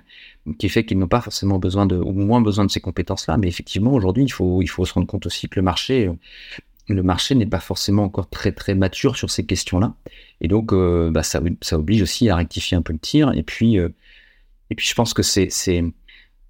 qui 0.60 0.70
fait 0.70 0.86
qu'ils 0.86 1.00
n'ont 1.00 1.08
pas 1.08 1.22
forcément 1.22 1.58
besoin 1.60 1.88
de, 1.88 1.96
ou 1.96 2.12
moins 2.12 2.41
besoin 2.41 2.65
de 2.65 2.72
ces 2.72 2.82
compétences-là. 2.82 3.38
Mais 3.38 3.48
effectivement, 3.48 3.94
aujourd'hui, 3.94 4.24
il 4.24 4.32
faut, 4.32 4.62
il 4.62 4.67
faut 4.67 4.86
se 4.86 4.94
rendre 4.94 5.08
compte 5.08 5.26
aussi 5.26 5.50
que 5.50 5.60
le 5.60 5.63
marché, 5.63 6.10
le 6.93 7.04
marché 7.04 7.36
n'est 7.36 7.45
pas 7.45 7.60
forcément 7.60 8.04
encore 8.04 8.30
très 8.30 8.51
très 8.51 8.75
mature 8.75 9.15
sur 9.15 9.30
ces 9.30 9.45
questions-là, 9.45 9.93
et 10.41 10.47
donc 10.47 10.73
euh, 10.73 11.12
bah, 11.12 11.23
ça, 11.23 11.41
ça 11.62 11.77
oblige 11.77 12.01
aussi 12.01 12.30
à 12.30 12.36
rectifier 12.36 12.77
un 12.77 12.82
peu 12.82 12.93
le 12.93 12.99
tir. 12.99 13.32
Et 13.34 13.43
puis, 13.43 13.77
euh, 13.80 13.89
et 14.69 14.75
puis 14.75 14.88
je 14.88 14.93
pense 14.95 15.13
que 15.13 15.23
c'est, 15.23 15.49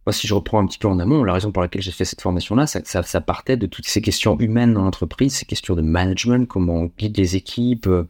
moi, 0.06 0.14
si 0.14 0.28
je 0.28 0.34
reprends 0.34 0.60
un 0.60 0.68
petit 0.68 0.80
peu 0.80 0.88
en 0.88 1.00
amont, 1.00 1.24
la 1.24 1.34
raison 1.34 1.52
pour 1.52 1.62
laquelle 1.62 1.82
j'ai 1.82 1.92
fait 1.92 2.06
cette 2.06 2.22
formation-là, 2.22 2.68
ça, 2.68 2.82
ça, 2.84 3.04
ça 3.04 3.22
partait 3.22 3.58
de 3.58 3.68
toutes 3.68 3.88
ces 3.88 4.02
questions 4.02 4.38
humaines 4.40 4.74
dans 4.74 4.84
l'entreprise, 4.84 5.34
ces 5.36 5.46
questions 5.46 5.76
de 5.76 5.82
management, 5.82 6.48
comment 6.48 6.76
on 6.76 6.92
guide 6.98 7.18
les 7.18 7.36
équipes. 7.36 7.88
euh, 7.88 8.08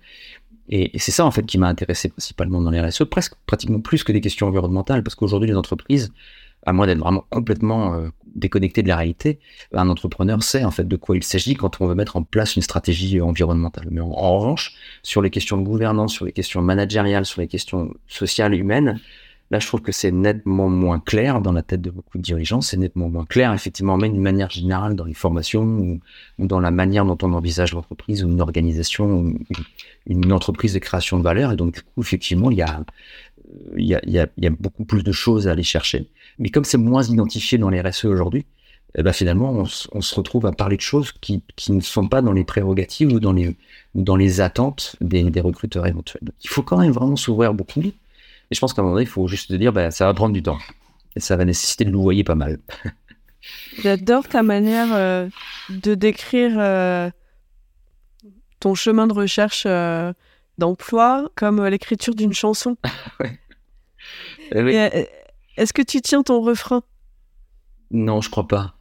Et, 0.69 0.95
et 0.95 0.99
c'est 0.99 1.11
ça, 1.11 1.25
en 1.25 1.31
fait, 1.31 1.45
qui 1.45 1.57
m'a 1.57 1.67
intéressé 1.67 2.09
principalement 2.09 2.61
dans 2.61 2.71
les 2.71 2.79
RSE, 2.79 3.03
presque 3.09 3.35
pratiquement 3.45 3.81
plus 3.81 4.03
que 4.05 4.13
des 4.13 4.21
questions 4.21 4.47
environnementales, 4.47 5.03
parce 5.03 5.15
qu'aujourd'hui, 5.15 5.49
les 5.49 5.57
entreprises, 5.57 6.13
à 6.65 6.73
moins 6.73 6.87
d'être 6.87 6.99
vraiment 6.99 7.25
complètement 7.29 7.95
euh, 7.95 8.09
déconnecté 8.35 8.83
de 8.83 8.87
la 8.87 8.95
réalité, 8.95 9.39
un 9.73 9.89
entrepreneur 9.89 10.41
sait 10.43 10.63
en 10.63 10.71
fait 10.71 10.87
de 10.87 10.95
quoi 10.95 11.17
il 11.17 11.23
s'agit 11.23 11.55
quand 11.55 11.81
on 11.81 11.87
veut 11.87 11.95
mettre 11.95 12.15
en 12.15 12.23
place 12.23 12.55
une 12.55 12.61
stratégie 12.61 13.19
environnementale. 13.21 13.87
Mais 13.91 14.01
en, 14.01 14.39
revanche, 14.39 14.73
sur 15.03 15.21
les 15.21 15.29
questions 15.29 15.57
de 15.57 15.63
gouvernance, 15.63 16.13
sur 16.13 16.25
les 16.25 16.31
questions 16.31 16.61
managériales, 16.61 17.25
sur 17.25 17.41
les 17.41 17.47
questions 17.47 17.93
sociales, 18.07 18.53
humaines, 18.53 18.99
Là, 19.51 19.59
je 19.59 19.67
trouve 19.67 19.81
que 19.81 19.91
c'est 19.91 20.11
nettement 20.11 20.69
moins 20.69 21.01
clair 21.01 21.41
dans 21.41 21.51
la 21.51 21.61
tête 21.61 21.81
de 21.81 21.91
beaucoup 21.91 22.17
de 22.17 22.23
dirigeants. 22.23 22.61
C'est 22.61 22.77
nettement 22.77 23.09
moins 23.09 23.25
clair, 23.25 23.53
effectivement, 23.53 23.97
même 23.97 24.13
d'une 24.13 24.21
manière 24.21 24.49
générale 24.49 24.95
dans 24.95 25.03
les 25.03 25.13
formations 25.13 25.63
ou, 25.63 25.99
ou 26.39 26.47
dans 26.47 26.61
la 26.61 26.71
manière 26.71 27.03
dont 27.03 27.17
on 27.21 27.33
envisage 27.33 27.73
l'entreprise 27.73 28.23
ou 28.23 28.29
une 28.29 28.39
organisation, 28.39 29.11
ou 29.11 29.27
une, 29.27 30.23
une 30.23 30.31
entreprise 30.31 30.73
de 30.73 30.79
création 30.79 31.17
de 31.17 31.23
valeur. 31.23 31.51
Et 31.51 31.57
donc, 31.57 31.73
du 31.73 31.81
coup, 31.81 32.01
effectivement, 32.01 32.49
il 32.49 32.59
y 32.59 32.61
a, 32.61 32.81
il 33.77 33.85
y 33.85 33.95
a, 33.95 34.01
il 34.05 34.11
y 34.11 34.19
a, 34.19 34.27
il 34.37 34.43
y 34.43 34.47
a 34.47 34.49
beaucoup 34.49 34.85
plus 34.85 35.03
de 35.03 35.11
choses 35.11 35.47
à 35.47 35.51
aller 35.51 35.63
chercher. 35.63 36.07
Mais 36.39 36.49
comme 36.49 36.63
c'est 36.63 36.77
moins 36.77 37.03
identifié 37.03 37.57
dans 37.57 37.69
les 37.69 37.81
RSE 37.81 38.05
aujourd'hui, 38.05 38.45
eh 38.95 39.03
ben 39.03 39.13
finalement, 39.13 39.51
on, 39.53 40.01
se 40.01 40.15
retrouve 40.15 40.45
à 40.45 40.51
parler 40.51 40.75
de 40.75 40.81
choses 40.81 41.13
qui, 41.13 41.43
qui 41.55 41.71
ne 41.71 41.79
sont 41.79 42.07
pas 42.09 42.21
dans 42.21 42.33
les 42.33 42.43
prérogatives 42.43 43.13
ou 43.13 43.19
dans 43.21 43.31
les, 43.31 43.55
ou 43.95 44.03
dans 44.03 44.17
les 44.17 44.41
attentes 44.41 44.97
des, 44.99 45.23
des 45.23 45.39
recruteurs 45.39 45.87
éventuels. 45.87 46.23
Donc, 46.23 46.35
il 46.43 46.49
faut 46.49 46.61
quand 46.61 46.77
même 46.77 46.91
vraiment 46.91 47.15
s'ouvrir 47.15 47.53
beaucoup. 47.53 47.81
Et 47.81 47.93
je 48.51 48.59
pense 48.59 48.73
qu'à 48.73 48.81
un 48.81 48.83
moment 48.83 48.95
donné, 48.95 49.05
il 49.05 49.09
faut 49.09 49.27
juste 49.27 49.47
se 49.47 49.55
dire, 49.55 49.71
ben, 49.71 49.91
ça 49.91 50.05
va 50.07 50.13
prendre 50.13 50.33
du 50.33 50.43
temps. 50.43 50.57
Et 51.15 51.21
ça 51.21 51.37
va 51.37 51.45
nécessiter 51.45 51.85
de 51.85 51.91
louvoyer 51.91 52.25
pas 52.25 52.35
mal. 52.35 52.59
J'adore 53.81 54.27
ta 54.27 54.43
manière 54.43 54.93
euh, 54.93 55.29
de 55.69 55.95
décrire 55.95 56.53
euh, 56.57 57.09
ton 58.59 58.75
chemin 58.75 59.07
de 59.07 59.13
recherche 59.13 59.63
euh, 59.65 60.11
d'emploi 60.57 61.29
comme 61.35 61.65
l'écriture 61.65 62.15
d'une 62.15 62.33
chanson. 62.33 62.77
Eh 63.23 63.27
oui. 64.55 64.73
Et, 64.75 64.79
euh, 64.95 65.03
Est-ce 65.57 65.73
que 65.73 65.81
tu 65.81 66.01
tiens 66.01 66.23
ton 66.23 66.41
refrain? 66.41 66.81
Non, 67.91 68.21
je 68.21 68.29
crois 68.29 68.47
pas. 68.47 68.75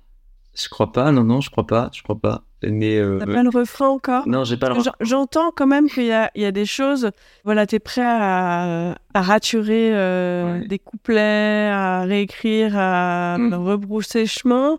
Je 0.54 0.68
crois 0.68 0.92
pas, 0.92 1.12
non, 1.12 1.22
non, 1.24 1.40
je 1.40 1.50
crois 1.50 1.66
pas, 1.66 1.90
je 1.92 2.02
crois 2.02 2.18
pas. 2.18 2.42
Mais 2.62 2.98
euh, 2.98 3.18
T'as 3.18 3.26
pas 3.33 3.42
le 3.42 3.48
refrain 3.48 3.88
encore? 3.88 4.28
Non, 4.28 4.44
j'ai 4.44 4.56
pas 4.59 4.68
le. 4.68 4.80
J'en- 4.83 4.92
J'entends 5.00 5.50
quand 5.56 5.66
même 5.66 5.88
qu'il 5.88 6.04
y 6.04 6.12
a, 6.12 6.30
il 6.35 6.42
y 6.42 6.44
a 6.44 6.52
des 6.52 6.66
choses. 6.66 7.11
Voilà, 7.44 7.66
t'es 7.66 7.78
prêt 7.78 8.02
à, 8.04 8.96
à 9.14 9.22
raturer 9.22 9.94
euh, 9.94 10.59
Ouais. 10.61 10.66
des 10.66 10.78
couplets, 10.78 11.68
à 11.72 12.02
réécrire, 12.02 12.72
à 12.76 13.38
Mm. 13.38 13.54
rebrousser 13.54 14.26
chemin, 14.26 14.78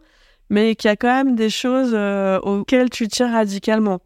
mais 0.50 0.76
qu'il 0.76 0.90
y 0.90 0.92
a 0.92 0.96
quand 0.96 1.08
même 1.24 1.36
des 1.36 1.50
choses 1.50 1.92
euh, 1.96 2.40
auxquelles 2.42 2.90
tu 2.92 3.08
tiens 3.08 3.32
radicalement. 3.32 4.00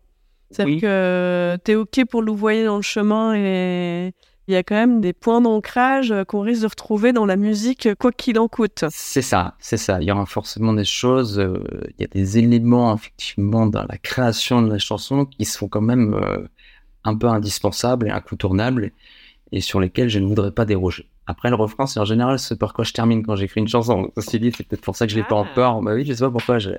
C'est-à-dire 0.51 0.75
Oui. 0.75 0.81
que 0.81 1.57
t'es 1.65 1.75
OK 1.75 2.05
pour 2.09 2.21
louvoyer 2.21 2.63
dans 2.63 2.77
le 2.77 2.81
chemin 2.83 3.33
et 3.35 4.13
il 4.47 4.53
y 4.53 4.57
a 4.57 4.63
quand 4.63 4.75
même 4.75 5.01
des 5.01 5.13
points 5.13 5.41
d'ancrage 5.41 6.11
euh, 6.11 6.23
qu'on 6.23 6.41
risque 6.41 6.61
de 6.63 6.67
retrouver 6.67 7.13
dans 7.13 7.25
la 7.25 7.35
musique, 7.35 7.89
quoi 7.99 8.11
qu'il 8.11 8.37
en 8.39 8.47
coûte. 8.47 8.85
C'est 8.89 9.21
ça, 9.21 9.55
c'est 9.59 9.77
ça. 9.77 9.99
Il 10.01 10.07
y 10.07 10.11
aura 10.11 10.25
forcément 10.25 10.73
des 10.73 10.85
choses, 10.85 11.39
euh, 11.39 11.63
il 11.97 12.01
y 12.01 12.03
a 12.03 12.07
des 12.07 12.37
éléments 12.37 12.93
effectivement 12.95 13.65
dans 13.67 13.83
la 13.89 13.97
création 13.97 14.61
de 14.61 14.69
la 14.71 14.77
chanson 14.77 15.25
qui 15.25 15.45
sont 15.45 15.67
quand 15.67 15.81
même 15.81 16.13
euh, 16.13 16.47
un 17.03 17.15
peu 17.15 17.27
indispensables 17.27 18.07
et 18.07 18.11
incontournables 18.11 18.91
et 19.51 19.61
sur 19.61 19.79
lesquels 19.79 20.09
je 20.09 20.19
ne 20.19 20.27
voudrais 20.27 20.51
pas 20.51 20.65
déroger. 20.65 21.09
Après, 21.27 21.49
le 21.49 21.55
refrain, 21.55 21.87
c'est 21.87 21.99
en 21.99 22.05
général 22.05 22.37
ce 22.37 22.53
par 22.53 22.73
quoi 22.73 22.83
je 22.83 22.93
termine 22.93 23.23
quand 23.25 23.35
j'écris 23.35 23.59
une 23.61 23.67
chanson. 23.67 24.11
Ceci 24.17 24.39
dit, 24.39 24.51
c'est 24.55 24.63
peut-être 24.67 24.81
pour 24.83 24.95
ça 24.95 25.07
que 25.07 25.11
je 25.11 25.17
l'ai 25.17 25.23
pas 25.23 25.37
Ah. 25.37 25.49
encore. 25.51 25.81
Bah 25.81 25.93
oui, 25.95 26.05
je 26.05 26.13
sais 26.13 26.23
pas 26.23 26.29
pourquoi. 26.29 26.59
je- 26.59 26.69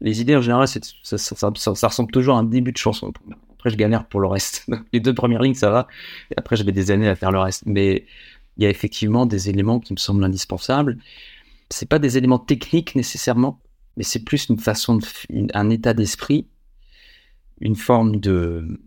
Les 0.00 0.20
idées, 0.20 0.34
en 0.36 0.40
général, 0.40 0.66
ça, 0.66 0.80
ça, 1.04 1.18
ça, 1.18 1.36
ça- 1.54 1.74
ça 1.76 1.86
ressemble 1.88 2.10
toujours 2.10 2.34
à 2.36 2.38
un 2.40 2.44
début 2.44 2.72
de 2.72 2.78
chanson. 2.78 3.12
pour 3.12 3.24
moi. 3.28 3.36
Après, 3.62 3.70
je 3.70 3.76
galère 3.76 4.06
pour 4.06 4.18
le 4.18 4.26
reste. 4.26 4.66
Les 4.92 4.98
deux 4.98 5.14
premières 5.14 5.40
lignes, 5.40 5.54
ça 5.54 5.70
va. 5.70 5.86
Et 6.32 6.34
après, 6.36 6.56
j'avais 6.56 6.72
des 6.72 6.90
années 6.90 7.08
à 7.08 7.14
faire 7.14 7.30
le 7.30 7.38
reste. 7.38 7.62
Mais 7.64 8.06
il 8.56 8.64
y 8.64 8.66
a 8.66 8.70
effectivement 8.70 9.24
des 9.24 9.50
éléments 9.50 9.78
qui 9.78 9.92
me 9.92 9.98
semblent 9.98 10.24
indispensables. 10.24 10.98
C'est 11.70 11.88
pas 11.88 12.00
des 12.00 12.18
éléments 12.18 12.40
techniques 12.40 12.96
nécessairement, 12.96 13.60
mais 13.96 14.02
c'est 14.02 14.24
plus 14.24 14.48
une 14.48 14.58
façon 14.58 14.96
de, 14.96 15.06
un 15.54 15.70
état 15.70 15.94
d'esprit, 15.94 16.48
une 17.60 17.76
forme 17.76 18.16
de, 18.16 18.80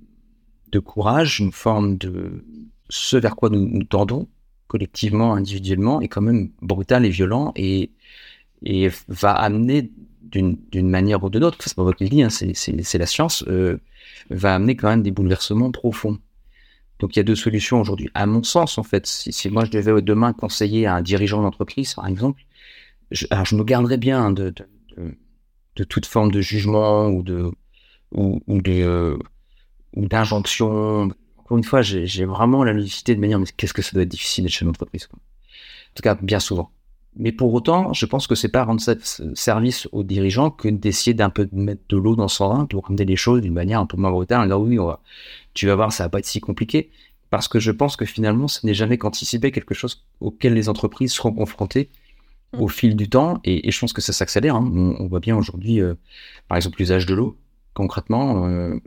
de 0.73 0.79
courage, 0.79 1.39
une 1.39 1.53
forme 1.53 1.97
de 1.97 2.43
ce 2.89 3.15
vers 3.15 3.37
quoi 3.37 3.49
nous, 3.49 3.65
nous 3.65 3.85
tendons 3.85 4.27
collectivement, 4.67 5.35
individuellement, 5.35 6.01
est 6.01 6.09
quand 6.09 6.21
même 6.21 6.49
brutal 6.61 7.05
et 7.05 7.09
violent 7.09 7.53
et, 7.55 7.91
et 8.65 8.89
va 9.07 9.31
amener 9.31 9.89
d'une 10.31 10.89
manière 10.89 11.23
ou 11.23 11.29
d'une 11.29 11.43
autre, 11.43 11.57
c'est 11.61 11.75
pas 11.75 11.83
moi 11.83 11.93
qui 11.93 12.23
hein, 12.23 12.29
c'est- 12.29 12.97
la 12.97 13.05
science, 13.05 13.43
euh, 13.47 13.77
va 14.29 14.55
amener 14.55 14.75
quand 14.75 14.89
même 14.89 15.03
des 15.03 15.11
bouleversements 15.11 15.71
profonds. 15.71 16.17
Donc 16.99 17.15
il 17.15 17.19
y 17.19 17.21
a 17.21 17.23
deux 17.23 17.35
solutions 17.35 17.81
aujourd'hui. 17.81 18.09
À 18.13 18.25
mon 18.25 18.43
sens, 18.43 18.77
en 18.77 18.83
fait, 18.83 19.05
si, 19.07 19.33
si 19.33 19.49
moi 19.49 19.65
je 19.65 19.71
devais 19.71 20.01
demain 20.01 20.33
conseiller 20.33 20.85
à 20.85 20.95
un 20.95 21.01
dirigeant 21.01 21.41
d'entreprise, 21.41 21.93
par 21.93 22.07
exemple, 22.07 22.41
je, 23.11 23.27
alors 23.31 23.45
je 23.45 23.55
me 23.55 23.63
garderais 23.63 23.97
bien 23.97 24.31
de, 24.31 24.51
de, 24.51 24.65
de, 24.97 25.17
de 25.77 25.83
toute 25.83 26.05
forme 26.05 26.31
de 26.31 26.41
jugement 26.41 27.07
ou 27.09 27.23
de 27.23 27.51
ou, 28.11 28.41
ou 28.47 28.61
de 28.61 28.71
euh, 28.83 29.17
ou 29.95 30.07
d'injonction. 30.07 31.11
Encore 31.37 31.57
une 31.57 31.63
fois, 31.63 31.81
j'ai 31.83 32.25
vraiment 32.25 32.63
la 32.63 32.73
lucidité 32.73 33.15
de 33.15 33.21
me 33.21 33.27
dire 33.27 33.39
mais 33.39 33.45
qu'est-ce 33.57 33.73
que 33.73 33.81
ça 33.83 33.91
doit 33.93 34.03
être 34.03 34.09
difficile 34.09 34.45
d'être 34.45 34.53
chef 34.53 34.67
d'entreprise. 34.67 35.07
En 35.13 35.17
tout 35.95 36.03
cas, 36.03 36.15
bien 36.15 36.39
souvent. 36.39 36.71
Mais 37.17 37.31
pour 37.31 37.53
autant, 37.53 37.93
je 37.93 38.05
pense 38.05 38.27
que 38.27 38.35
c'est 38.35 38.49
pas 38.49 38.63
rendre 38.65 38.81
service 39.35 39.87
aux 39.91 40.03
dirigeants 40.03 40.51
que 40.51 40.67
d'essayer 40.67 41.13
d'un 41.13 41.29
peu 41.29 41.45
de 41.45 41.55
mettre 41.55 41.81
de 41.89 41.97
l'eau 41.97 42.15
dans 42.15 42.27
son 42.27 42.49
vin 42.49 42.65
pour 42.65 42.85
ramener 42.85 43.05
les 43.05 43.15
choses 43.15 43.41
d'une 43.41 43.53
manière 43.53 43.79
un 43.79 43.85
peu 43.85 43.95
moins 43.97 44.11
brutale. 44.11 44.41
En 44.41 44.43
disant 44.43 44.59
oui, 44.59 44.79
on 44.79 44.87
va, 44.87 45.01
tu 45.53 45.67
vas 45.67 45.75
voir, 45.75 45.93
ça 45.93 46.03
va 46.03 46.09
pas 46.09 46.19
être 46.19 46.25
si 46.25 46.41
compliqué. 46.41 46.89
Parce 47.29 47.47
que 47.47 47.59
je 47.59 47.71
pense 47.71 47.95
que 47.95 48.05
finalement, 48.05 48.47
ce 48.47 48.65
n'est 48.65 48.73
jamais 48.73 48.97
qu'anticiper 48.97 49.51
quelque 49.51 49.73
chose 49.73 50.05
auquel 50.19 50.53
les 50.53 50.69
entreprises 50.69 51.13
seront 51.13 51.33
confrontées 51.33 51.89
au 52.57 52.67
fil 52.67 52.95
du 52.95 53.09
temps. 53.09 53.39
Et, 53.43 53.67
et 53.67 53.71
je 53.71 53.79
pense 53.79 53.93
que 53.93 54.01
ça 54.01 54.13
s'accélère. 54.13 54.55
hein. 54.55 54.71
On, 54.73 54.95
on 54.99 55.07
voit 55.07 55.19
bien 55.21 55.35
aujourd'hui, 55.37 55.81
euh, 55.81 55.95
par 56.47 56.57
exemple, 56.57 56.77
l'usage 56.79 57.05
de 57.05 57.15
l'eau. 57.15 57.37
Concrètement, 57.73 58.45
euh, 58.47 58.79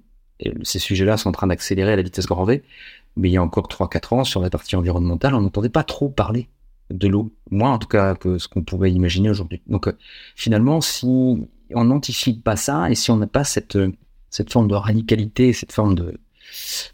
ces 0.63 0.79
sujets-là 0.79 1.17
sont 1.17 1.31
en 1.31 1.33
train 1.33 1.47
d'accélérer 1.49 1.93
à 1.93 1.97
la 1.97 2.03
vitesse 2.03 2.27
grand 2.27 2.45
V. 2.45 2.63
Mais 3.17 3.29
il 3.31 3.33
y 3.33 3.37
a 3.37 3.43
encore 3.43 3.69
3-4 3.69 4.15
ans, 4.15 4.25
sur 4.25 4.41
la 4.41 4.51
partie 4.51 4.77
environnementale, 4.77 5.35
on 5.35 5.41
n'entendait 5.41 5.69
pas 5.69 5.83
trop 5.83 6.09
parler 6.09 6.49
de 6.91 7.09
l'eau. 7.09 7.31
Moins, 7.51 7.73
en 7.73 7.79
tout 7.79 7.89
cas, 7.89 8.15
que 8.15 8.39
ce 8.39 8.49
qu'on 8.49 8.63
pouvait 8.63 8.91
imaginer 8.93 9.31
aujourd'hui. 9.31 9.63
Donc, 9.67 9.87
euh, 9.89 9.93
finalement, 10.37 10.81
si 10.81 11.07
on 11.07 11.85
n'anticipe 11.85 12.43
pas 12.43 12.57
ça 12.57 12.91
et 12.91 12.95
si 12.95 13.11
on 13.11 13.17
n'a 13.17 13.27
pas 13.27 13.45
cette, 13.45 13.77
euh, 13.77 13.93
cette 14.31 14.53
forme 14.53 14.69
de 14.69 14.75
radicalité, 14.75 15.53
cette 15.53 15.73
forme 15.73 15.95
de 15.95 16.19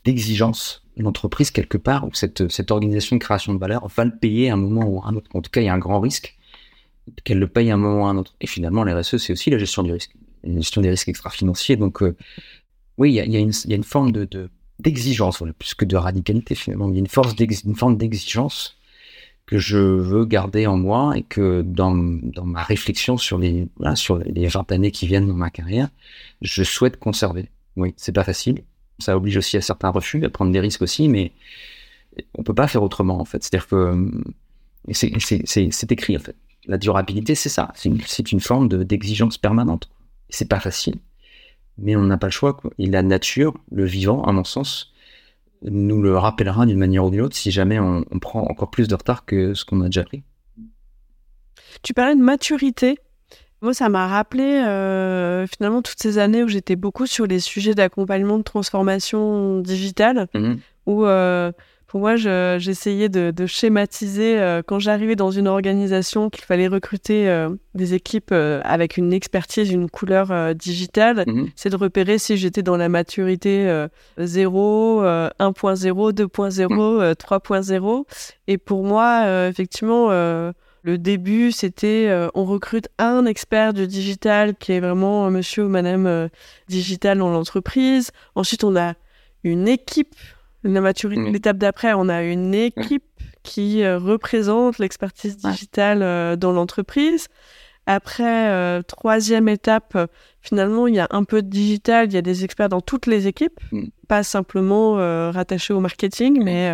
d'exigence, 0.05 0.85
l'entreprise, 0.97 1.53
quelque 1.53 1.79
part, 1.79 2.05
ou 2.07 2.11
cette, 2.13 2.51
cette 2.51 2.73
organisation 2.73 3.15
de 3.17 3.21
création 3.21 3.55
de 3.55 3.59
valeur 3.61 3.87
va 3.87 4.05
le 4.05 4.17
payer 4.17 4.51
à 4.51 4.55
un 4.55 4.57
moment 4.57 4.85
ou 4.85 5.01
à 5.01 5.07
un 5.07 5.15
autre. 5.15 5.31
En 5.35 5.43
tout 5.43 5.51
cas, 5.51 5.61
il 5.61 5.65
y 5.67 5.69
a 5.69 5.75
un 5.75 5.79
grand 5.79 6.01
risque 6.01 6.37
qu'elle 7.23 7.39
le 7.39 7.47
paye 7.47 7.71
à 7.71 7.75
un 7.75 7.77
moment 7.77 8.03
ou 8.03 8.07
à 8.07 8.11
un 8.11 8.17
autre. 8.17 8.35
Et 8.41 8.49
finalement, 8.49 8.83
la 8.83 8.99
RSE, 8.99 9.19
c'est 9.19 9.33
aussi 9.33 9.51
la 9.51 9.59
gestion 9.59 9.85
du 9.85 9.93
risque, 9.93 10.13
la 10.43 10.57
gestion 10.57 10.81
des 10.81 10.91
risques 10.91 11.09
extra-financiers. 11.09 11.77
Donc, 11.77 12.03
euh, 12.03 12.17
oui, 12.99 13.13
il 13.13 13.15
y 13.15 13.21
a, 13.21 13.27
y 13.27 13.37
a 13.37 13.41
y 13.41 13.73
a 13.73 13.77
une 13.77 13.85
forme 13.85 14.11
de, 14.11 14.25
de- 14.25 14.51
d'exigence, 14.81 15.43
plus 15.59 15.75
que 15.75 15.85
de 15.85 15.97
radicalité 15.97 16.55
finalement. 16.55 16.89
Il 16.89 16.95
y 16.95 16.97
a 16.97 17.01
une, 17.01 17.07
force 17.07 17.35
une 17.39 17.77
forme 17.77 17.97
d'exigence 17.97 18.77
que 19.47 19.59
je 19.59 19.79
veux 19.79 20.25
garder 20.25 20.67
en 20.67 20.77
moi 20.77 21.17
et 21.17 21.23
que 21.23 21.63
dans, 21.63 21.95
dans 21.95 22.47
ma 22.47 22.63
réflexion 22.63 23.17
sur 23.17 23.39
les, 23.39 23.69
sur 23.95 24.19
les 24.19 24.49
20 24.49 24.73
années 24.73 24.91
qui 24.91 25.07
viennent 25.07 25.29
dans 25.29 25.35
ma 25.35 25.51
carrière, 25.51 25.89
je 26.41 26.63
souhaite 26.63 26.99
conserver. 26.99 27.51
Oui, 27.77 27.93
c'est 27.97 28.13
pas 28.13 28.25
facile. 28.25 28.65
Ça 29.01 29.17
oblige 29.17 29.37
aussi 29.37 29.57
à 29.57 29.61
certains 29.61 29.91
refus, 29.91 30.25
à 30.25 30.31
prendre 30.31 30.53
des 30.53 30.61
risques 30.61 30.83
aussi, 30.83 31.09
mais 31.09 31.33
on 32.35 32.43
peut 32.43 32.55
pas 32.55 32.69
faire 32.69 32.83
autrement 32.83 33.21
en 33.21 33.25
fait. 33.25 33.43
C'est-à-dire 33.43 33.67
que 33.67 33.75
hum, 33.75 34.25
c'est, 34.93 35.93
écrit 35.93 36.17
en 36.17 36.21
fait. 36.21 36.37
La 36.67 36.79
durabilité, 36.79 37.35
c'est 37.35 37.51
ça. 37.51 37.73
C'est 37.75 37.91
une, 37.91 38.01
une 38.33 38.41
forme 38.41 38.69
de, 38.69 38.83
d'exigence 38.83 39.37
permanente. 39.37 39.91
C'est 40.31 40.49
pas 40.49 40.61
facile, 40.61 40.97
mais 41.77 41.97
on 41.97 42.03
n'a 42.03 42.17
pas 42.17 42.29
le 42.29 42.33
choix. 42.33 42.55
Quoi. 42.55 42.71
Et 42.79 42.87
la 42.87 43.03
nature, 43.03 43.55
le 43.71 43.85
vivant, 43.85 44.23
à 44.25 44.33
mon 44.33 44.45
sens, 44.45 44.94
nous 45.65 46.03
le 46.03 46.17
rappellera 46.17 46.67
d'une 46.67 46.79
manière 46.79 47.05
ou 47.05 47.11
d'une 47.11 47.23
autre 47.23 47.37
si 47.37 47.51
jamais 47.51 47.79
on, 47.79 48.05
on, 48.11 48.19
prend 48.19 48.43
encore 48.43 48.71
plus 48.71 48.89
de 48.89 48.95
retard 48.95 49.25
que 49.25 49.55
ce 49.55 49.65
qu'on 49.65 49.81
a 49.81 49.87
déjà 49.87 50.05
pris. 50.05 50.23
Tu 51.83 51.95
parlais 51.95 52.15
de 52.15 52.21
maturité. 52.21 52.99
Moi, 53.63 53.73
ça 53.73 53.89
m'a 53.89 54.07
rappelé 54.07 54.43
euh, 54.43 55.47
finalement 55.47 55.81
toutes 55.81 56.01
ces 56.01 56.19
années 56.19 56.43
où 56.43 56.49
j'étais 56.49 56.77
beaucoup 56.77 57.07
sur 57.07 57.27
les 57.27 57.41
sujets 57.41 57.75
d'accompagnement 57.75 58.37
de 58.37 58.43
transformation 58.43 59.61
digitale, 59.61 60.29
mmh. 60.35 60.55
où 60.87 61.07
euh, 61.07 61.51
pour 61.95 62.01
moi, 62.01 62.17
j'essayais 62.17 63.09
de, 63.09 63.31
de, 63.31 63.47
schématiser 63.47 64.41
euh, 64.41 64.63
quand 64.67 64.81
j'arrivais 64.81 65.15
dans 65.15 65.31
une 65.31 65.47
organisation 65.47 66.29
qu'il 66.29 66.43
fallait 66.43 66.67
recruter 66.67 67.29
euh, 67.29 67.51
des 67.77 67.95
équipes 67.95 68.31
euh, 68.33 68.61
avec 68.65 68.97
une 68.97 69.13
expertise, 69.13 69.71
une 69.71 69.89
couleur 69.89 70.57
digitale. 70.57 71.23
Mhm. 71.25 71.51
C'est 71.55 71.71
de 71.71 71.77
repérer 71.77 72.19
si 72.19 72.37
j'étais 72.37 72.65
dans 72.65 72.77
la 72.77 72.89
maturité 72.89 73.87
0, 74.19 75.05
1.0, 75.05 76.13
2.0, 76.13 77.15
3.0. 77.15 78.05
Et 78.49 78.59
pour 78.59 78.83
moi, 78.83 79.47
effectivement, 79.47 80.09
le 80.09 80.99
début, 80.99 81.53
c'était 81.53 82.13
on 82.35 82.45
recrute 82.45 82.89
un 82.99 83.25
expert 83.25 83.73
du 83.73 83.87
digital 83.87 84.57
qui 84.57 84.73
est 84.73 84.81
vraiment 84.81 85.31
monsieur 85.31 85.67
ou 85.67 85.69
madame 85.69 86.29
digital 86.67 87.19
dans 87.19 87.31
l'entreprise. 87.31 88.11
Ensuite, 88.35 88.65
on 88.65 88.75
a 88.75 88.95
une 89.45 89.69
équipe 89.69 90.17
la 90.65 90.81
maturité, 90.81 91.31
l'étape 91.31 91.59
d'après, 91.59 91.93
on 91.93 92.09
a 92.09 92.23
une 92.23 92.55
équipe 92.55 93.05
qui 93.43 93.83
euh, 93.83 93.99
représente 93.99 94.79
l'expertise 94.79 95.37
digitale 95.37 96.03
euh, 96.03 96.35
dans 96.35 96.53
l'entreprise. 96.53 97.29
Après, 97.87 98.49
euh, 98.49 98.81
troisième 98.81 99.47
étape, 99.47 99.99
finalement, 100.41 100.87
il 100.87 100.95
y 100.95 100.99
a 100.99 101.07
un 101.11 101.23
peu 101.25 101.43
de 101.43 101.49
digital, 101.49 102.07
il 102.07 102.15
y 102.15 102.17
a 102.17 102.23
des 102.23 102.43
experts 102.43 102.71
dans 102.71 102.81
toutes 102.81 103.05
les 103.05 103.27
équipes, 103.27 103.61
mm. 103.73 103.89
pas 104.09 104.23
simplement 104.23 104.95
rattachés 105.31 105.75
au 105.75 105.81
marketing, 105.81 106.43
mais 106.43 106.73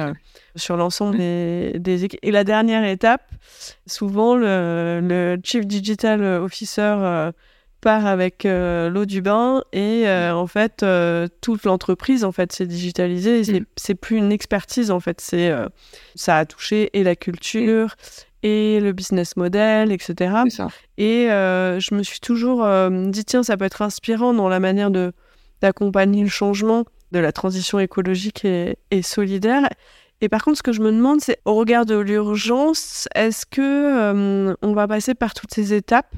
sur 0.55 0.76
l'ensemble 0.76 1.18
des, 1.18 2.05
équipes. 2.05 2.20
Et 2.22 2.30
la 2.30 2.45
dernière 2.45 2.84
étape, 2.84 3.28
souvent, 3.86 4.36
le, 4.36 5.01
le 5.03 5.41
Chief 5.43 5.66
Digital 5.66 6.22
Officer 6.22 7.32
part 7.81 8.07
avec 8.07 8.45
euh, 8.45 8.89
l'eau 8.91 9.07
du 9.07 9.22
bain 9.22 9.64
et 9.72 10.07
euh, 10.07 10.35
en 10.35 10.47
fait 10.47 10.83
euh, 10.83 11.26
toute 11.41 11.64
l'entreprise 11.64 12.24
en 12.24 12.33
fait 12.33 12.53
s'est 12.53 12.66
digitalisée 12.66 13.61
mm. 13.61 13.64
c'est 13.76 13.95
plus 13.95 14.16
une 14.16 14.33
expertise 14.33 14.91
en 14.91 15.01
fait. 15.01 15.20
C'est 15.20 15.53
ça 16.14 16.39
a 16.39 16.45
touché 16.45 16.91
et 16.93 17.03
la 17.03 17.16
culture 17.16 17.97
et 18.43 18.81
le 18.81 18.93
business 18.93 19.37
model 19.37 19.93
etc 19.93 20.35
et 20.99 21.26
je 21.28 21.95
me 21.95 22.03
suis 22.03 22.20
toujours 22.20 22.66
dit 22.91 23.24
tiens 23.24 23.43
ça 23.43 23.57
peut 23.57 23.64
être 23.64 23.83
inspirant 23.83 24.33
dans 24.33 24.49
la 24.49 24.61
manière 24.61 24.91
de 24.91 25.12
d'accompagner 25.61 26.22
le 26.22 26.28
changement 26.28 26.85
de 27.12 27.18
la 27.18 27.33
transition 27.33 27.78
écologique 27.78 28.47
et, 28.47 28.78
et 28.91 29.03
solidaire. 29.03 29.68
Et 30.22 30.31
par 30.31 30.43
contre, 30.43 30.57
ce 30.57 30.62
que 30.62 30.72
je 30.72 30.81
me 30.81 30.91
demande, 30.91 31.20
c'est 31.20 31.39
au 31.45 31.55
regard 31.55 31.85
de 31.85 31.97
l'urgence, 31.97 33.09
est-ce 33.14 33.45
que 33.45 34.55
on 34.62 34.72
va 34.72 34.89
passer 34.89 35.14
par 35.14 35.35
toutes 35.35 35.53
ces 35.53 35.74
étapes 35.74 36.14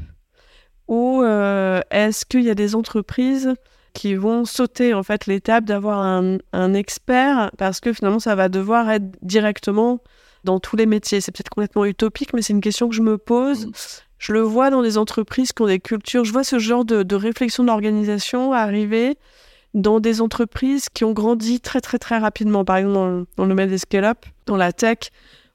ou 0.92 1.22
euh, 1.22 1.80
est-ce 1.90 2.26
qu'il 2.26 2.42
y 2.42 2.50
a 2.50 2.54
des 2.54 2.74
entreprises 2.74 3.54
qui 3.94 4.14
vont 4.14 4.44
sauter 4.44 4.92
en 4.92 5.02
fait 5.02 5.24
l'étape 5.24 5.64
d'avoir 5.64 6.00
un, 6.00 6.74
expert 6.74 7.50
parce 7.56 7.80
que 7.80 7.94
finalement 7.94 8.18
ça 8.18 8.34
va 8.34 8.50
devoir 8.50 8.90
être 8.90 9.06
directement 9.22 10.02
dans 10.44 10.60
tous 10.60 10.76
les 10.76 10.84
métiers? 10.84 11.22
C'est 11.22 11.32
peut-être 11.32 11.48
complètement 11.48 11.86
utopique, 11.86 12.34
mais 12.34 12.42
c'est 12.42 12.52
une 12.52 12.60
question 12.60 12.90
que 12.90 12.94
je 12.94 13.00
me 13.00 13.16
pose. 13.16 13.68
Mm. 13.68 13.72
Je 14.18 14.32
le 14.34 14.40
vois 14.42 14.68
dans 14.68 14.82
des 14.82 14.98
entreprises 14.98 15.54
qui 15.54 15.62
ont 15.62 15.66
des 15.66 15.80
cultures. 15.80 16.26
Je 16.26 16.32
vois 16.32 16.44
ce 16.44 16.58
genre 16.58 16.84
de, 16.84 17.14
réflexion 17.14 17.64
d'organisation 17.64 18.52
arriver 18.52 19.16
dans 19.72 19.98
des 19.98 20.20
entreprises 20.20 20.90
qui 20.90 21.04
ont 21.04 21.12
grandi 21.12 21.58
très 21.58 21.80
très 21.80 21.98
très 21.98 22.18
rapidement. 22.18 22.66
Par 22.66 22.76
exemple, 22.76 22.94
dans, 22.94 23.24
dans 23.38 23.44
le 23.44 23.48
domaine 23.48 23.70
des 23.70 23.78
scale-up, 23.78 24.26
dans 24.44 24.58
la 24.58 24.74
tech, 24.74 24.98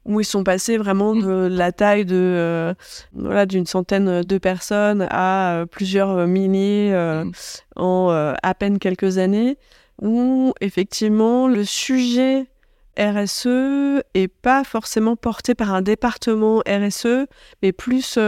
où 0.08 0.20
ils 0.20 0.24
sont 0.24 0.42
passés 0.42 0.78
vraiment 0.78 1.14
mm. 1.14 1.22
de 1.22 1.48
la 1.52 1.70
taille 1.70 2.04
de 2.04 2.16
euh, 2.16 2.74
voilà 3.12 3.46
d'une 3.46 3.66
centaine 3.66 4.22
de 4.22 4.38
personnes 4.38 5.06
à 5.10 5.52
euh, 5.52 5.66
plusieurs 5.66 6.26
milliers 6.26 6.90
euh, 6.92 7.24
mm. 7.24 7.32
en 7.76 8.34
à 8.42 8.54
peine 8.54 8.78
quelques 8.78 9.18
années 9.18 9.58
où 10.00 10.52
effectivement 10.60 11.46
le 11.46 11.64
sujet 11.64 12.46
RSE 12.98 14.02
est 14.14 14.28
pas 14.28 14.64
forcément 14.64 15.14
porté 15.14 15.54
par 15.54 15.72
un 15.72 15.82
département 15.82 16.62
RSE 16.66 17.26
mais 17.62 17.72
plus 17.72 18.18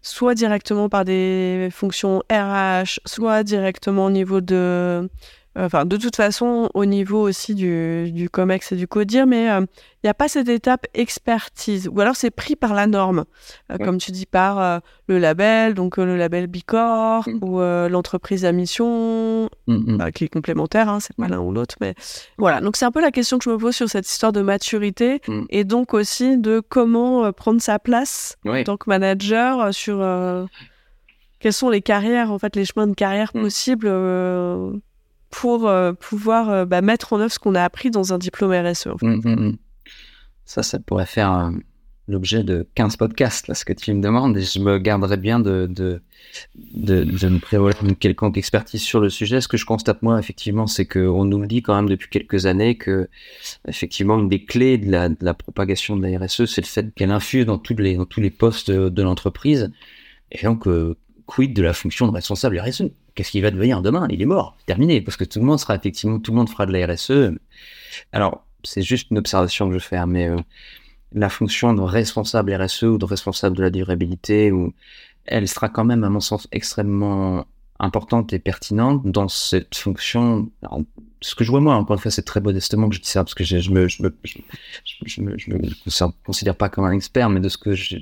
soit 0.00 0.34
directement 0.34 0.88
par 0.88 1.04
des 1.04 1.68
fonctions 1.72 2.22
RH 2.30 3.00
soit 3.04 3.42
directement 3.42 4.06
au 4.06 4.10
niveau 4.10 4.40
de 4.40 5.10
Enfin, 5.58 5.84
de 5.84 5.96
toute 5.96 6.14
façon, 6.14 6.70
au 6.74 6.84
niveau 6.84 7.20
aussi 7.20 7.54
du, 7.54 8.12
du 8.12 8.30
COMEX 8.30 8.72
et 8.72 8.76
du 8.76 8.86
CODIR, 8.86 9.26
mais 9.26 9.44
il 9.44 9.48
euh, 9.48 9.66
n'y 10.04 10.10
a 10.10 10.14
pas 10.14 10.28
cette 10.28 10.48
étape 10.48 10.86
expertise. 10.94 11.88
Ou 11.92 12.00
alors 12.00 12.14
c'est 12.14 12.30
pris 12.30 12.54
par 12.54 12.74
la 12.74 12.86
norme, 12.86 13.24
euh, 13.72 13.76
comme 13.78 13.98
tu 13.98 14.12
dis, 14.12 14.26
par 14.26 14.60
euh, 14.60 14.78
le 15.08 15.18
label, 15.18 15.74
donc 15.74 15.96
le 15.96 16.16
label 16.16 16.46
Bicor 16.46 17.28
mm. 17.28 17.42
ou 17.42 17.60
l'entreprise 17.88 18.44
à 18.44 18.52
mission, 18.52 19.50
mm, 19.66 19.74
mm. 19.74 19.96
Bah, 19.96 20.12
qui 20.12 20.24
est 20.24 20.28
complémentaire, 20.28 20.88
hein, 20.88 21.00
c'est 21.00 21.16
pas 21.16 21.26
l'un 21.26 21.40
ou 21.40 21.50
l'autre. 21.50 21.74
Mais 21.80 21.94
voilà, 22.36 22.60
donc 22.60 22.76
c'est 22.76 22.84
un 22.84 22.92
peu 22.92 23.00
la 23.00 23.10
question 23.10 23.38
que 23.38 23.44
je 23.44 23.50
me 23.50 23.58
pose 23.58 23.74
sur 23.74 23.88
cette 23.88 24.08
histoire 24.08 24.32
de 24.32 24.42
maturité 24.42 25.20
et 25.50 25.64
donc 25.64 25.92
aussi 25.92 26.38
de 26.38 26.60
comment 26.60 27.32
prendre 27.32 27.60
sa 27.60 27.80
place 27.80 28.36
en 28.46 28.62
tant 28.62 28.76
que 28.76 28.88
manager 28.88 29.74
sur 29.74 29.98
quelles 31.40 31.52
sont 31.52 31.70
les 31.70 31.82
carrières, 31.82 32.30
en 32.30 32.38
fait, 32.38 32.54
les 32.54 32.64
chemins 32.64 32.86
de 32.86 32.94
carrière 32.94 33.32
possibles 33.32 33.88
pour 35.30 35.68
euh, 35.68 35.92
pouvoir 35.92 36.50
euh, 36.50 36.64
bah, 36.64 36.80
mettre 36.80 37.12
en 37.12 37.20
œuvre 37.20 37.32
ce 37.32 37.38
qu'on 37.38 37.54
a 37.54 37.62
appris 37.62 37.90
dans 37.90 38.12
un 38.12 38.18
diplôme 38.18 38.52
RSE. 38.52 38.86
Hum, 38.86 38.96
hum, 39.02 39.26
hum. 39.26 39.56
Ça, 40.44 40.62
ça 40.62 40.78
pourrait 40.78 41.06
faire 41.06 41.32
euh, 41.32 41.50
l'objet 42.06 42.42
de 42.42 42.66
15 42.74 42.96
podcasts, 42.96 43.48
là, 43.48 43.54
ce 43.54 43.66
que 43.66 43.74
tu 43.74 43.92
me 43.92 44.00
demandes, 44.00 44.36
et 44.38 44.42
je 44.42 44.58
me 44.60 44.78
garderais 44.78 45.18
bien 45.18 45.40
de, 45.40 45.66
de, 45.66 46.00
de, 46.72 47.04
de 47.04 47.28
me 47.28 47.38
prévoir 47.38 47.74
une 47.82 47.94
quelconque 47.94 48.38
expertise 48.38 48.80
sur 48.80 49.00
le 49.00 49.10
sujet. 49.10 49.42
Ce 49.42 49.48
que 49.48 49.58
je 49.58 49.66
constate, 49.66 50.00
moi, 50.00 50.18
effectivement, 50.18 50.66
c'est 50.66 50.86
qu'on 50.86 51.24
nous 51.26 51.44
dit 51.44 51.60
quand 51.60 51.76
même 51.76 51.88
depuis 51.88 52.08
quelques 52.08 52.46
années 52.46 52.76
que, 52.76 53.10
effectivement, 53.66 54.18
une 54.18 54.30
des 54.30 54.44
clés 54.44 54.78
de 54.78 54.90
la, 54.90 55.34
propagation 55.34 55.96
de 55.96 56.06
la 56.06 56.18
RSE, 56.18 56.46
c'est 56.46 56.62
le 56.62 56.66
fait 56.66 56.94
qu'elle 56.94 57.10
infuse 57.10 57.44
dans, 57.44 57.58
toutes 57.58 57.80
les, 57.80 57.96
dans 57.96 58.06
tous 58.06 58.20
les 58.22 58.30
postes 58.30 58.70
de 58.70 59.02
l'entreprise. 59.02 59.70
Et 60.32 60.44
donc, 60.44 60.66
quid 61.28 61.54
de 61.54 61.62
la 61.62 61.72
fonction 61.72 62.08
de 62.08 62.12
responsable 62.12 62.58
RSE 62.58 62.84
Qu'est-ce 63.14 63.30
qu'il 63.30 63.42
va 63.42 63.50
devenir 63.50 63.82
demain? 63.82 64.08
Il 64.10 64.22
est 64.22 64.26
mort, 64.26 64.56
terminé, 64.66 65.00
parce 65.00 65.16
que 65.16 65.24
tout 65.24 65.38
le 65.38 65.44
monde 65.44 65.60
sera 65.60 65.76
effectivement, 65.76 66.18
tout 66.18 66.32
le 66.32 66.38
monde 66.38 66.48
fera 66.48 66.66
de 66.66 66.72
la 66.72 66.86
RSE. 66.86 67.36
Alors, 68.12 68.44
c'est 68.64 68.82
juste 68.82 69.10
une 69.10 69.18
observation 69.18 69.68
que 69.68 69.74
je 69.74 69.84
fais, 69.84 69.96
hein, 69.96 70.06
mais 70.06 70.28
euh, 70.28 70.36
la 71.12 71.28
fonction 71.28 71.74
de 71.74 71.82
responsable 71.82 72.54
RSE 72.54 72.84
ou 72.84 72.98
de 72.98 73.04
responsable 73.04 73.56
de 73.56 73.62
la 73.62 73.70
durabilité, 73.70 74.52
ou, 74.52 74.72
elle 75.26 75.48
sera 75.48 75.68
quand 75.68 75.84
même, 75.84 76.04
à 76.04 76.08
mon 76.08 76.20
sens, 76.20 76.48
extrêmement 76.52 77.44
importante 77.80 78.32
et 78.32 78.38
pertinente 78.38 79.02
dans 79.04 79.28
cette 79.28 79.76
fonction. 79.76 80.50
ce 81.20 81.34
que 81.34 81.44
je 81.44 81.50
vois 81.50 81.60
moi, 81.60 81.74
encore 81.74 81.94
une 81.94 82.00
fois, 82.00 82.10
c'est 82.10 82.22
très 82.22 82.40
modestement 82.40 82.88
que 82.88 82.94
je 82.94 83.00
dis 83.00 83.08
ça 83.08 83.22
parce 83.22 83.34
que 83.34 83.44
je, 83.44 83.58
je 83.58 83.70
me, 83.70 83.84
me 83.84 84.12
considère 86.24 86.56
pas 86.56 86.68
comme 86.68 86.84
un 86.84 86.92
expert, 86.92 87.30
mais 87.30 87.40
de 87.40 87.48
ce 87.48 87.58
que 87.58 87.74
je, 87.74 87.96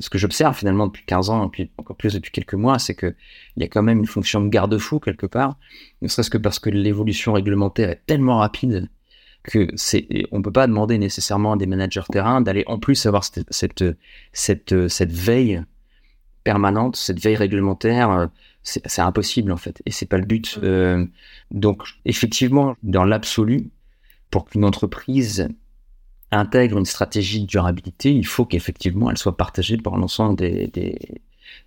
ce 0.00 0.10
que 0.10 0.18
j'observe 0.18 0.56
finalement 0.56 0.86
depuis 0.86 1.04
15 1.04 1.30
ans, 1.30 1.46
et 1.46 1.50
puis 1.50 1.70
encore 1.76 1.96
plus 1.96 2.14
depuis 2.14 2.32
quelques 2.32 2.54
mois, 2.54 2.78
c'est 2.78 2.94
qu'il 2.94 3.14
y 3.58 3.62
a 3.62 3.68
quand 3.68 3.82
même 3.82 4.00
une 4.00 4.06
fonction 4.06 4.40
de 4.40 4.48
garde-fou 4.48 4.98
quelque 4.98 5.26
part, 5.26 5.56
ne 6.02 6.08
serait-ce 6.08 6.30
que 6.30 6.38
parce 6.38 6.58
que 6.58 6.70
l'évolution 6.70 7.32
réglementaire 7.32 7.90
est 7.90 8.02
tellement 8.06 8.38
rapide 8.38 8.88
que 9.42 9.68
c'est, 9.74 10.06
on 10.32 10.42
peut 10.42 10.52
pas 10.52 10.66
demander 10.66 10.98
nécessairement 10.98 11.52
à 11.52 11.56
des 11.56 11.66
managers 11.66 12.02
terrain 12.10 12.40
d'aller 12.40 12.64
en 12.66 12.78
plus 12.78 13.06
avoir 13.06 13.24
cette, 13.24 13.46
cette, 13.50 13.84
cette, 14.32 14.88
cette 14.88 15.12
veille 15.12 15.62
permanente, 16.44 16.96
cette 16.96 17.20
veille 17.20 17.36
réglementaire, 17.36 18.28
c'est 18.62 19.00
impossible 19.00 19.52
en 19.52 19.56
fait, 19.56 19.82
et 19.86 19.90
c'est 19.90 20.06
pas 20.06 20.18
le 20.18 20.26
but. 20.26 20.58
Euh, 20.62 21.06
donc 21.50 21.82
effectivement, 22.04 22.76
dans 22.82 23.04
l'absolu, 23.04 23.70
pour 24.30 24.44
qu'une 24.44 24.64
entreprise 24.64 25.48
intègre 26.32 26.78
une 26.78 26.84
stratégie 26.84 27.40
de 27.40 27.46
durabilité, 27.46 28.12
il 28.12 28.26
faut 28.26 28.44
qu'effectivement 28.44 29.10
elle 29.10 29.18
soit 29.18 29.36
partagée 29.36 29.76
par 29.76 29.96
l'ensemble 29.96 30.36
des, 30.36 30.68
des, 30.68 30.98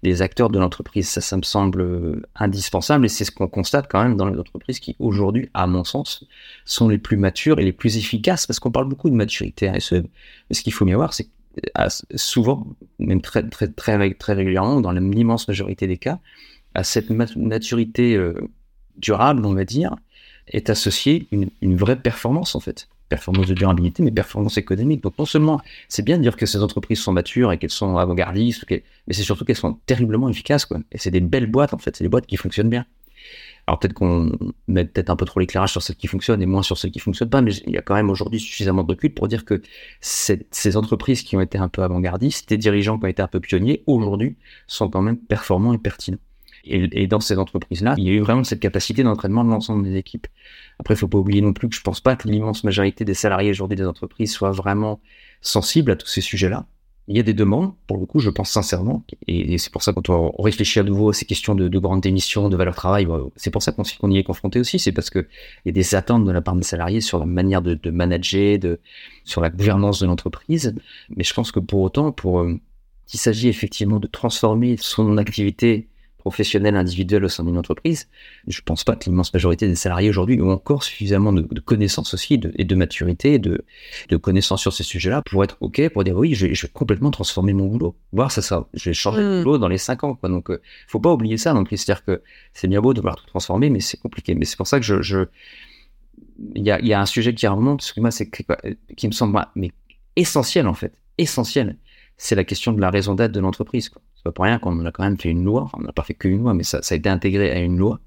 des, 0.04 0.22
acteurs 0.22 0.50
de 0.50 0.60
l'entreprise. 0.60 1.10
Ça, 1.10 1.22
ça 1.22 1.36
me 1.38 1.42
semble 1.42 2.22
indispensable 2.36 3.06
et 3.06 3.10
c'est 3.10 3.26
ce 3.26 3.32
qu'on 3.32 3.48
constate 3.48 3.88
quand 3.90 4.02
même 4.02 4.16
dans 4.16 4.28
les 4.28 4.40
entreprises 4.40 4.80
qui 4.80 4.96
aujourd'hui, 5.00 5.50
à 5.54 5.68
mon 5.68 5.84
sens, 5.84 6.26
sont 6.66 6.88
les 6.88 6.98
plus 6.98 7.18
matures 7.18 7.60
et 7.60 7.66
les 7.66 7.74
plus 7.74 7.98
efficaces 7.98 8.48
parce 8.48 8.60
qu'on 8.60 8.72
parle 8.72 8.88
beaucoup 8.88 9.10
de 9.10 9.16
maturité 9.16 9.70
RSE. 9.70 10.04
Mais 10.50 10.56
ce 10.56 10.62
qu'il 10.62 10.74
faut 10.74 10.86
bien 10.86 10.96
voir, 10.96 11.14
c'est 11.14 11.26
que 11.26 11.30
euh, 11.78 11.88
souvent, 12.16 12.66
même 13.00 13.22
très, 13.22 13.48
très, 13.48 13.68
très, 13.68 14.14
très 14.14 14.34
régulièrement, 14.34 14.82
dans 14.82 14.92
l'immense 14.92 15.48
majorité 15.48 15.88
des 15.88 15.98
cas, 15.98 16.20
à 16.74 16.84
cette 16.84 17.10
maturité 17.10 18.16
euh, 18.16 18.34
durable, 18.98 19.46
on 19.46 19.54
va 19.54 19.66
dire, 19.66 19.96
est 20.48 20.70
associée 20.70 21.28
une, 21.32 21.50
une 21.62 21.76
vraie 21.76 22.02
performance 22.02 22.56
en 22.56 22.60
fait 22.60 22.88
performance 23.10 23.48
de 23.48 23.54
durabilité, 23.54 24.02
mais 24.04 24.12
performance 24.12 24.58
économique. 24.58 25.04
Donc 25.04 25.18
non 25.20 25.26
seulement 25.26 25.62
c'est 25.88 26.04
bien 26.04 26.18
de 26.18 26.24
dire 26.24 26.36
que 26.36 26.46
ces 26.46 26.64
entreprises 26.64 27.00
sont 27.00 27.14
matures 27.14 27.52
et 27.52 27.58
qu'elles 27.58 27.70
sont 27.70 27.98
avant-gardistes, 27.98 28.66
mais 28.70 29.14
c'est 29.14 29.24
surtout 29.24 29.46
qu'elles 29.46 29.56
sont 29.56 29.80
terriblement 29.86 30.30
efficaces, 30.30 30.66
quoi. 30.66 30.80
Et 30.92 30.98
c'est 30.98 31.12
des 31.12 31.22
belles 31.22 31.48
boîtes, 31.48 31.74
en 31.74 31.78
fait, 31.78 31.96
c'est 31.96 32.04
des 32.04 32.10
boîtes 32.10 32.26
qui 32.26 32.38
fonctionnent 32.38 32.70
bien. 32.70 32.86
Alors 33.66 33.80
peut-être 33.80 33.94
qu'on 33.94 34.30
met 34.68 34.84
peut-être 34.84 35.10
un 35.10 35.16
peu 35.16 35.24
trop 35.24 35.40
l'éclairage 35.40 35.72
sur 35.72 35.82
celles 35.82 35.96
qui 35.96 36.08
fonctionnent 36.08 36.42
et 36.42 36.46
moins 36.46 36.64
sur 36.64 36.78
celles 36.78 36.92
qui 36.92 37.00
fonctionnent 37.00 37.30
pas, 37.30 37.42
mais 37.42 37.54
il 37.66 37.72
y 37.72 37.78
a 37.78 37.82
quand 37.82 37.96
même 37.96 38.10
aujourd'hui 38.10 38.40
suffisamment 38.40 38.84
de 38.84 38.90
recul 38.90 39.14
pour 39.14 39.30
dire 39.30 39.46
que 39.46 39.62
ces 40.02 40.76
entreprises 40.76 41.24
qui 41.24 41.38
ont 41.38 41.42
été 41.42 41.58
un 41.58 41.70
peu 41.70 41.82
avant-gardistes, 41.82 42.50
des 42.50 42.58
dirigeants 42.58 43.00
qui 43.00 43.06
ont 43.06 43.10
été 43.10 43.22
un 43.22 43.28
peu 43.28 43.40
pionniers, 43.40 43.84
aujourd'hui 43.88 44.36
sont 44.68 44.90
quand 44.90 45.02
même 45.02 45.18
performants 45.18 45.74
et 45.74 45.78
pertinents. 45.78 46.18
Et, 46.66 47.08
dans 47.08 47.20
ces 47.20 47.38
entreprises-là, 47.38 47.96
il 47.98 48.06
y 48.06 48.10
a 48.10 48.14
eu 48.14 48.20
vraiment 48.22 48.44
cette 48.46 48.62
capacité 48.62 49.04
d'entraînement 49.04 49.44
de 49.44 49.50
l'ensemble 49.50 49.84
des 49.84 49.98
équipes. 49.98 50.28
Après, 50.80 50.94
il 50.94 50.98
faut 50.98 51.10
pas 51.10 51.18
oublier 51.18 51.42
non 51.42 51.52
plus 51.52 51.68
que 51.68 51.76
je 51.76 51.82
pense 51.82 52.00
pas 52.00 52.16
que 52.16 52.28
l'immense 52.30 52.64
majorité 52.64 53.04
des 53.04 53.14
salariés 53.14 53.52
aujourd'hui 53.52 53.76
des 53.76 53.86
entreprises 53.86 54.32
soient 54.32 54.52
vraiment 54.52 55.02
sensibles 55.42 55.92
à 55.92 55.96
tous 55.98 56.08
ces 56.08 56.22
sujets-là. 56.22 56.66
Il 57.10 57.18
y 57.18 57.20
a 57.20 57.24
des 57.24 57.34
demandes, 57.34 57.74
pour 57.86 57.98
le 57.98 58.06
coup, 58.06 58.20
je 58.20 58.30
pense 58.30 58.50
sincèrement, 58.50 59.04
et, 59.28 59.58
c'est 59.58 59.74
pour 59.74 59.84
ça 59.84 59.92
quand 59.92 60.10
on 60.10 60.32
réfléchit 60.42 60.80
à 60.80 60.84
nouveau 60.84 61.10
à 61.10 61.14
ces 61.14 61.26
questions 61.26 61.54
de, 61.54 61.68
de 61.68 61.80
grande 61.80 62.00
démission, 62.00 62.48
de 62.48 62.56
valeur 62.56 62.76
travail, 62.76 63.06
c'est 63.36 63.52
pour 63.52 63.62
ça 63.62 63.74
qu'on 63.74 64.10
y 64.10 64.18
est 64.18 64.24
confronté 64.24 64.58
aussi, 64.62 64.80
c'est 64.80 64.94
parce 64.94 65.10
qu'il 65.10 65.28
y 65.66 65.70
a 65.70 65.74
des 65.74 65.96
attentes 65.96 66.24
de 66.24 66.32
la 66.32 66.40
part 66.40 66.56
des 66.56 66.64
salariés 66.64 67.02
sur 67.02 67.20
la 67.20 67.26
manière 67.26 67.62
de, 67.62 67.74
de 67.74 67.92
manager, 67.92 68.58
de, 68.58 68.80
sur 69.26 69.42
la 69.42 69.50
gouvernance 69.50 70.00
de 70.00 70.06
l'entreprise. 70.06 70.74
Mais 71.10 71.26
je 71.26 71.34
pense 71.34 71.52
que 71.52 71.60
pour 71.60 71.82
autant, 71.82 72.14
pour 72.14 72.40
euh, 72.40 72.58
qu'il 73.06 73.20
s'agit 73.20 73.50
effectivement 73.50 74.00
de 74.00 74.08
transformer 74.08 74.78
son 74.78 75.18
activité 75.18 75.90
professionnel 76.24 76.78
individuel 76.78 77.26
au 77.26 77.28
sein 77.28 77.44
d'une 77.44 77.58
entreprise, 77.58 78.08
je 78.48 78.62
pense 78.62 78.86
pas 78.86 78.96
que 78.96 79.04
l'immense 79.06 79.34
majorité 79.34 79.68
des 79.68 79.76
salariés 79.76 80.10
aujourd'hui 80.10 80.42
ont 80.42 80.52
encore 80.52 80.84
suffisamment 80.84 81.34
de, 81.34 81.60
connaissances 81.60 82.14
aussi 82.14 82.40
et 82.56 82.64
de 82.64 82.76
maturité, 82.76 83.40
de, 83.40 83.66
de 84.08 84.18
connaissances 84.18 84.62
sur 84.62 84.72
ces 84.72 84.84
sujets-là 84.84 85.22
pour 85.30 85.44
être 85.44 85.58
OK, 85.60 85.90
pour 85.90 86.06
dire 86.06 86.16
oui, 86.16 86.34
je, 86.34 86.48
vais 86.48 86.72
complètement 86.74 87.12
transformer 87.12 87.52
mon 87.52 87.68
boulot. 87.68 87.94
Voir 88.14 88.32
ça, 88.32 88.42
ça, 88.42 88.68
je 88.74 88.90
vais 88.90 88.94
changer 88.94 89.22
de 89.22 89.40
mm. 89.40 89.44
boulot 89.44 89.58
dans 89.58 89.68
les 89.68 89.78
cinq 89.78 90.06
ans. 90.06 90.16
Quoi. 90.16 90.30
Donc, 90.30 90.50
euh, 90.50 90.62
faut 90.88 91.02
pas 91.02 91.12
oublier 91.12 91.38
ça. 91.38 91.54
Donc, 91.54 91.68
c'est-à-dire 91.70 92.06
que 92.06 92.22
c'est 92.54 92.70
bien 92.70 92.80
beau 92.80 92.94
de 92.94 93.02
vouloir 93.02 93.18
tout 93.18 93.26
transformer, 93.26 93.70
mais 93.70 93.82
c'est 93.82 94.00
compliqué. 94.00 94.34
Mais 94.34 94.46
c'est 94.46 94.56
pour 94.56 94.68
ça 94.68 94.80
que 94.80 94.86
je, 94.86 95.26
il 96.56 96.64
y 96.64 96.72
a, 96.72 96.80
y 96.80 96.94
a, 96.94 97.02
un 97.02 97.06
sujet 97.06 97.36
qui 97.36 97.48
remonte, 97.48 97.94
moi, 97.98 98.12
c'est 98.12 98.30
qui 98.30 99.08
me 99.08 99.12
semble 99.12 99.46
mais 99.56 99.72
essentiel 100.16 100.68
en 100.68 100.74
fait, 100.74 100.94
essentiel. 101.18 101.78
C'est 102.16 102.36
la 102.36 102.46
question 102.46 102.72
de 102.72 102.80
la 102.80 102.90
raison 102.90 103.14
d'être 103.14 103.34
de 103.34 103.42
l'entreprise. 103.42 103.92
Pas 104.24 104.32
pour 104.32 104.46
rien 104.46 104.60
qu'on 104.60 104.86
a 104.86 104.92
quand 104.92 105.04
même 105.04 105.18
fait 105.18 105.30
une 105.30 105.44
loi. 105.44 105.70
on 105.74 105.82
n'a 105.82 105.92
pas 105.92 106.04
fait 106.04 106.14
qu'une 106.14 106.40
loi, 106.40 106.54
mais 106.54 106.64
ça, 106.64 106.82
ça, 106.82 106.96
a 106.96 106.98
été 106.98 107.10
intégré 107.10 107.52
à 107.52 107.60
une 107.60 107.78
loi. 107.78 108.00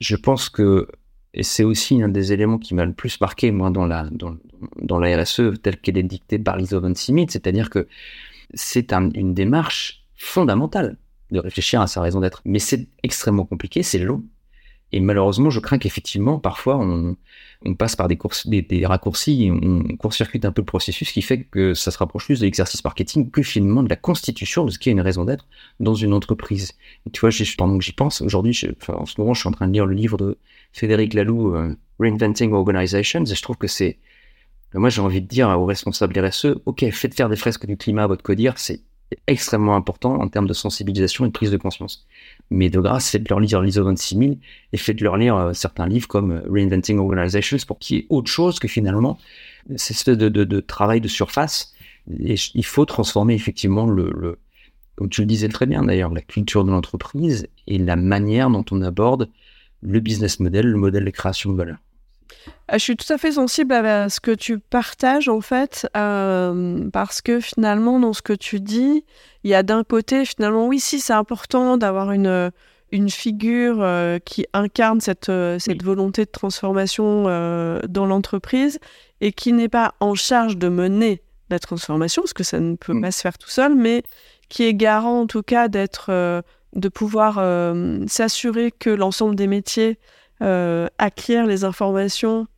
Je 0.00 0.16
pense 0.16 0.48
que, 0.48 0.88
et 1.34 1.42
c'est 1.42 1.64
aussi 1.64 2.02
un 2.02 2.08
des 2.08 2.32
éléments 2.32 2.58
qui 2.58 2.74
m'a 2.74 2.84
le 2.84 2.92
plus 2.92 3.20
marqué, 3.20 3.50
moi, 3.50 3.70
dans 3.70 3.86
la, 3.86 4.08
dans, 4.10 4.36
dans 4.80 4.98
la 4.98 5.22
RSE 5.22 5.60
telle 5.62 5.78
qu'elle 5.78 5.96
est 5.96 6.02
dictée 6.02 6.38
par 6.38 6.56
l'ISO 6.56 6.80
26000, 6.80 7.30
c'est-à-dire 7.30 7.70
que 7.70 7.88
c'est 8.54 8.92
une 8.92 9.32
démarche 9.34 10.04
fondamentale 10.16 10.98
de 11.30 11.38
réfléchir 11.38 11.80
à 11.80 11.86
sa 11.86 12.02
raison 12.02 12.20
d'être. 12.20 12.42
Mais 12.44 12.58
c'est 12.58 12.86
extrêmement 13.02 13.46
compliqué, 13.46 13.82
c'est 13.82 13.98
long. 13.98 14.22
Et 14.92 15.00
malheureusement, 15.00 15.48
je 15.48 15.58
crains 15.58 15.78
qu'effectivement, 15.78 16.38
parfois, 16.38 16.76
on, 16.76 17.16
on, 17.64 17.74
passe 17.74 17.96
par 17.96 18.08
des, 18.08 18.16
courses, 18.16 18.46
des, 18.46 18.86
raccourcis, 18.86 19.50
on 19.52 19.96
court-circuite 19.96 20.44
un 20.44 20.52
peu 20.52 20.62
le 20.62 20.66
processus, 20.66 21.12
qui 21.12 21.22
fait 21.22 21.44
que 21.44 21.74
ça 21.74 21.90
se 21.90 21.98
rapproche 21.98 22.26
plus 22.26 22.40
de 22.40 22.44
l'exercice 22.44 22.82
marketing 22.84 23.30
que 23.30 23.42
finalement 23.42 23.82
de 23.82 23.88
la 23.88 23.96
constitution 23.96 24.64
de 24.64 24.70
ce 24.70 24.78
qui 24.78 24.88
est 24.88 24.92
une 24.92 25.00
raison 25.00 25.24
d'être 25.24 25.46
dans 25.80 25.94
une 25.94 26.12
entreprise. 26.12 26.72
Et 27.06 27.10
tu 27.10 27.20
vois, 27.20 27.30
pendant 27.56 27.78
que 27.78 27.84
j'y 27.84 27.92
pense, 27.92 28.20
aujourd'hui, 28.20 28.58
en 28.88 29.06
ce 29.06 29.20
moment, 29.20 29.34
je 29.34 29.40
suis 29.40 29.48
en 29.48 29.52
train 29.52 29.68
de 29.68 29.72
lire 29.72 29.86
le 29.86 29.94
livre 29.94 30.16
de 30.16 30.38
Frédéric 30.72 31.14
Laloux, 31.14 31.54
euh, 31.54 31.74
Reinventing 31.98 32.52
Organizations, 32.52 33.24
et 33.24 33.34
je 33.34 33.42
trouve 33.42 33.56
que 33.56 33.66
c'est, 33.66 33.98
moi, 34.74 34.88
j'ai 34.88 35.00
envie 35.00 35.20
de 35.20 35.26
dire 35.26 35.48
aux 35.48 35.66
responsables 35.66 36.18
RSE, 36.18 36.56
OK, 36.66 36.88
faites 36.90 37.14
faire 37.14 37.28
des 37.28 37.36
fresques 37.36 37.66
du 37.66 37.76
climat 37.76 38.04
à 38.04 38.06
votre 38.06 38.22
codir, 38.22 38.58
c'est 38.58 38.80
extrêmement 39.26 39.76
important 39.76 40.20
en 40.20 40.28
termes 40.28 40.46
de 40.46 40.52
sensibilisation 40.52 41.24
et 41.24 41.28
de 41.28 41.32
prise 41.32 41.50
de 41.50 41.56
conscience. 41.56 42.06
Mais 42.50 42.70
de 42.70 42.80
grâce, 42.80 43.10
faites-leur 43.10 43.40
lire 43.40 43.60
l'ISO 43.60 43.84
26000 43.84 44.38
et 44.72 44.76
faites-leur 44.76 45.16
lire 45.16 45.36
euh, 45.36 45.52
certains 45.52 45.86
livres 45.86 46.08
comme 46.08 46.32
euh, 46.32 46.42
Reinventing 46.50 46.98
Organizations 46.98 47.56
pour 47.66 47.78
qu'il 47.78 47.96
y 47.96 48.00
ait 48.00 48.06
autre 48.08 48.30
chose 48.30 48.58
que 48.58 48.68
finalement 48.68 49.18
cette 49.76 49.96
espèce 49.96 50.18
de, 50.18 50.60
travail 50.60 51.00
de 51.00 51.08
surface. 51.08 51.74
Et 52.24 52.34
il 52.54 52.64
faut 52.64 52.84
transformer 52.84 53.34
effectivement 53.34 53.86
le, 53.86 54.38
comme 54.96 55.08
tu 55.08 55.20
le 55.20 55.26
disais 55.26 55.48
très 55.48 55.66
bien 55.66 55.84
d'ailleurs, 55.84 56.12
la 56.12 56.20
culture 56.20 56.64
de 56.64 56.70
l'entreprise 56.70 57.46
et 57.66 57.78
la 57.78 57.96
manière 57.96 58.50
dont 58.50 58.64
on 58.70 58.82
aborde 58.82 59.28
le 59.82 60.00
business 60.00 60.40
model, 60.40 60.66
le 60.66 60.78
modèle 60.78 61.04
de 61.04 61.10
création 61.10 61.52
de 61.52 61.56
valeur. 61.56 61.78
Ah, 62.68 62.78
je 62.78 62.84
suis 62.84 62.96
tout 62.96 63.12
à 63.12 63.18
fait 63.18 63.32
sensible 63.32 63.74
à 63.74 64.08
ce 64.08 64.20
que 64.20 64.30
tu 64.30 64.58
partages 64.58 65.28
en 65.28 65.40
fait, 65.40 65.86
euh, 65.96 66.88
parce 66.90 67.20
que 67.20 67.40
finalement 67.40 68.00
dans 68.00 68.12
ce 68.12 68.22
que 68.22 68.32
tu 68.32 68.60
dis, 68.60 69.04
il 69.44 69.50
y 69.50 69.54
a 69.54 69.62
d'un 69.62 69.84
côté 69.84 70.24
finalement 70.24 70.66
oui 70.66 70.80
si 70.80 71.00
c'est 71.00 71.12
important 71.12 71.76
d'avoir 71.76 72.12
une 72.12 72.50
une 72.90 73.10
figure 73.10 73.78
euh, 73.80 74.18
qui 74.18 74.46
incarne 74.52 75.00
cette, 75.00 75.30
euh, 75.30 75.58
cette 75.58 75.82
volonté 75.82 76.26
de 76.26 76.30
transformation 76.30 77.24
dans 77.88 78.06
l'entreprise 78.06 78.78
et 79.20 79.32
qui 79.32 79.52
n'est 79.52 79.70
pas 79.70 79.94
en 80.00 80.14
charge 80.14 80.56
de 80.56 80.68
mener 80.68 81.22
la 81.50 81.58
transformation, 81.58 82.22
parce 82.22 82.32
que 82.32 82.44
ça 82.44 82.60
ne 82.60 82.76
peut 82.76 82.94
mm. 82.94 83.02
pas 83.02 83.10
se 83.10 83.20
faire 83.20 83.38
tout 83.38 83.50
seul, 83.50 83.74
mais 83.74 84.02
qui 84.48 84.64
est 84.64 84.74
garant 84.74 85.20
en 85.20 85.26
tout 85.26 85.42
cas 85.42 85.68
d'être, 85.68 86.10
de 86.74 86.88
pouvoir 86.88 87.34
s'assurer 88.08 88.70
que 88.70 88.90
l'ensemble 88.90 89.36
des 89.36 89.46
métiers 89.46 89.98
euh, 90.42 90.88
acquérir 90.98 91.46
les 91.46 91.62
informations, 91.62 92.48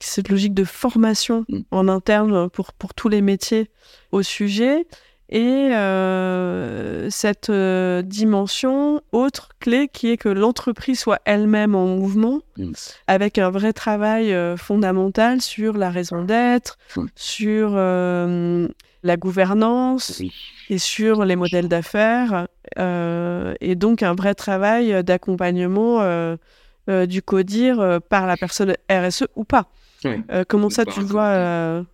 cette 0.00 0.28
logique 0.28 0.52
de 0.52 0.64
formation 0.64 1.46
mm. 1.48 1.60
en 1.70 1.88
interne 1.88 2.50
pour, 2.50 2.74
pour 2.74 2.92
tous 2.92 3.08
les 3.08 3.22
métiers 3.22 3.70
au 4.10 4.22
sujet, 4.22 4.86
et 5.30 5.70
euh, 5.72 7.08
cette 7.08 7.48
euh, 7.48 8.02
dimension 8.02 9.00
autre 9.12 9.48
clé 9.60 9.88
qui 9.90 10.10
est 10.10 10.18
que 10.18 10.28
l'entreprise 10.28 11.00
soit 11.00 11.20
elle-même 11.24 11.74
en 11.74 11.86
mouvement, 11.86 12.40
mm. 12.58 12.72
avec 13.06 13.38
un 13.38 13.48
vrai 13.48 13.72
travail 13.72 14.36
fondamental 14.58 15.40
sur 15.40 15.78
la 15.78 15.88
raison 15.88 16.22
d'être, 16.24 16.76
mm. 16.96 17.06
sur 17.14 17.70
la 17.76 19.16
gouvernance 19.16 20.22
et 20.68 20.78
sur 20.78 21.24
les 21.24 21.36
modèles 21.36 21.68
d'affaires, 21.68 22.46
et 22.76 23.74
donc 23.74 24.02
un 24.02 24.14
vrai 24.14 24.34
travail 24.34 25.02
d'accompagnement 25.02 26.36
euh, 26.88 27.06
du 27.06 27.22
CODIR 27.22 27.80
euh, 27.80 27.98
par 28.00 28.26
la 28.26 28.36
personne 28.36 28.74
RSE 28.90 29.24
ou 29.36 29.44
pas. 29.44 29.66
Euh, 30.04 30.44
comment 30.48 30.68
ça, 30.68 30.84
tu 30.84 31.00
vois 31.00 31.84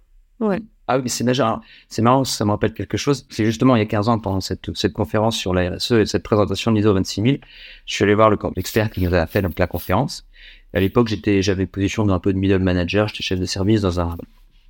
ouais. 0.41 0.61
Ah 0.91 0.99
oui, 0.99 1.11
c'est 1.11 1.25
déjà, 1.25 1.61
c'est 1.89 2.01
marrant, 2.01 2.25
ça 2.25 2.47
me 2.47 2.51
rappelle 2.51 2.73
quelque 2.73 2.97
chose. 2.97 3.27
C'est 3.29 3.45
justement 3.45 3.77
il 3.77 3.81
y 3.81 3.83
a 3.83 3.87
15 3.87 4.09
ans, 4.09 4.19
pendant 4.19 4.41
cette, 4.41 4.75
cette 4.75 4.95
conférence 4.95 5.37
sur 5.37 5.53
la 5.53 5.73
RSE 5.73 5.93
et 5.93 6.07
cette 6.07 6.23
présentation 6.23 6.73
de 6.73 6.79
l'ISO 6.79 6.95
26000, 6.95 7.41
je 7.85 7.95
suis 7.95 8.05
allé 8.05 8.15
voir 8.15 8.31
l'expert 8.57 8.91
qui 8.91 9.03
nous 9.03 9.15
a 9.15 9.27
fait 9.27 9.43
la 9.59 9.67
conférence. 9.67 10.27
À 10.73 10.81
l'époque, 10.81 11.09
j'étais, 11.09 11.43
j'avais 11.43 11.67
position 11.67 12.07
d'un 12.07 12.19
peu 12.19 12.33
de 12.33 12.39
middle 12.39 12.61
manager, 12.61 13.09
j'étais 13.09 13.23
chef 13.23 13.39
de 13.39 13.45
service 13.45 13.83
dans 13.83 14.01
un, 14.01 14.17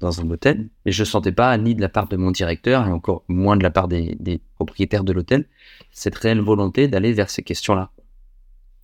dans 0.00 0.20
un 0.20 0.28
hôtel, 0.28 0.68
et 0.84 0.90
je 0.90 1.04
sentais 1.04 1.30
pas, 1.30 1.56
ni 1.56 1.76
de 1.76 1.80
la 1.80 1.88
part 1.88 2.08
de 2.08 2.16
mon 2.16 2.32
directeur, 2.32 2.84
et 2.88 2.90
encore 2.90 3.22
moins 3.28 3.56
de 3.56 3.62
la 3.62 3.70
part 3.70 3.86
des, 3.86 4.16
des 4.18 4.40
propriétaires 4.56 5.04
de 5.04 5.12
l'hôtel, 5.12 5.44
cette 5.92 6.16
réelle 6.16 6.40
volonté 6.40 6.88
d'aller 6.88 7.12
vers 7.12 7.30
ces 7.30 7.42
questions-là. 7.42 7.90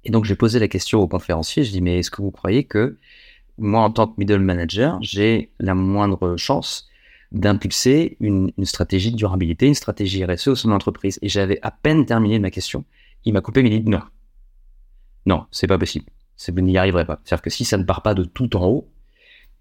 Et 0.04 0.10
donc, 0.10 0.24
j'ai 0.24 0.34
posé 0.34 0.58
la 0.58 0.68
question 0.68 1.00
au 1.00 1.08
conférencier. 1.08 1.64
Je 1.64 1.70
dis, 1.70 1.80
mais 1.80 1.98
est-ce 1.98 2.10
que 2.10 2.22
vous 2.22 2.30
croyez 2.30 2.64
que 2.64 2.98
moi, 3.58 3.80
en 3.80 3.90
tant 3.90 4.08
que 4.08 4.14
middle 4.18 4.40
manager, 4.40 4.98
j'ai 5.00 5.50
la 5.58 5.74
moindre 5.74 6.36
chance 6.36 6.88
d'impulser 7.32 8.16
une, 8.20 8.52
stratégie 8.64 9.10
de 9.10 9.16
durabilité, 9.16 9.66
une 9.66 9.74
stratégie 9.74 10.24
RSE 10.24 10.48
au 10.48 10.54
sein 10.54 10.68
de 10.68 10.72
l'entreprise? 10.72 11.18
Et 11.22 11.28
j'avais 11.28 11.58
à 11.62 11.70
peine 11.70 12.04
terminé 12.06 12.38
ma 12.38 12.50
question. 12.50 12.84
Il 13.24 13.32
m'a 13.32 13.40
coupé, 13.40 13.60
il 13.60 13.70
dit 13.70 13.88
non. 13.88 14.02
Non, 15.26 15.46
c'est 15.50 15.66
pas 15.66 15.78
possible. 15.78 16.06
Vous 16.48 16.60
n'y 16.60 16.76
arriverez 16.76 17.06
pas. 17.06 17.20
C'est-à-dire 17.24 17.42
que 17.42 17.50
si 17.50 17.64
ça 17.64 17.78
ne 17.78 17.84
part 17.84 18.02
pas 18.02 18.14
de 18.14 18.24
tout 18.24 18.56
en 18.56 18.66
haut, 18.66 18.90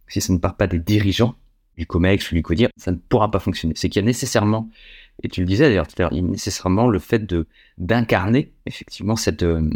si 0.08 0.20
ça 0.20 0.34
ne 0.34 0.40
part 0.40 0.58
pas 0.58 0.68
des 0.68 0.80
dirigeants, 0.80 1.36
du 1.78 1.86
COMEX 1.86 2.32
ou 2.32 2.36
du 2.36 2.42
CODIR, 2.42 2.70
ça 2.78 2.92
ne 2.92 2.98
pourra 2.98 3.32
pas 3.32 3.40
fonctionner. 3.40 3.74
C'est 3.76 3.90
qu'il 3.90 4.02
y 4.02 4.04
a 4.04 4.06
nécessairement, 4.06 4.70
et 5.24 5.28
tu 5.28 5.42
le 5.42 5.48
disais 5.48 5.68
d'ailleurs 5.68 5.88
tout 5.88 5.96
à 5.98 6.04
l'heure, 6.04 6.14
il 6.14 6.18
y 6.18 6.20
a 6.20 6.24
nécessairement 6.24 6.88
le 6.88 7.00
fait 7.00 7.34
d'incarner 7.78 8.54
effectivement 8.66 9.16
cette, 9.16 9.44
euh, 9.44 9.70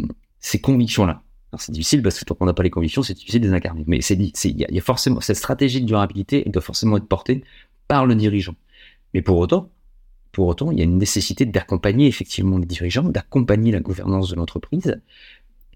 ces 0.48 0.60
convictions-là. 0.60 1.22
C'est 1.58 1.72
difficile 1.72 2.02
parce 2.02 2.18
que 2.18 2.24
tant 2.24 2.34
qu'on 2.34 2.46
n'a 2.46 2.54
pas 2.54 2.62
les 2.62 2.70
convictions, 2.70 3.02
c'est 3.02 3.14
difficile 3.14 3.42
de 3.42 3.48
les 3.48 3.54
incarner. 3.54 3.84
Mais 3.86 4.00
c'est 4.00 4.16
dit, 4.16 4.32
il 4.44 4.66
y, 4.70 4.78
a 4.78 4.82
forcément 4.82 5.20
cette 5.20 5.36
stratégie 5.36 5.80
de 5.80 5.86
durabilité, 5.86 6.42
doit 6.46 6.62
forcément 6.62 6.96
être 6.96 7.06
portée 7.06 7.44
par 7.86 8.06
le 8.06 8.14
dirigeant. 8.14 8.54
Mais 9.12 9.22
pour 9.22 9.38
autant, 9.38 9.70
pour 10.32 10.46
autant, 10.46 10.70
il 10.70 10.78
y 10.78 10.80
a 10.80 10.84
une 10.84 10.98
nécessité 10.98 11.44
d'accompagner 11.44 12.06
effectivement 12.06 12.58
les 12.58 12.66
dirigeants, 12.66 13.04
d'accompagner 13.04 13.72
la 13.72 13.80
gouvernance 13.80 14.30
de 14.30 14.36
l'entreprise. 14.36 15.00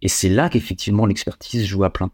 Et 0.00 0.08
c'est 0.08 0.28
là 0.28 0.48
qu'effectivement 0.48 1.06
l'expertise 1.06 1.64
joue 1.64 1.84
à 1.84 1.92
plein. 1.92 2.10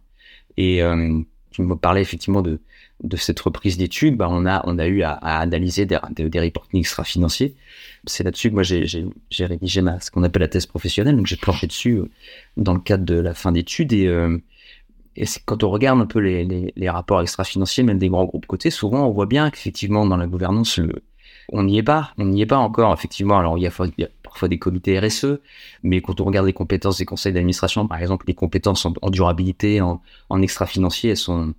Et 0.57 0.83
euh, 0.83 1.21
tu 1.51 1.63
me 1.63 1.77
parlais 1.77 2.01
effectivement 2.01 2.43
de, 2.43 2.61
de 3.03 3.17
cette 3.17 3.39
reprise 3.41 3.77
d'études, 3.77 4.17
bah 4.17 4.29
on, 4.31 4.45
a, 4.45 4.63
on 4.67 4.79
a 4.79 4.87
eu 4.87 5.03
à, 5.03 5.13
analyser 5.13 5.87
des, 5.87 5.99
des, 6.11 6.41
reportings 6.41 6.81
extra-financiers. 6.81 7.55
C'est 8.07 8.25
là-dessus 8.25 8.51
que 8.51 8.55
moi 8.55 8.63
j'ai 8.65 9.47
rédigé 9.47 9.83
ce 10.01 10.11
qu'on 10.11 10.25
appelle 10.25 10.43
la 10.43 10.49
thèse 10.49 10.67
professionnelle, 10.67 11.17
donc 11.17 11.27
j'ai 11.27 11.37
planché 11.37 11.67
dessus 11.67 11.99
euh, 11.99 12.11
dans 12.57 12.75
le 12.75 12.81
cadre 12.81 13.05
de 13.05 13.15
la 13.15 13.35
fin 13.35 13.53
d'études. 13.53 13.93
Et, 13.93 14.07
euh, 14.07 14.39
quand 15.47 15.65
on 15.65 15.71
regarde 15.71 16.01
un 16.01 16.07
peu 16.07 16.21
les, 16.21 16.73
les, 16.75 16.91
rapports 16.91 17.21
extra-financiers, 17.21 17.83
même 17.83 17.99
des 17.99 18.09
grands 18.09 18.25
groupes 18.25 18.47
cotés, 18.47 18.71
souvent 18.71 19.09
on 19.09 19.11
voit 19.11 19.27
bien 19.27 19.51
qu'effectivement 19.51 20.07
dans 20.07 20.17
la 20.17 20.29
gouvernance, 20.29 20.81
on 21.53 21.65
n'y 21.65 21.79
est 21.79 21.83
pas, 21.83 22.13
on 22.19 22.27
n'y 22.27 22.43
est 22.43 22.47
pas 22.47 22.59
encore 22.59 22.93
effectivement. 22.95 23.39
Alors 23.39 23.59
il 23.59 23.63
y 23.63 23.67
a, 23.67 24.09
parfois 24.23 24.49
des 24.49 24.59
comités 24.59 24.99
RSE, 24.99 25.41
mais 25.83 26.01
quand 26.01 26.21
on 26.21 26.25
regarde 26.25 26.47
les 26.47 26.53
compétences 26.53 26.99
des 26.99 27.05
conseils 27.05 27.33
d'administration, 27.33 27.89
par 27.89 28.01
exemple, 28.01 28.27
les 28.29 28.35
compétences 28.35 28.87
en, 28.87 29.11
durabilité, 29.11 29.81
en, 29.81 30.01
en 30.29 30.43
extra-financier, 30.43 31.11
elles 31.11 31.17
sont, 31.17 31.55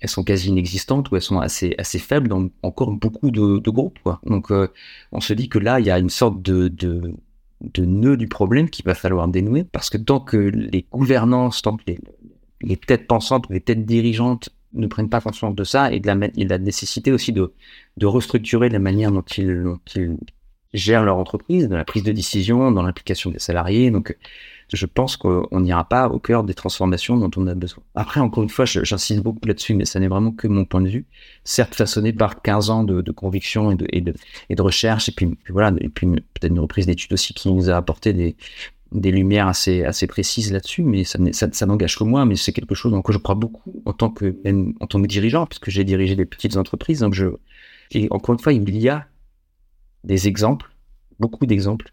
elles 0.00 0.08
sont 0.08 0.24
quasi 0.24 0.48
inexistantes 0.48 1.10
ou 1.10 1.16
elles 1.16 1.22
sont 1.22 1.40
assez, 1.40 1.74
assez 1.78 1.98
faibles 1.98 2.28
dans 2.28 2.48
encore 2.62 2.90
beaucoup 2.92 3.30
de, 3.30 3.58
de 3.58 3.70
groupes. 3.70 3.98
Quoi. 4.02 4.20
Donc, 4.26 4.50
euh, 4.50 4.68
on 5.12 5.20
se 5.20 5.32
dit 5.32 5.48
que 5.48 5.58
là, 5.58 5.80
il 5.80 5.86
y 5.86 5.90
a 5.90 5.98
une 5.98 6.10
sorte 6.10 6.42
de, 6.42 6.68
de, 6.68 7.14
de 7.60 7.84
nœud 7.84 8.16
du 8.16 8.28
problème 8.28 8.68
qu'il 8.68 8.84
va 8.84 8.94
falloir 8.94 9.28
dénouer 9.28 9.64
parce 9.64 9.90
que 9.90 9.98
tant 9.98 10.20
que 10.20 10.36
les 10.36 10.86
gouvernances, 10.92 11.62
tant 11.62 11.76
que 11.76 11.84
les, 11.86 11.98
les 12.62 12.76
têtes 12.76 13.06
pensantes 13.06 13.46
les 13.50 13.60
têtes 13.60 13.84
dirigeantes 13.84 14.50
ne 14.72 14.86
prennent 14.86 15.08
pas 15.08 15.20
conscience 15.20 15.54
de 15.54 15.64
ça 15.64 15.92
et 15.92 16.00
de 16.00 16.06
la, 16.06 16.26
et 16.36 16.44
de 16.44 16.50
la 16.50 16.58
nécessité 16.58 17.12
aussi 17.12 17.32
de, 17.32 17.52
de 17.96 18.06
restructurer 18.06 18.68
la 18.68 18.78
manière 18.78 19.10
dont 19.10 19.22
ils, 19.22 19.62
dont 19.62 19.80
ils 19.94 20.16
gèrent 20.74 21.04
leur 21.04 21.16
entreprise, 21.16 21.68
dans 21.68 21.76
la 21.76 21.84
prise 21.84 22.02
de 22.02 22.12
décision, 22.12 22.70
dans 22.70 22.82
l'implication 22.82 23.30
des 23.30 23.38
salariés. 23.38 23.90
Donc, 23.90 24.16
je 24.72 24.86
pense 24.86 25.16
qu'on 25.16 25.60
n'ira 25.60 25.88
pas 25.88 26.08
au 26.08 26.18
cœur 26.18 26.42
des 26.42 26.54
transformations 26.54 27.16
dont 27.16 27.30
on 27.36 27.46
a 27.46 27.54
besoin. 27.54 27.84
Après, 27.94 28.20
encore 28.20 28.42
une 28.42 28.48
fois, 28.48 28.64
j'insiste 28.64 29.22
beaucoup 29.22 29.46
là-dessus, 29.46 29.74
mais 29.74 29.84
ça 29.84 30.00
n'est 30.00 30.08
vraiment 30.08 30.32
que 30.32 30.48
mon 30.48 30.64
point 30.64 30.80
de 30.80 30.88
vue. 30.88 31.06
Certes, 31.44 31.74
façonné 31.74 32.12
par 32.12 32.42
15 32.42 32.70
ans 32.70 32.84
de, 32.84 33.00
de 33.00 33.12
conviction 33.12 33.70
et 33.70 34.00
de, 34.00 34.62
recherche, 34.62 35.08
et 35.08 35.12
puis, 35.12 35.38
voilà, 35.48 35.72
et 35.80 35.88
puis 35.88 36.06
peut-être 36.06 36.50
une 36.50 36.58
reprise 36.58 36.86
d'études 36.86 37.12
aussi 37.12 37.32
qui 37.32 37.52
nous 37.52 37.70
a 37.70 37.76
apporté 37.76 38.12
des, 38.12 38.36
lumières 38.92 39.46
assez, 39.46 40.06
précises 40.08 40.52
là-dessus, 40.52 40.82
mais 40.82 41.04
ça, 41.04 41.66
n'engage 41.66 41.96
que 41.96 42.04
moi, 42.04 42.24
mais 42.24 42.34
c'est 42.34 42.52
quelque 42.52 42.74
chose 42.74 42.90
dans 42.90 43.02
quoi 43.02 43.14
je 43.14 43.18
crois 43.18 43.36
beaucoup 43.36 43.82
en 43.84 43.92
tant 43.92 44.10
que, 44.10 44.36
même 44.44 44.74
en 44.80 44.86
tant 44.86 45.00
que 45.00 45.06
dirigeant, 45.06 45.46
puisque 45.46 45.70
j'ai 45.70 45.84
dirigé 45.84 46.16
des 46.16 46.26
petites 46.26 46.56
entreprises. 46.56 47.00
Donc 47.00 47.14
je, 47.14 47.26
et 47.92 48.08
encore 48.10 48.32
une 48.34 48.40
fois, 48.40 48.52
il 48.52 48.76
y 48.76 48.88
a 48.88 49.06
des 50.02 50.26
exemples, 50.26 50.72
beaucoup 51.20 51.46
d'exemples, 51.46 51.92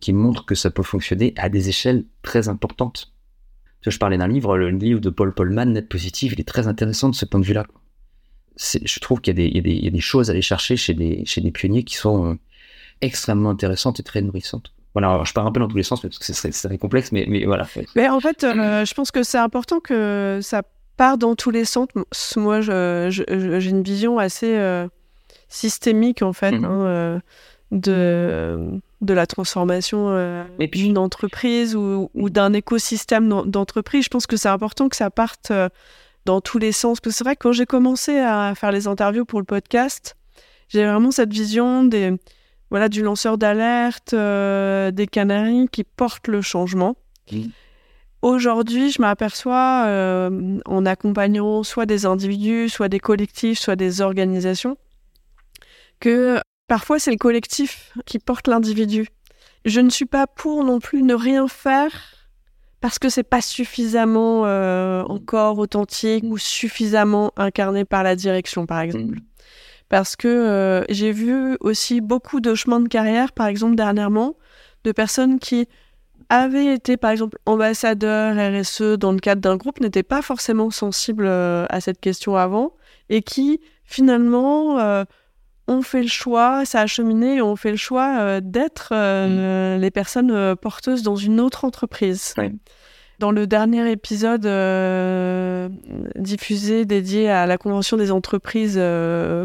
qui 0.00 0.12
montrent 0.12 0.44
que 0.44 0.54
ça 0.54 0.70
peut 0.70 0.82
fonctionner 0.82 1.32
à 1.36 1.48
des 1.48 1.68
échelles 1.68 2.04
très 2.22 2.48
importantes. 2.48 3.12
Je 3.82 3.98
parlais 3.98 4.18
d'un 4.18 4.28
livre, 4.28 4.56
le 4.56 4.70
livre 4.70 5.00
de 5.00 5.10
Paul 5.10 5.32
Polman, 5.32 5.72
Net 5.72 5.88
Positive, 5.88 6.32
il 6.32 6.40
est 6.40 6.48
très 6.48 6.66
intéressant 6.66 7.08
de 7.08 7.14
ce 7.14 7.24
point 7.24 7.40
de 7.40 7.44
vue-là. 7.44 7.66
Je 8.56 9.00
trouve 9.00 9.20
qu'il 9.20 9.38
y, 9.38 9.42
y, 9.42 9.84
y, 9.84 9.86
a 9.86 9.90
des 9.90 10.00
choses 10.00 10.30
à 10.30 10.32
aller 10.32 10.42
chercher 10.42 10.76
chez 10.76 10.94
des, 10.94 11.24
chez 11.24 11.40
des 11.40 11.50
pionniers 11.50 11.84
qui 11.84 11.94
sont 11.94 12.32
euh, 12.32 12.34
extrêmement 13.00 13.50
intéressantes 13.50 14.00
et 14.00 14.02
très 14.02 14.22
nourrissantes. 14.22 14.72
Voilà, 14.94 15.22
je 15.24 15.32
pars 15.34 15.46
un 15.46 15.52
peu 15.52 15.60
dans 15.60 15.68
tous 15.68 15.76
les 15.76 15.82
sens 15.82 16.00
parce 16.00 16.18
que 16.18 16.24
c'est 16.24 16.50
très 16.50 16.78
complexe, 16.78 17.12
mais, 17.12 17.26
mais 17.28 17.44
voilà. 17.44 17.68
Mais 17.94 18.08
en 18.08 18.18
fait, 18.18 18.44
euh, 18.44 18.84
je 18.86 18.94
pense 18.94 19.10
que 19.10 19.22
c'est 19.22 19.38
important 19.38 19.78
que 19.78 20.40
ça 20.42 20.62
part 20.96 21.18
dans 21.18 21.34
tous 21.34 21.50
les 21.50 21.66
sens. 21.66 21.88
Moi, 22.36 22.62
j'ai 22.62 23.68
une 23.68 23.82
vision 23.82 24.18
assez 24.18 24.56
euh, 24.56 24.88
systémique 25.48 26.22
en 26.22 26.32
fait. 26.32 26.52
Mm-hmm. 26.52 26.64
Hein, 26.64 27.20
de, 27.72 28.80
de 29.06 29.14
la 29.14 29.26
transformation 29.26 30.08
euh, 30.10 30.44
d'une 30.58 30.98
entreprise 30.98 31.74
ou, 31.74 32.10
ou 32.14 32.30
d'un 32.30 32.52
écosystème 32.52 33.28
d'entreprise. 33.46 34.04
Je 34.04 34.08
pense 34.10 34.26
que 34.26 34.36
c'est 34.36 34.48
important 34.48 34.88
que 34.88 34.96
ça 34.96 35.10
parte 35.10 35.50
euh, 35.50 35.68
dans 36.24 36.40
tous 36.40 36.58
les 36.58 36.72
sens. 36.72 37.00
Parce 37.00 37.14
que 37.14 37.18
c'est 37.18 37.24
vrai 37.24 37.36
que 37.36 37.42
quand 37.44 37.52
j'ai 37.52 37.66
commencé 37.66 38.18
à 38.18 38.54
faire 38.54 38.72
les 38.72 38.86
interviews 38.86 39.24
pour 39.24 39.40
le 39.40 39.46
podcast, 39.46 40.16
j'ai 40.68 40.84
vraiment 40.84 41.10
cette 41.10 41.32
vision 41.32 41.84
des, 41.84 42.12
voilà, 42.70 42.88
du 42.88 43.02
lanceur 43.02 43.38
d'alerte, 43.38 44.12
euh, 44.12 44.90
des 44.90 45.06
canaries 45.06 45.68
qui 45.70 45.84
portent 45.84 46.28
le 46.28 46.42
changement. 46.42 46.96
Aujourd'hui, 48.22 48.90
je 48.90 49.00
m'aperçois 49.00 49.86
en 50.64 50.86
accompagnant 50.86 51.62
soit 51.62 51.86
des 51.86 52.06
individus, 52.06 52.68
soit 52.68 52.88
des 52.88 52.98
collectifs, 53.00 53.58
soit 53.58 53.76
des 53.76 54.00
organisations, 54.00 54.76
que 56.00 56.40
Parfois, 56.68 56.98
c'est 56.98 57.12
le 57.12 57.16
collectif 57.16 57.92
qui 58.06 58.18
porte 58.18 58.48
l'individu. 58.48 59.06
Je 59.64 59.80
ne 59.80 59.90
suis 59.90 60.06
pas 60.06 60.26
pour 60.26 60.64
non 60.64 60.80
plus 60.80 61.02
ne 61.02 61.14
rien 61.14 61.46
faire 61.48 61.92
parce 62.80 62.98
que 62.98 63.08
c'est 63.08 63.22
pas 63.22 63.40
suffisamment 63.40 64.42
euh, 64.46 65.02
encore 65.04 65.58
authentique 65.58 66.24
ou 66.24 66.38
suffisamment 66.38 67.32
incarné 67.36 67.84
par 67.84 68.02
la 68.02 68.16
direction, 68.16 68.66
par 68.66 68.80
exemple. 68.80 69.18
Parce 69.88 70.16
que 70.16 70.28
euh, 70.28 70.84
j'ai 70.88 71.12
vu 71.12 71.56
aussi 71.60 72.00
beaucoup 72.00 72.40
de 72.40 72.54
chemins 72.54 72.80
de 72.80 72.88
carrière, 72.88 73.32
par 73.32 73.46
exemple 73.46 73.76
dernièrement, 73.76 74.34
de 74.84 74.92
personnes 74.92 75.38
qui 75.38 75.68
avaient 76.28 76.74
été, 76.74 76.96
par 76.96 77.12
exemple, 77.12 77.38
ambassadeurs 77.46 78.34
RSE 78.34 78.98
dans 78.98 79.12
le 79.12 79.20
cadre 79.20 79.40
d'un 79.40 79.56
groupe, 79.56 79.80
n'étaient 79.80 80.02
pas 80.02 80.22
forcément 80.22 80.70
sensibles 80.70 81.26
euh, 81.26 81.66
à 81.70 81.80
cette 81.80 82.00
question 82.00 82.36
avant, 82.36 82.72
et 83.08 83.22
qui 83.22 83.60
finalement 83.84 85.04
on 85.68 85.82
fait 85.82 86.02
le 86.02 86.08
choix, 86.08 86.64
ça 86.64 86.80
a 86.80 86.86
cheminé, 86.86 87.42
on 87.42 87.56
fait 87.56 87.70
le 87.70 87.76
choix 87.76 88.18
euh, 88.18 88.40
d'être 88.42 88.90
euh, 88.92 89.76
mm. 89.76 89.80
les 89.80 89.90
personnes 89.90 90.30
euh, 90.30 90.54
porteuses 90.54 91.02
dans 91.02 91.16
une 91.16 91.40
autre 91.40 91.64
entreprise. 91.64 92.34
Dans 93.18 93.30
le 93.30 93.46
dernier 93.46 93.90
épisode 93.90 94.42
diffusé 96.16 96.84
dédié 96.84 97.30
à 97.30 97.46
la 97.46 97.56
Convention 97.56 97.96
des 97.96 98.10
entreprises 98.12 98.78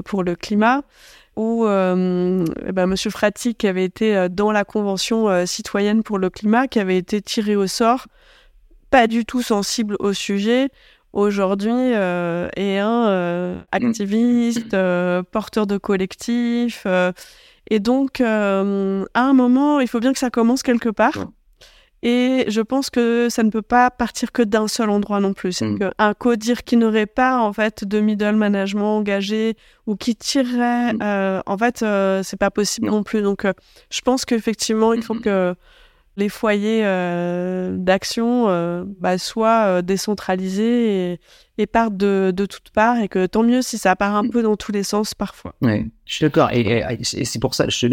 pour 0.03 0.23
le 0.23 0.35
climat, 0.35 0.81
où 1.37 1.65
eh 1.65 2.71
ben, 2.73 2.85
Monsieur 2.85 3.11
Frati, 3.11 3.55
qui 3.55 3.67
avait 3.67 3.85
été 3.85 4.27
dans 4.29 4.51
la 4.51 4.65
Convention 4.65 5.45
citoyenne 5.45 6.03
pour 6.03 6.19
le 6.19 6.29
climat, 6.29 6.67
qui 6.67 6.81
avait 6.81 6.97
été 6.97 7.21
tiré 7.21 7.55
au 7.55 7.65
sort, 7.65 8.07
pas 8.89 9.07
du 9.07 9.23
tout 9.23 9.41
sensible 9.41 9.95
au 9.99 10.11
sujet, 10.11 10.67
aujourd'hui 11.13 11.71
euh, 11.71 12.49
est 12.55 12.77
un 12.77 13.07
euh, 13.07 13.59
activiste, 13.71 14.73
euh, 14.73 15.23
porteur 15.23 15.67
de 15.67 15.77
collectif. 15.77 16.85
et 17.69 17.79
donc, 17.79 18.21
à 18.21 18.61
un 18.61 19.33
moment, 19.33 19.79
il 19.79 19.87
faut 19.87 19.99
bien 19.99 20.13
que 20.13 20.19
ça 20.19 20.29
commence 20.29 20.63
quelque 20.63 20.89
part. 20.89 21.27
Et 22.03 22.45
je 22.47 22.61
pense 22.61 22.89
que 22.89 23.27
ça 23.29 23.43
ne 23.43 23.51
peut 23.51 23.61
pas 23.61 23.91
partir 23.91 24.31
que 24.31 24.41
d'un 24.41 24.67
seul 24.67 24.89
endroit 24.89 25.19
non 25.19 25.33
plus. 25.33 25.61
Mm. 25.61 25.91
un 25.99 26.13
codir 26.15 26.63
qui 26.63 26.75
n'aurait 26.75 27.05
pas 27.05 27.37
en 27.37 27.53
fait 27.53 27.85
de 27.85 27.99
middle 27.99 28.37
management 28.37 28.97
engagé 28.97 29.55
ou 29.85 29.95
qui 29.95 30.15
tirerait, 30.15 30.93
mm. 30.93 31.43
en 31.45 31.57
fait, 31.57 31.85
c'est 32.23 32.39
pas 32.39 32.49
possible 32.49 32.87
non, 32.87 33.03
plus. 33.03 33.21
Donc, 33.21 33.45
je 33.91 34.01
pense 34.01 34.25
qu'effectivement, 34.25 34.93
il 34.93 35.03
faut 35.03 35.13
mm. 35.13 35.21
que 35.21 35.55
les 36.17 36.29
foyers 36.29 36.81
euh, 36.83 37.75
d'action 37.77 38.49
euh, 38.49 38.83
bah, 38.99 39.17
soient 39.17 39.65
euh, 39.65 39.81
décentralisés 39.81 41.19
et, 41.57 41.67
partent 41.67 41.95
de, 41.95 42.33
toutes 42.49 42.71
parts 42.71 42.97
et 42.97 43.07
que 43.07 43.27
tant 43.27 43.43
mieux 43.43 43.61
si 43.61 43.77
ça 43.77 43.95
part 43.95 44.15
un 44.15 44.27
peu 44.27 44.41
dans 44.41 44.57
tous 44.57 44.71
les 44.71 44.81
sens 44.81 45.13
parfois. 45.13 45.53
Oui, 45.61 45.91
je 46.05 46.13
suis 46.15 46.23
d'accord 46.25 46.49
et, 46.51 46.83
c'est 47.03 47.39
pour 47.39 47.53
ça 47.53 47.65
je, 47.69 47.87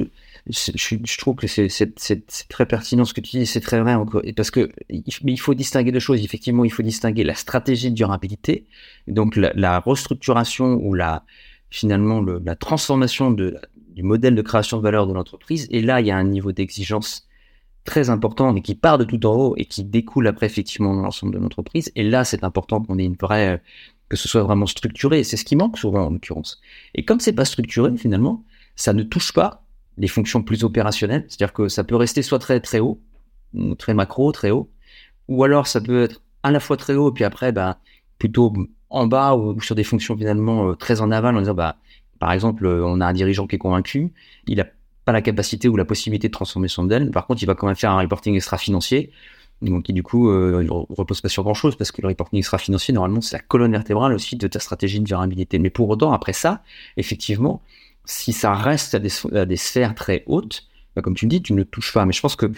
je, 0.47 1.19
trouve 1.19 1.37
que 1.37 1.47
c'est 1.47 2.49
très 2.49 2.65
pertinent 2.65 3.05
ce 3.05 3.13
que 3.13 3.21
tu 3.21 3.37
dis, 3.37 3.47
c'est 3.47 3.61
très 3.61 3.81
vrai 3.81 3.95
parce 4.35 4.51
que 4.51 4.71
mais 4.89 5.33
il 5.33 5.37
faut 5.37 5.53
distinguer 5.53 5.93
deux 5.93 6.01
choses. 6.01 6.25
Effectivement, 6.25 6.65
il 6.65 6.73
faut 6.73 6.83
distinguer 6.83 7.25
la 7.25 7.35
stratégie 7.35 7.91
de 7.91 7.95
durabilité, 7.95 8.65
donc 9.07 9.37
la, 9.37 9.81
restructuration 9.81 10.81
ou 10.83 10.95
la 10.95 11.25
finalement 11.69 12.23
la 12.23 12.57
transformation 12.57 13.31
de, 13.31 13.59
du 13.91 14.03
modèle 14.03 14.35
de 14.35 14.43
création 14.43 14.79
de 14.79 14.83
valeur 14.83 15.07
de 15.07 15.13
l'entreprise. 15.13 15.69
Et 15.71 15.83
là, 15.83 16.01
il 16.01 16.07
y 16.07 16.11
a 16.11 16.17
un 16.17 16.25
niveau 16.25 16.53
d'exigence 16.53 17.28
très 17.85 18.11
important 18.11 18.55
et 18.55 18.63
qui 18.63 18.75
part 18.75 18.99
de 18.99 19.05
tout 19.05 19.25
en 19.27 19.35
haut 19.35 19.55
et 19.57 19.65
qui 19.65 19.85
découle 19.85 20.27
après 20.27 20.47
effectivement 20.47 20.95
dans 20.95 21.03
l'ensemble 21.03 21.33
de 21.35 21.39
l'entreprise. 21.39 21.91
Et 21.95 22.03
là, 22.03 22.25
c'est 22.25 22.45
important 22.45 22.83
qu'on 22.83 22.99
ait 22.99 23.05
une 23.05 23.17
vraie, 23.17 23.63
que 24.09 24.17
ce 24.17 24.29
soit 24.29 24.43
vraiment 24.43 24.67
structuré. 24.67 25.25
C'est 25.25 25.37
ce 25.37 25.45
qui 25.45 25.57
manque 25.57 25.79
souvent 25.79 26.07
en 26.07 26.11
l'occurrence. 26.11 26.61
Et 26.95 27.05
comme 27.05 27.21
c'est 27.21 27.33
pas 27.33 27.45
structuré 27.45 27.97
finalement, 27.97 28.45
ça 28.77 28.93
ne 28.93 29.03
touche 29.03 29.33
pas 29.33 29.65
les 29.97 30.09
fonctions 30.09 30.43
plus 30.43 30.65
opérationnelles. 30.65 31.25
C'est-à-dire 31.29 31.53
que 31.53 31.69
ça 31.69 31.85
peut 31.85 31.97
rester 31.97 32.23
soit 32.23 32.39
très 32.39 32.61
très 32.61 32.81
haut, 32.81 33.01
très 33.79 33.95
macro, 33.95 34.33
très 34.33 34.51
haut, 34.51 34.71
ou 35.29 35.45
alors 35.45 35.67
ça 35.67 35.81
peut 35.81 36.03
être 36.05 36.23
à 36.43 36.51
la 36.51 36.61
fois 36.61 36.77
très 36.77 36.95
haut 36.95 37.13
puis 37.13 37.25
après, 37.25 37.53
bah, 37.53 37.79
plutôt 38.19 38.53
en 38.91 39.07
bas 39.07 39.37
ou 39.37 39.61
sur 39.61 39.75
des 39.75 39.85
fonctions 39.85 40.17
finalement 40.17 40.71
euh, 40.71 40.75
très 40.75 41.01
en 41.01 41.11
aval 41.11 41.37
en 41.37 41.41
disant, 41.41 41.55
bah, 41.55 41.77
par 42.19 42.33
exemple, 42.33 42.67
on 42.67 43.01
a 43.01 43.07
un 43.07 43.13
dirigeant 43.13 43.47
qui 43.47 43.57
est 43.57 43.59
convaincu, 43.59 44.13
il 44.47 44.61
a 44.61 44.67
la 45.13 45.23
capacité 45.23 45.69
ou 45.69 45.77
la 45.77 45.85
possibilité 45.85 46.29
de 46.29 46.33
transformer 46.33 46.69
son 46.69 46.83
modèle. 46.83 47.11
Par 47.11 47.27
contre, 47.27 47.43
il 47.43 47.47
va 47.47 47.55
quand 47.55 47.67
même 47.67 47.77
faire 47.77 47.91
un 47.93 48.01
reporting 48.01 48.35
extra-financier, 48.35 49.11
donc 49.63 49.85
qui 49.85 49.93
du 49.93 50.03
coup 50.03 50.31
euh, 50.31 50.67
repose 50.91 51.21
pas 51.21 51.29
sur 51.29 51.43
grand-chose 51.43 51.77
parce 51.77 51.93
que 51.93 52.03
le 52.03 52.09
reporting 52.09 52.39
extra-financier, 52.39 52.95
normalement, 52.95 53.21
c'est 53.21 53.37
la 53.37 53.43
colonne 53.43 53.73
vertébrale 53.73 54.13
aussi 54.13 54.37
de 54.37 54.47
ta 54.47 54.61
stratégie 54.61 55.01
de 55.01 55.05
durabilité. 55.05 55.59
Mais 55.59 55.71
pour 55.71 55.89
autant, 55.89 56.13
après 56.13 56.33
ça, 56.33 56.63
effectivement, 56.97 57.63
si 58.05 58.33
ça 58.33 58.55
reste 58.55 58.95
à 58.95 58.99
des, 58.99 59.57
sphères 59.57 59.95
très 59.95 60.25
hautes, 60.27 60.67
bah, 60.97 61.03
comme 61.03 61.15
tu 61.15 61.27
me 61.27 61.31
dis, 61.31 61.43
tu 61.43 61.53
ne 61.53 61.59
le 61.59 61.65
touches 61.65 61.93
pas. 61.93 62.07
Mais 62.07 62.13
je 62.13 62.21
pense 62.21 62.37
que 62.37 62.51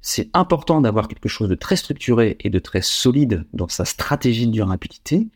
c'est 0.00 0.30
important 0.32 0.80
d'avoir 0.80 1.08
quelque 1.08 1.28
chose 1.28 1.48
de 1.48 1.54
très 1.54 1.76
structuré 1.76 2.36
et 2.40 2.50
de 2.50 2.58
très 2.58 2.82
solide 2.82 3.44
dans 3.52 3.68
sa 3.68 3.84
stratégie 3.84 4.46
de 4.46 4.52
durabilité, 4.52 5.26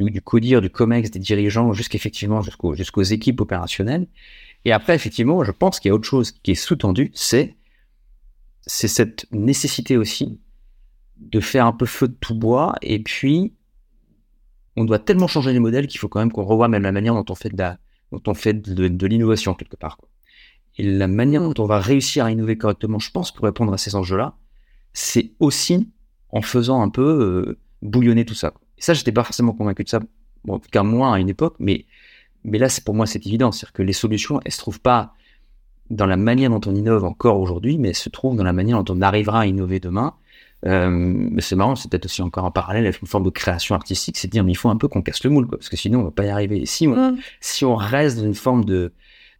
du 0.00 0.20
CODIR, 0.20 0.60
du 0.60 0.70
COMEX, 0.70 1.10
des 1.10 1.18
dirigeants, 1.18 1.72
jusqu'effectivement 1.72 2.42
jusqu'aux 2.42 2.74
jusqu'aux 2.74 3.02
équipes 3.02 3.40
opérationnelles. 3.40 4.06
Et 4.64 4.72
après, 4.72 4.94
effectivement, 4.94 5.44
je 5.44 5.52
pense 5.52 5.80
qu'il 5.80 5.88
y 5.88 5.92
a 5.92 5.94
autre 5.94 6.08
chose 6.08 6.32
qui 6.32 6.52
est 6.52 6.56
sous-tendu, 6.56 7.10
c'est 7.14 7.56
c'est 8.66 8.88
cette 8.88 9.26
nécessité 9.32 9.96
aussi 9.96 10.40
de 11.16 11.40
faire 11.40 11.66
un 11.66 11.72
peu 11.72 11.86
feu 11.86 12.08
de 12.08 12.16
tout 12.20 12.34
bois. 12.34 12.74
Et 12.82 13.02
puis, 13.02 13.54
on 14.76 14.84
doit 14.84 14.98
tellement 14.98 15.26
changer 15.26 15.52
les 15.52 15.58
modèles 15.58 15.86
qu'il 15.86 15.98
faut 15.98 16.08
quand 16.08 16.20
même 16.20 16.30
qu'on 16.30 16.44
revoie 16.44 16.68
même 16.68 16.82
la 16.82 16.92
manière 16.92 17.14
dont 17.14 17.24
on 17.30 17.34
fait 17.34 17.48
de 17.48 17.58
la, 17.58 17.78
dont 18.12 18.22
on 18.26 18.34
fait 18.34 18.54
de, 18.54 19.06
l'innovation 19.06 19.54
quelque 19.54 19.76
part. 19.76 19.98
Et 20.76 20.84
la 20.84 21.08
manière 21.08 21.42
dont 21.42 21.54
on 21.62 21.66
va 21.66 21.80
réussir 21.80 22.24
à 22.24 22.30
innover 22.30 22.56
correctement, 22.56 22.98
je 22.98 23.10
pense, 23.10 23.32
pour 23.32 23.44
répondre 23.44 23.72
à 23.72 23.78
ces 23.78 23.96
enjeux-là, 23.96 24.36
c'est 24.92 25.32
aussi 25.40 25.90
en 26.30 26.42
faisant 26.42 26.82
un 26.82 26.88
peu 26.88 27.02
euh, 27.02 27.58
bouillonner 27.82 28.24
tout 28.24 28.34
ça. 28.34 28.54
Et 28.76 28.82
ça, 28.82 28.94
j'étais 28.94 29.12
pas 29.12 29.24
forcément 29.24 29.52
convaincu 29.52 29.82
de 29.82 29.88
ça, 29.88 30.00
en 30.46 30.58
tout 30.58 30.68
cas 30.70 30.82
moins 30.82 31.14
à 31.14 31.18
une 31.18 31.28
époque, 31.28 31.56
mais, 31.58 31.86
mais 32.44 32.58
là, 32.58 32.68
c'est 32.68 32.84
pour 32.84 32.94
moi, 32.94 33.06
c'est 33.06 33.26
évident. 33.26 33.52
C'est-à-dire 33.52 33.72
que 33.72 33.82
les 33.82 33.92
solutions, 33.92 34.40
elles 34.44 34.52
se 34.52 34.58
trouvent 34.58 34.80
pas 34.80 35.14
dans 35.90 36.06
la 36.06 36.16
manière 36.16 36.50
dont 36.50 36.60
on 36.66 36.74
innove 36.74 37.04
encore 37.04 37.40
aujourd'hui, 37.40 37.78
mais 37.78 37.88
elles 37.88 37.96
se 37.96 38.08
trouvent 38.08 38.36
dans 38.36 38.44
la 38.44 38.52
manière 38.52 38.82
dont 38.82 38.94
on 38.94 39.00
arrivera 39.00 39.40
à 39.40 39.46
innover 39.46 39.80
demain. 39.80 40.14
Euh, 40.66 40.90
mais 40.90 41.40
c'est 41.40 41.54
marrant, 41.54 41.76
c'est 41.76 41.88
peut-être 41.88 42.06
aussi 42.06 42.20
encore 42.20 42.44
en 42.44 42.50
parallèle 42.50 42.84
avec 42.84 43.00
une 43.00 43.06
forme 43.06 43.24
de 43.24 43.30
création 43.30 43.74
artistique, 43.74 44.16
c'est 44.16 44.26
de 44.26 44.32
dire, 44.32 44.42
mais 44.42 44.52
il 44.52 44.56
faut 44.56 44.68
un 44.68 44.76
peu 44.76 44.88
qu'on 44.88 45.02
casse 45.02 45.22
le 45.22 45.30
moule, 45.30 45.46
quoi, 45.46 45.56
parce 45.58 45.68
que 45.68 45.76
sinon, 45.76 46.00
on 46.00 46.04
va 46.04 46.10
pas 46.10 46.24
y 46.24 46.30
arriver. 46.30 46.62
Et 46.62 46.66
si 46.66 46.88
on, 46.88 47.16
si 47.40 47.64
on 47.64 47.76
reste 47.76 48.18
dans 48.18 48.24
une 48.24 48.34
forme 48.34 48.64
de, 48.64 48.92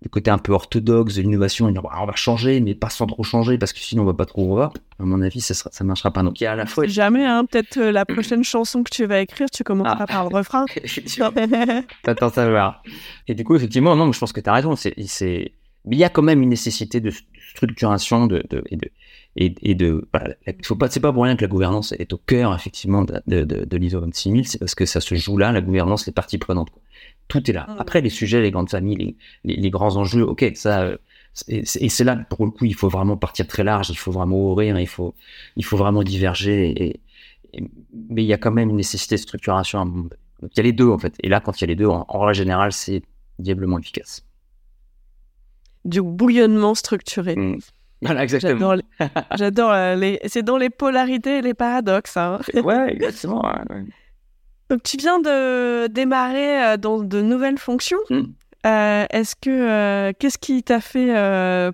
le 0.02 0.08
côté 0.08 0.30
un 0.30 0.38
peu 0.38 0.52
orthodoxe 0.52 1.16
de 1.16 1.22
l'innovation, 1.22 1.66
on 1.66 2.06
va 2.06 2.14
changer, 2.14 2.60
mais 2.60 2.74
pas 2.74 2.88
sans 2.88 3.06
trop 3.06 3.24
changer, 3.24 3.58
parce 3.58 3.72
que 3.72 3.80
sinon 3.80 4.02
on 4.02 4.06
va 4.06 4.14
pas 4.14 4.26
trop 4.26 4.54
va. 4.54 4.72
À 5.00 5.04
mon 5.04 5.20
avis, 5.22 5.40
ça 5.40 5.54
ne 5.54 5.72
ça 5.72 5.84
marchera 5.84 6.12
pas. 6.12 6.22
Donc 6.22 6.40
il 6.40 6.44
y 6.44 6.46
a 6.46 6.52
à 6.52 6.56
la 6.56 6.66
fois. 6.66 6.86
Jamais, 6.86 7.24
hein, 7.24 7.44
peut-être 7.44 7.78
euh, 7.78 7.90
la 7.90 8.04
prochaine 8.04 8.44
chanson 8.44 8.84
que 8.84 8.90
tu 8.90 9.04
vas 9.06 9.20
écrire, 9.20 9.50
tu 9.50 9.64
commenceras 9.64 10.04
ah. 10.04 10.06
par 10.06 10.28
le 10.28 10.34
refrain. 10.34 10.66
T'attends 12.04 12.28
à 12.28 12.48
voir. 12.48 12.82
Et 13.26 13.34
du 13.34 13.42
coup, 13.42 13.56
effectivement, 13.56 13.96
non, 13.96 14.12
je 14.12 14.18
pense 14.20 14.32
que 14.32 14.40
tu 14.40 14.48
as 14.48 14.52
raison. 14.52 14.76
C'est, 14.76 14.94
Mais 15.84 15.96
il 15.96 15.98
y 15.98 16.04
a 16.04 16.10
quand 16.10 16.22
même 16.22 16.42
une 16.42 16.50
nécessité 16.50 17.00
de 17.00 17.10
structuration 17.54 18.26
de, 18.28 18.44
de, 18.48 18.62
et 18.70 18.76
de. 18.76 18.90
Et, 19.40 19.76
de 19.76 20.08
voilà, 20.12 20.34
faut 20.64 20.74
pas, 20.74 20.90
c'est 20.90 20.98
pas 20.98 21.12
pour 21.12 21.22
rien 21.22 21.36
que 21.36 21.42
la 21.42 21.48
gouvernance 21.48 21.92
est 21.92 22.12
au 22.12 22.18
cœur 22.18 22.52
effectivement 22.56 23.04
de, 23.04 23.22
de, 23.28 23.44
de 23.44 23.76
l'ISO 23.76 24.00
26000, 24.00 24.48
c'est 24.48 24.58
parce 24.58 24.74
que 24.74 24.84
ça 24.84 25.00
se 25.00 25.14
joue 25.14 25.36
là, 25.36 25.52
la 25.52 25.60
gouvernance, 25.60 26.06
les 26.06 26.12
parties 26.12 26.38
prenantes. 26.38 26.70
Quoi 26.70 26.82
tout 27.28 27.48
est 27.50 27.52
là. 27.52 27.66
Mm. 27.68 27.76
Après, 27.78 28.00
les 28.00 28.10
sujets, 28.10 28.40
les 28.40 28.50
grandes 28.50 28.70
familles, 28.70 29.16
les, 29.44 29.70
grands 29.70 29.96
enjeux, 29.96 30.22
ok, 30.22 30.52
ça, 30.54 30.82
euh, 30.82 30.96
et 31.46 31.88
c'est 31.88 32.04
là, 32.04 32.16
pour 32.16 32.44
le 32.44 32.50
coup, 32.50 32.64
il 32.64 32.74
faut 32.74 32.88
vraiment 32.88 33.16
partir 33.16 33.46
très 33.46 33.62
large, 33.62 33.90
il 33.90 33.96
faut 33.96 34.10
vraiment 34.10 34.50
ouvrir, 34.50 34.78
il 34.78 34.88
faut, 34.88 35.14
il 35.56 35.64
faut 35.64 35.76
vraiment 35.76 36.02
diverger. 36.02 37.00
Et, 37.52 37.60
mais 38.10 38.24
il 38.24 38.26
y 38.26 38.32
a 38.32 38.38
quand 38.38 38.50
même 38.50 38.70
une 38.70 38.76
nécessité 38.76 39.14
de 39.14 39.20
structuration. 39.20 39.86
Donc, 39.86 40.12
il 40.42 40.56
y 40.56 40.60
a 40.60 40.62
les 40.62 40.72
deux, 40.72 40.88
en 40.88 40.98
fait. 40.98 41.14
Et 41.22 41.28
là, 41.28 41.40
quand 41.40 41.60
il 41.60 41.62
y 41.62 41.64
a 41.64 41.68
les 41.68 41.76
deux, 41.76 41.86
en, 41.86 42.04
règle 42.08 42.34
générale, 42.34 42.72
c'est 42.72 43.02
diablement 43.38 43.78
efficace. 43.78 44.24
Du 45.84 46.02
bouillonnement 46.02 46.74
structuré. 46.74 47.36
Mm. 47.36 47.58
Voilà, 48.02 48.22
exactement. 48.22 48.74
J'adore 49.36 49.72
les. 49.96 50.20
C'est 50.26 50.42
dans 50.42 50.56
les 50.56 50.70
polarités 50.70 51.38
et 51.38 51.42
les 51.42 51.54
paradoxes. 51.54 52.16
Hein. 52.16 52.40
ouais, 52.62 52.92
exactement. 52.92 53.42
Ouais, 53.44 53.84
donc 54.70 54.82
tu 54.82 54.96
viens 54.96 55.18
de 55.20 55.86
démarrer 55.88 56.62
euh, 56.62 56.76
dans 56.76 56.98
de 56.98 57.20
nouvelles 57.20 57.58
fonctions. 57.58 57.98
Hmm. 58.10 58.24
Euh, 58.66 59.06
est-ce 59.10 59.36
que 59.36 59.50
euh, 59.50 60.12
qu'est-ce 60.18 60.38
qui 60.38 60.62
t'a 60.62 60.80
fait 60.80 61.14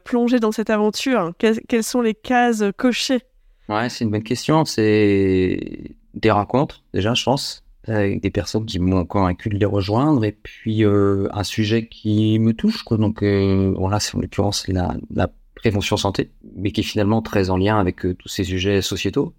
plonger 0.05 0.39
dans 0.39 0.53
cette 0.53 0.71
aventure? 0.71 1.33
Quelles 1.39 1.85
sont 1.85 2.01
les 2.01 2.15
cases 2.15 2.63
cochées? 2.77 3.23
Ouais, 3.69 3.89
c'est 3.89 4.05
une 4.05 4.11
bonne 4.11 4.23
question. 4.23 4.65
C'est 4.65 5.97
des 6.13 6.31
rencontres 6.31 6.85
déjà, 6.93 7.15
je 7.15 7.25
pense, 7.25 7.65
avec 7.89 8.21
des 8.21 8.31
personnes 8.31 8.67
qui 8.67 8.79
m'ont 8.79 9.07
convaincu 9.07 9.49
de 9.49 9.57
les 9.57 9.67
rejoindre, 9.67 10.25
et 10.25 10.33
puis 10.33 10.85
un 10.85 11.45
sujet 11.45 11.89
qui 11.89 12.39
me 12.39 12.53
touche. 12.53 12.83
Quoi. 12.83 12.99
Donc 12.99 13.19
c'est 13.21 13.75
en 13.77 14.21
l'occurrence 14.21 14.69
la, 14.69 14.95
la 15.13 15.31
prévention 15.55 15.97
santé, 15.97 16.31
mais 16.55 16.71
qui 16.71 16.83
est 16.83 16.85
finalement 16.85 17.23
très 17.23 17.49
en 17.49 17.57
lien 17.57 17.81
avec 17.81 18.03
tous 18.19 18.29
ces 18.29 18.45
sujets 18.45 18.83
sociétaux 18.83 19.33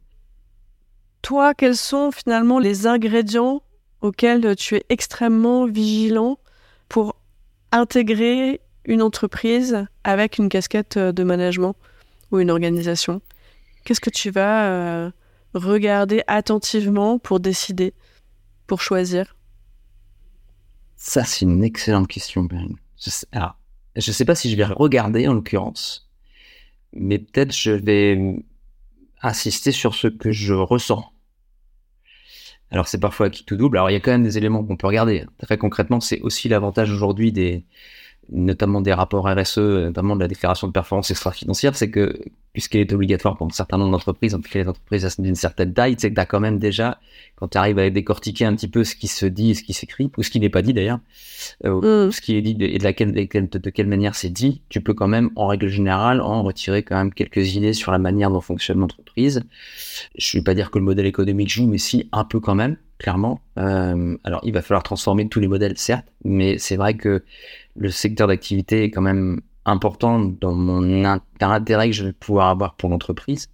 toi, 1.25 1.55
quels 1.55 1.75
sont 1.75 2.11
finalement 2.11 2.59
les 2.59 2.85
ingrédients 2.85 3.63
auxquels 4.01 4.55
tu 4.55 4.75
es 4.75 4.85
extrêmement 4.89 5.65
vigilant 5.65 6.37
pour 6.87 7.15
intégrer 7.71 8.61
une 8.83 9.01
entreprise 9.01 9.87
avec 10.03 10.37
une 10.37 10.49
casquette 10.49 10.99
de 10.99 11.23
management 11.23 11.75
ou 12.31 12.37
une 12.37 12.51
organisation? 12.51 13.23
Qu'est-ce 13.83 14.01
que 14.01 14.11
tu 14.11 14.29
vas 14.29 14.69
euh, 14.69 15.11
regarder 15.55 16.21
attentivement 16.27 17.17
pour 17.17 17.39
décider, 17.39 17.95
pour 18.67 18.83
choisir? 18.83 19.35
Ça, 20.95 21.23
c'est 21.23 21.45
une 21.45 21.63
excellente 21.63 22.07
question, 22.07 22.47
Perrine. 22.47 22.77
Je 23.03 23.09
sais, 23.09 23.25
je 23.95 24.11
sais 24.11 24.25
pas 24.25 24.35
si 24.35 24.51
je 24.51 24.55
vais 24.55 24.65
regarder 24.65 25.27
en 25.27 25.33
l'occurrence, 25.33 26.07
mais 26.93 27.17
peut-être 27.17 27.51
je 27.51 27.71
vais 27.71 28.43
insister 29.23 29.71
sur 29.71 29.95
ce 29.95 30.07
que 30.07 30.31
je 30.31 30.53
ressens. 30.53 31.11
Alors 32.75 32.89
c'est 32.89 32.99
parfois 32.99 33.29
qui 33.29 33.45
tout 33.45 33.55
double. 33.55 33.77
Alors 33.77 33.89
il 33.89 33.93
y 33.93 33.95
a 33.95 34.01
quand 34.01 34.11
même 34.11 34.23
des 34.23 34.37
éléments 34.37 34.61
qu'on 34.61 34.75
peut 34.75 34.87
regarder. 34.87 35.25
Très 35.41 35.57
concrètement, 35.57 36.01
c'est 36.01 36.19
aussi 36.21 36.49
l'avantage 36.49 36.91
aujourd'hui 36.91 37.31
des, 37.31 37.63
notamment 38.29 38.81
des 38.81 38.93
rapports 38.93 39.27
RSE, 39.27 39.57
notamment 39.57 40.15
de 40.15 40.21
la 40.21 40.27
déclaration 40.27 40.67
de 40.67 40.71
performance 40.71 41.11
extra-financière, 41.11 41.75
c'est 41.75 41.89
que, 41.89 42.17
puisqu'elle 42.53 42.81
est 42.81 42.93
obligatoire 42.93 43.37
pour 43.37 43.47
un 43.47 43.51
certain 43.51 43.77
nombre 43.77 43.91
d'entreprises, 43.91 44.33
en 44.33 44.39
tout 44.39 44.49
cas 44.49 44.59
les 44.59 44.67
entreprises 44.67 45.19
d'une 45.19 45.35
certaine 45.35 45.73
taille, 45.73 45.95
c'est 45.97 46.09
que 46.09 46.15
tu 46.15 46.21
as 46.21 46.25
quand 46.25 46.39
même 46.39 46.57
déjà, 46.57 46.99
quand 47.35 47.49
tu 47.49 47.57
arrives 47.57 47.77
à 47.79 47.89
décortiquer 47.89 48.45
un 48.45 48.55
petit 48.55 48.67
peu 48.67 48.83
ce 48.83 48.95
qui 48.95 49.07
se 49.07 49.25
dit 49.25 49.51
et 49.51 49.53
ce 49.53 49.63
qui 49.63 49.73
s'écrit, 49.73 50.11
ou 50.17 50.23
ce 50.23 50.29
qui 50.29 50.39
n'est 50.39 50.49
pas 50.49 50.61
dit 50.61 50.73
d'ailleurs, 50.73 50.99
euh, 51.65 52.07
mm. 52.07 52.11
ce 52.11 52.21
qui 52.21 52.35
est 52.35 52.41
dit 52.41 52.55
et 52.59 52.77
de, 52.77 52.83
laquelle, 52.83 53.13
de, 53.13 53.69
quelle 53.69 53.87
manière 53.87 54.15
c'est 54.15 54.29
dit, 54.29 54.61
tu 54.69 54.81
peux 54.81 54.93
quand 54.93 55.07
même, 55.07 55.29
en 55.35 55.47
règle 55.47 55.67
générale, 55.67 56.21
en 56.21 56.43
retirer 56.43 56.83
quand 56.83 56.95
même 56.95 57.13
quelques 57.13 57.55
idées 57.55 57.73
sur 57.73 57.91
la 57.91 57.99
manière 57.99 58.31
dont 58.31 58.41
fonctionne 58.41 58.79
l'entreprise. 58.79 59.43
Je 60.17 60.37
ne 60.37 60.41
vais 60.41 60.43
pas 60.43 60.53
dire 60.53 60.71
que 60.71 60.79
le 60.79 60.85
modèle 60.85 61.05
économique 61.05 61.49
joue, 61.49 61.67
mais 61.67 61.77
si, 61.77 62.09
un 62.11 62.23
peu 62.23 62.39
quand 62.39 62.55
même, 62.55 62.77
clairement. 62.97 63.41
Euh, 63.57 64.17
alors, 64.23 64.41
il 64.43 64.53
va 64.53 64.61
falloir 64.61 64.83
transformer 64.83 65.27
tous 65.27 65.39
les 65.39 65.47
modèles, 65.47 65.77
certes, 65.77 66.07
mais 66.23 66.57
c'est 66.57 66.75
vrai 66.75 66.95
que 66.95 67.23
le 67.75 67.89
secteur 67.91 68.27
d'activité 68.27 68.83
est 68.83 68.91
quand 68.91 69.01
même 69.01 69.41
important 69.65 70.19
dans 70.19 70.53
mon 70.53 70.81
dans 71.39 71.49
l'intérêt 71.49 71.89
que 71.89 71.95
je 71.95 72.05
vais 72.05 72.13
pouvoir 72.13 72.49
avoir 72.49 72.75
pour 72.75 72.89
l'entreprise, 72.89 73.49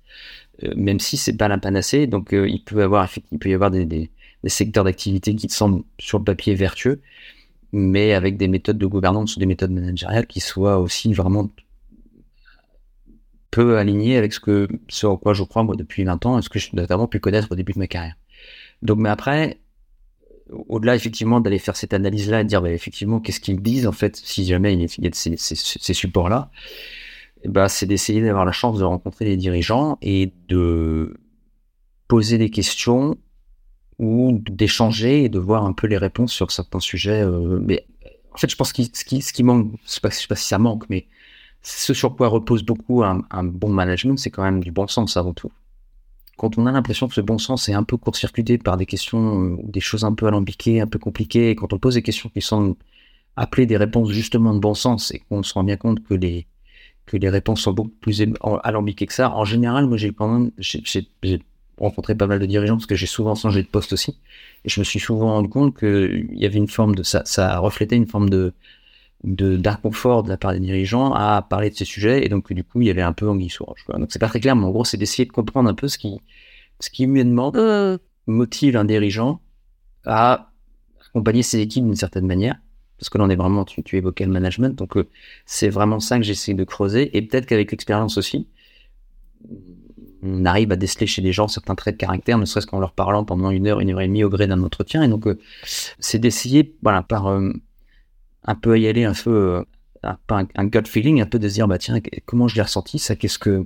euh, 0.64 0.74
même 0.76 1.00
si 1.00 1.18
c'est 1.18 1.38
pas 1.38 1.48
la 1.48 1.58
panacée. 1.58 2.08
Donc, 2.08 2.30
il 2.32 2.64
peut 2.64 2.84
avoir 2.84 3.10
il 3.32 3.40
peut 3.40 3.50
y 3.50 3.54
avoir 3.54 3.72
des 3.72 4.12
secteurs 4.46 4.84
d'activité 4.84 5.36
qui 5.36 5.50
semblent 5.50 5.84
sur 6.00 6.20
le 6.20 6.24
papier 6.26 6.56
vertueux, 6.56 7.02
mais 7.72 8.14
avec 8.14 8.38
des 8.38 8.48
méthodes 8.48 8.78
de 8.78 8.86
gouvernance 8.86 9.36
ou 9.36 9.40
des 9.40 9.46
méthodes 9.46 9.72
managériales 9.72 10.28
qui 10.28 10.40
soient 10.40 10.80
aussi 10.80 11.14
vraiment 11.14 11.50
peu 13.52 13.78
alignées 13.78 14.18
avec 14.18 14.34
ce 14.34 14.40
que 14.40 14.68
ce 14.88 15.06
en 15.06 15.18
quoi 15.18 15.34
je 15.34 15.44
crois 15.44 15.64
moi 15.64 15.76
depuis 15.76 16.04
20 16.04 16.26
ans 16.26 16.40
et 16.40 16.42
ce 16.42 16.50
que 16.50 16.58
j'ai 16.58 16.70
notamment 16.74 17.08
pu 17.08 17.20
connaître 17.20 17.50
au 17.52 17.56
début 17.56 17.74
de 17.74 17.80
ma 17.80 17.88
carrière. 17.88 18.16
Donc, 18.82 18.98
mais 18.98 19.10
après, 19.10 19.60
au-delà 20.68 20.95
effectivement 20.95 21.39
d'aller 21.39 21.60
faire 21.60 21.76
cette 21.76 21.93
analyse-là 21.93 22.41
et 22.41 22.43
dire 22.43 22.62
bah, 22.62 22.72
effectivement 22.72 23.20
qu'est-ce 23.20 23.39
qu'ils 23.39 23.62
disent 23.62 23.88
en 23.88 23.91
fait 23.91 24.16
si 24.16 24.45
jamais 24.45 24.74
il 24.74 24.82
y 24.82 25.08
a 25.08 25.10
ces, 25.14 25.36
ces, 25.38 25.93
supports-là, 25.93 26.52
bah, 27.45 27.70
c'est 27.70 27.86
d'essayer 27.86 28.22
d'avoir 28.22 28.45
la 28.45 28.52
chance 28.52 28.80
de 28.80 28.84
rencontrer 28.84 29.26
les 29.26 29.38
dirigeants 29.38 29.97
et 30.02 30.34
de 30.47 31.18
poser 32.08 32.38
des 32.38 32.49
questions 32.49 33.18
ou 33.99 34.41
d'échanger 34.49 35.24
et 35.24 35.30
de 35.30 35.39
voir 35.39 35.66
un 35.66 35.74
peu 35.74 35.88
les 35.88 35.97
réponses 35.97 36.34
sur 36.34 36.52
certains 36.52 36.80
sujets. 36.80 37.22
Euh, 37.22 37.60
mais 37.62 37.86
en 38.34 38.38
fait, 38.38 38.49
je 38.49 38.56
pense 38.56 38.74
que 38.74 38.82
ce 38.84 39.04
qui, 39.04 39.43
manque, 39.43 39.72
je 39.88 39.99
pas, 39.99 40.12
sais 40.12 40.28
pas 40.28 40.36
si 40.36 40.47
ça 40.47 40.58
manque, 40.58 40.89
mais 40.89 41.08
ce 41.62 41.93
sur 41.93 42.16
quoi 42.16 42.28
repose 42.28 42.64
beaucoup 42.64 43.04
un 43.04 43.43
bon 43.43 43.70
management, 43.70 44.18
c'est 44.18 44.32
quand 44.32 44.43
même 44.43 44.64
du 44.64 44.72
bon 44.72 44.88
sens 44.88 45.16
avant 45.16 45.34
tout 45.34 45.52
quand 46.42 46.58
on 46.58 46.66
a 46.66 46.72
l'impression 46.72 47.08
que 47.08 47.14
ce 47.14 47.22
bon 47.22 47.38
sens 47.38 47.70
est 47.70 47.74
un 47.74 47.84
peu 47.84 47.98
court-circuité 47.98 48.58
par 48.58 48.76
des 48.76 48.88
questions, 48.88 49.44
euh, 49.44 49.58
des 49.64 49.80
choses 49.80 50.04
un 50.06 50.14
peu 50.16 50.26
alambiquées, 50.26 50.82
un 50.82 50.88
peu 50.88 50.98
compliquées, 50.98 51.52
et 51.52 51.56
quand 51.56 51.72
on 51.72 51.78
pose 51.78 51.94
des 51.94 52.02
questions 52.02 52.30
qui 52.30 52.42
sont 52.42 52.76
appelées 53.36 53.68
des 53.68 53.78
réponses 53.78 54.10
justement 54.10 54.56
de 54.56 54.60
bon 54.60 54.74
sens, 54.74 55.12
et 55.12 55.20
qu'on 55.20 55.44
se 55.44 55.54
rend 55.54 55.64
bien 55.64 55.78
compte 55.78 56.04
que 56.04 56.16
les, 56.16 56.48
que 57.06 57.16
les 57.16 57.30
réponses 57.30 57.62
sont 57.62 57.74
beaucoup 57.74 57.94
plus 58.02 58.26
alambiquées 58.64 59.06
que 59.06 59.14
ça, 59.14 59.32
en 59.36 59.46
général, 59.46 59.86
moi 59.86 59.98
j'ai 59.98 60.14
quand 60.14 60.30
même, 60.30 60.52
j'ai 60.58 61.39
rencontré 61.78 62.16
pas 62.16 62.26
mal 62.26 62.39
de 62.39 62.48
dirigeants 62.48 62.78
parce 62.78 62.88
que 62.88 62.96
j'ai 62.96 63.06
souvent 63.06 63.36
changé 63.36 63.62
de 63.62 63.68
poste 63.68 63.94
aussi, 63.94 64.18
et 64.66 64.70
je 64.70 64.80
me 64.80 64.84
suis 64.84 65.00
souvent 65.00 65.34
rendu 65.34 65.50
compte 65.50 65.78
qu'il 65.78 66.28
y 66.34 66.48
avait 66.48 66.58
une 66.58 66.68
forme 66.68 66.96
de, 66.96 67.04
ça, 67.04 67.22
ça 67.26 67.60
reflétait 67.60 67.98
une 67.98 68.08
forme 68.08 68.32
de, 68.32 68.56
d'inconfort 69.24 70.24
de, 70.24 70.30
la 70.30 70.38
part 70.38 70.54
des 70.54 70.60
dirigeants 70.60 71.14
à 71.14 71.46
parler 71.48 71.70
de 71.70 71.76
ces 71.76 71.86
sujets. 71.86 72.26
Et 72.26 72.30
donc 72.30 72.52
du 72.52 72.64
coup 72.64 72.82
il 72.82 72.88
y 72.88 72.90
avait 72.90 73.02
un 73.02 73.14
peu 73.14 73.28
anguille 73.30 73.50
sous 73.50 73.64
roche 73.64 73.86
donc 73.88 74.12
c'est 74.12 74.20
pas 74.20 74.28
très 74.28 74.40
clair 74.40 74.56
mais 74.56 74.66
en 74.66 74.72
gros 74.72 74.86
c'est 74.86 74.98
d'essayer 74.98 75.26
de 75.26 75.32
comprendre 75.32 75.70
un 75.70 75.74
peu 75.74 75.88
ce 75.88 75.98
qui 75.98 76.20
ce 76.80 76.90
qui 76.90 77.04
humainement 77.04 77.52
euh. 77.56 77.98
motive 78.28 78.76
un 78.76 78.86
dirigeant 78.86 79.42
à 80.06 80.52
accompagner 81.08 81.44
ses 81.44 81.60
équipes 81.60 81.86
d'une 81.86 81.96
certaine 81.96 82.26
manière. 82.26 82.56
Parce 82.98 83.10
que 83.10 83.18
là 83.18 83.24
on 83.26 83.30
est 83.30 83.36
vraiment 83.36 83.66
tu, 83.66 83.84
tu 83.84 83.98
évoquais 83.98 84.26
le 84.26 84.32
management. 84.32 84.76
Donc 84.76 84.98
euh, 84.98 85.08
c'est 85.46 85.70
vraiment 85.70 86.00
ça 86.00 86.18
que 86.18 86.24
j'essaie 86.24 86.54
de 86.54 86.64
creuser. 86.64 87.16
Et 87.16 87.22
peut-être 87.22 87.46
qu'avec 87.46 87.72
l'expérience 87.72 88.18
aussi 88.18 88.48
on 90.24 90.46
arrive 90.46 90.72
à 90.72 90.76
déceler 90.76 91.08
chez 91.08 91.22
les 91.22 91.32
gens 91.32 91.48
certains 91.48 91.76
traits 91.76 91.96
de 91.96 92.00
caractère, 92.00 92.38
ne 92.38 92.46
serait-ce 92.46 92.68
qu'en 92.68 92.80
leur 92.80 92.94
parlant 92.94 93.26
pendant 93.26 93.50
une 93.50 93.68
heure, 93.68 93.80
une 93.80 93.92
heure 93.92 94.02
et 94.02 94.08
demie 94.08 94.24
au 94.24 94.30
gré 94.30 94.48
d'un 94.48 94.62
entretien. 94.62 95.02
Et 95.04 95.08
donc, 95.08 95.28
euh, 95.28 95.40
c'est 96.00 96.20
d'essayer, 96.20 96.76
voilà, 96.84 97.02
par 97.02 97.28
un 98.46 98.56
peu 98.56 98.80
y 98.80 98.88
aller 98.88 99.04
un 99.04 99.14
peu 99.14 99.30
euh, 99.30 99.64
un, 100.04 100.48
un, 100.56 100.66
gut 100.66 100.88
feeling 100.88 101.22
un 101.22 101.26
peu 101.26 101.39
de 101.39 101.48
se 101.48 101.54
dire 101.56 101.68
bah 101.68 101.78
tiens 101.78 102.00
comment 102.26 102.48
je 102.48 102.56
l'ai 102.56 102.62
ressenti 102.62 103.00
ça 103.00 103.16
qu'est-ce 103.16 103.39
que 103.39 103.66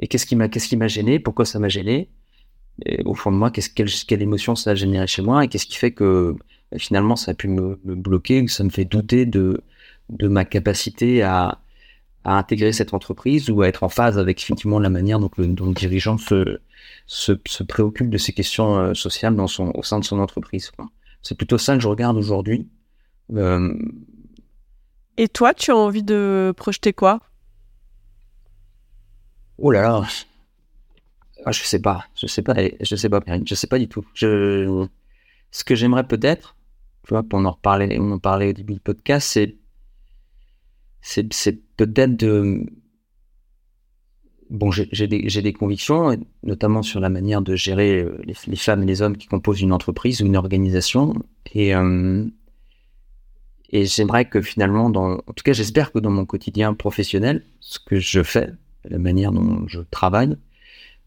et 0.00 0.08
qu'est-ce 0.08 0.26
qui 0.26 0.36
m'a 0.36 0.48
qu'est-ce 0.48 0.68
qui 0.68 0.76
m'a 0.76 0.88
gêné 0.88 1.18
pourquoi 1.18 1.44
ça 1.44 1.58
m'a 1.58 1.68
gêné 1.68 2.08
et 2.86 3.02
au 3.04 3.14
fond 3.14 3.32
de 3.32 3.36
moi 3.36 3.50
qu'est-ce 3.50 3.70
quelle, 3.70 3.88
quelle 4.06 4.22
émotion 4.22 4.54
ça 4.56 4.70
a 4.70 4.74
généré 4.74 5.06
chez 5.06 5.22
moi 5.22 5.44
et 5.44 5.48
qu'est-ce 5.48 5.66
qui 5.66 5.76
fait 5.76 5.92
que 5.92 6.36
bah, 6.72 6.78
finalement 6.78 7.16
ça 7.16 7.32
a 7.32 7.34
pu 7.34 7.48
me, 7.48 7.78
bloquer 7.84 8.44
que 8.44 8.50
ça 8.50 8.64
me 8.64 8.70
fait 8.70 8.84
douter 8.84 9.26
de 9.26 9.62
de 10.10 10.28
ma 10.28 10.44
capacité 10.44 11.22
à 11.22 11.60
à 12.24 12.36
intégrer 12.36 12.72
cette 12.72 12.94
entreprise 12.94 13.48
ou 13.48 13.62
à 13.62 13.68
être 13.68 13.84
en 13.84 13.88
phase 13.88 14.18
avec 14.18 14.42
effectivement 14.42 14.78
la 14.78 14.90
manière 14.90 15.18
dont 15.18 15.30
le, 15.38 15.46
dont 15.46 15.66
le 15.66 15.72
dirigeant 15.72 16.18
se, 16.18 16.60
se, 17.06 17.32
se, 17.46 17.62
préoccupe 17.62 18.10
de 18.10 18.18
ces 18.18 18.32
questions 18.32 18.76
euh, 18.76 18.94
sociales 18.94 19.34
dans 19.34 19.46
son, 19.46 19.72
au 19.74 19.82
sein 19.82 19.98
de 19.98 20.04
son 20.04 20.18
entreprise. 20.18 20.70
C'est 21.22 21.36
plutôt 21.36 21.56
ça 21.56 21.74
que 21.74 21.80
je 21.80 21.88
regarde 21.88 22.18
aujourd'hui. 22.18 22.68
Euh... 23.32 23.74
Et 25.16 25.28
toi, 25.28 25.54
tu 25.54 25.70
as 25.70 25.76
envie 25.76 26.02
de 26.02 26.52
projeter 26.56 26.92
quoi? 26.92 27.20
Oh 29.58 29.72
là 29.72 29.82
là, 29.82 30.06
ah, 31.44 31.52
je 31.52 31.62
sais 31.62 31.80
pas, 31.80 32.04
je 32.14 32.26
sais 32.26 32.42
pas, 32.42 32.54
je 32.80 32.96
sais 32.96 33.08
pas, 33.08 33.20
je 33.44 33.54
sais 33.54 33.66
pas 33.66 33.78
du 33.78 33.88
tout. 33.88 34.04
Je, 34.14 34.86
ce 35.50 35.64
que 35.64 35.74
j'aimerais 35.74 36.06
peut-être, 36.06 36.56
tu 37.04 37.14
vois, 37.14 37.22
pour 37.22 37.38
en 37.38 37.50
reparler, 37.50 37.96
on 38.00 38.12
en 38.12 38.18
parlait 38.18 38.50
au 38.50 38.52
début 38.52 38.74
du 38.74 38.80
podcast, 38.80 39.28
c'est, 39.28 39.56
c'est, 41.00 41.58
peut-être 41.76 42.16
de, 42.16 42.66
bon, 44.50 44.70
j'ai, 44.70 45.06
des, 45.06 45.22
des, 45.22 45.52
convictions, 45.52 46.16
notamment 46.42 46.82
sur 46.82 47.00
la 47.00 47.08
manière 47.08 47.40
de 47.40 47.54
gérer 47.56 48.00
euh, 48.02 48.18
les, 48.24 48.34
les, 48.46 48.56
femmes 48.56 48.82
et 48.82 48.86
les 48.86 49.00
hommes 49.00 49.16
qui 49.16 49.26
composent 49.26 49.60
une 49.60 49.72
entreprise 49.72 50.20
ou 50.20 50.26
une 50.26 50.36
organisation, 50.36 51.14
et 51.54 51.74
euh, 51.74 52.26
et 53.70 53.84
j'aimerais 53.84 54.24
que 54.24 54.40
finalement, 54.40 54.90
dans, 54.90 55.14
en 55.14 55.32
tout 55.32 55.44
cas, 55.44 55.52
j'espère 55.52 55.92
que 55.92 55.98
dans 55.98 56.10
mon 56.10 56.24
quotidien 56.24 56.72
professionnel, 56.74 57.44
ce 57.60 57.78
que 57.78 57.98
je 57.98 58.22
fais, 58.22 58.52
la 58.84 58.98
manière 58.98 59.32
dont 59.32 59.66
je 59.66 59.80
travaille, 59.90 60.36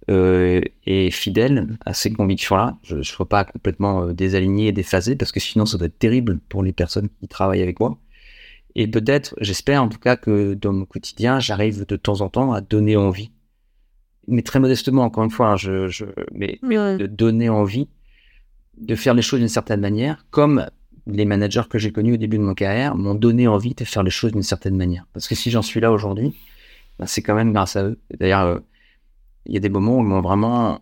euh, 0.09 0.61
est 0.85 1.11
fidèle 1.11 1.77
à 1.85 1.93
ces 1.93 2.11
convictions-là. 2.11 2.77
Je 2.83 2.97
ne 2.97 3.03
sois 3.03 3.27
pas 3.27 3.45
complètement 3.45 4.03
euh, 4.03 4.13
désaligné 4.13 4.67
et 4.67 4.71
déphasé 4.71 5.15
parce 5.15 5.31
que 5.31 5.39
sinon 5.39 5.65
ça 5.65 5.77
doit 5.77 5.87
être 5.87 5.99
terrible 5.99 6.39
pour 6.49 6.63
les 6.63 6.73
personnes 6.73 7.09
qui 7.19 7.27
travaillent 7.27 7.61
avec 7.61 7.79
moi. 7.79 7.97
Et 8.75 8.87
peut-être, 8.87 9.35
j'espère 9.41 9.83
en 9.83 9.89
tout 9.89 9.99
cas 9.99 10.15
que 10.15 10.53
dans 10.53 10.73
mon 10.73 10.85
quotidien, 10.85 11.39
j'arrive 11.39 11.85
de 11.85 11.95
temps 11.97 12.21
en 12.21 12.29
temps 12.29 12.53
à 12.53 12.61
donner 12.61 12.95
envie, 12.95 13.31
mais 14.27 14.41
très 14.41 14.59
modestement 14.59 15.03
encore 15.03 15.23
une 15.23 15.29
fois, 15.29 15.49
hein, 15.49 15.57
je, 15.57 15.87
je, 15.87 16.05
mais 16.31 16.59
de 16.63 17.05
donner 17.05 17.49
envie 17.49 17.87
de 18.77 18.95
faire 18.95 19.13
les 19.13 19.21
choses 19.21 19.39
d'une 19.39 19.49
certaine 19.49 19.81
manière, 19.81 20.25
comme 20.31 20.65
les 21.13 21.25
managers 21.25 21.63
que 21.69 21.77
j'ai 21.77 21.91
connus 21.91 22.13
au 22.13 22.17
début 22.17 22.37
de 22.37 22.43
mon 22.43 22.53
carrière 22.53 22.95
m'ont 22.95 23.15
donné 23.15 23.47
envie 23.47 23.73
de 23.73 23.83
faire 23.83 24.03
les 24.03 24.11
choses 24.11 24.31
d'une 24.31 24.43
certaine 24.43 24.75
manière. 24.75 25.05
Parce 25.13 25.27
que 25.27 25.35
si 25.35 25.51
j'en 25.51 25.61
suis 25.61 25.79
là 25.79 25.91
aujourd'hui, 25.91 26.35
ben 26.99 27.05
c'est 27.05 27.21
quand 27.21 27.35
même 27.35 27.53
grâce 27.53 27.75
à 27.75 27.83
eux. 27.83 27.99
D'ailleurs, 28.19 28.45
euh, 28.45 28.59
il 29.45 29.53
y 29.53 29.57
a 29.57 29.59
des 29.59 29.69
moments 29.69 29.97
où 29.97 30.01
ils 30.01 30.07
m'ont 30.07 30.21
vraiment, 30.21 30.79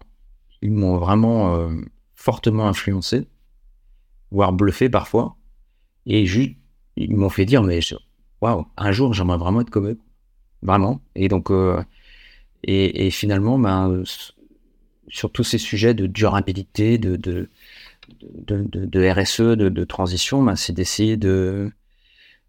ils 0.61 0.71
m'ont 0.71 0.97
vraiment 0.97 1.55
euh, 1.55 1.69
fortement 2.15 2.67
influencé, 2.67 3.27
voire 4.31 4.53
bluffé 4.53 4.89
parfois, 4.89 5.37
et 6.05 6.25
juste, 6.25 6.55
ils 6.95 7.15
m'ont 7.15 7.29
fait 7.29 7.45
dire, 7.45 7.63
mais 7.63 7.79
waouh, 8.41 8.65
un 8.77 8.91
jour 8.91 9.13
j'aimerais 9.13 9.37
vraiment 9.37 9.61
être 9.61 9.69
comme 9.69 9.87
eux, 9.87 9.99
vraiment. 10.61 11.01
Et 11.15 11.27
donc, 11.27 11.51
euh, 11.51 11.81
et, 12.63 13.09
finalement, 13.11 13.57
ben, 13.57 14.03
sur 15.07 15.31
tous 15.31 15.43
ces 15.43 15.57
sujets 15.57 15.93
de 15.93 16.07
durabilité, 16.07 16.97
de, 16.97 17.49
de, 18.21 19.09
RSE, 19.11 19.41
de, 19.41 19.69
de 19.69 19.83
transition, 19.83 20.43
ben, 20.43 20.55
c'est 20.55 20.73
d'essayer 20.73 21.17
de, 21.17 21.71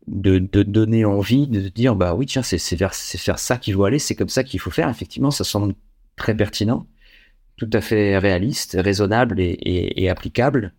de, 0.07 0.63
donner 0.63 1.05
envie, 1.05 1.47
de 1.47 1.69
dire, 1.69 1.97
bah 1.97 2.15
oui, 2.15 2.27
tiens, 2.27 2.43
c'est 2.43 2.77
vers, 2.77 2.95
faire 2.95 3.39
ça 3.39 3.57
qu'il 3.59 3.75
faut 3.75 3.85
aller, 3.85 3.99
c'est 3.99 4.15
comme 4.15 4.29
ça 4.29 4.45
qu'il 4.45 4.61
faut 4.61 4.71
faire. 4.71 4.89
Effectivement, 4.89 5.31
ça 5.31 5.45
semble 5.45 5.75
très 6.17 6.37
pertinent, 6.37 6.87
tout 7.57 7.71
à 7.73 7.81
fait 7.81 8.19
réaliste, 8.19 8.77
raisonnable 8.79 9.37
et, 9.41 10.09
applicable, 10.09 10.75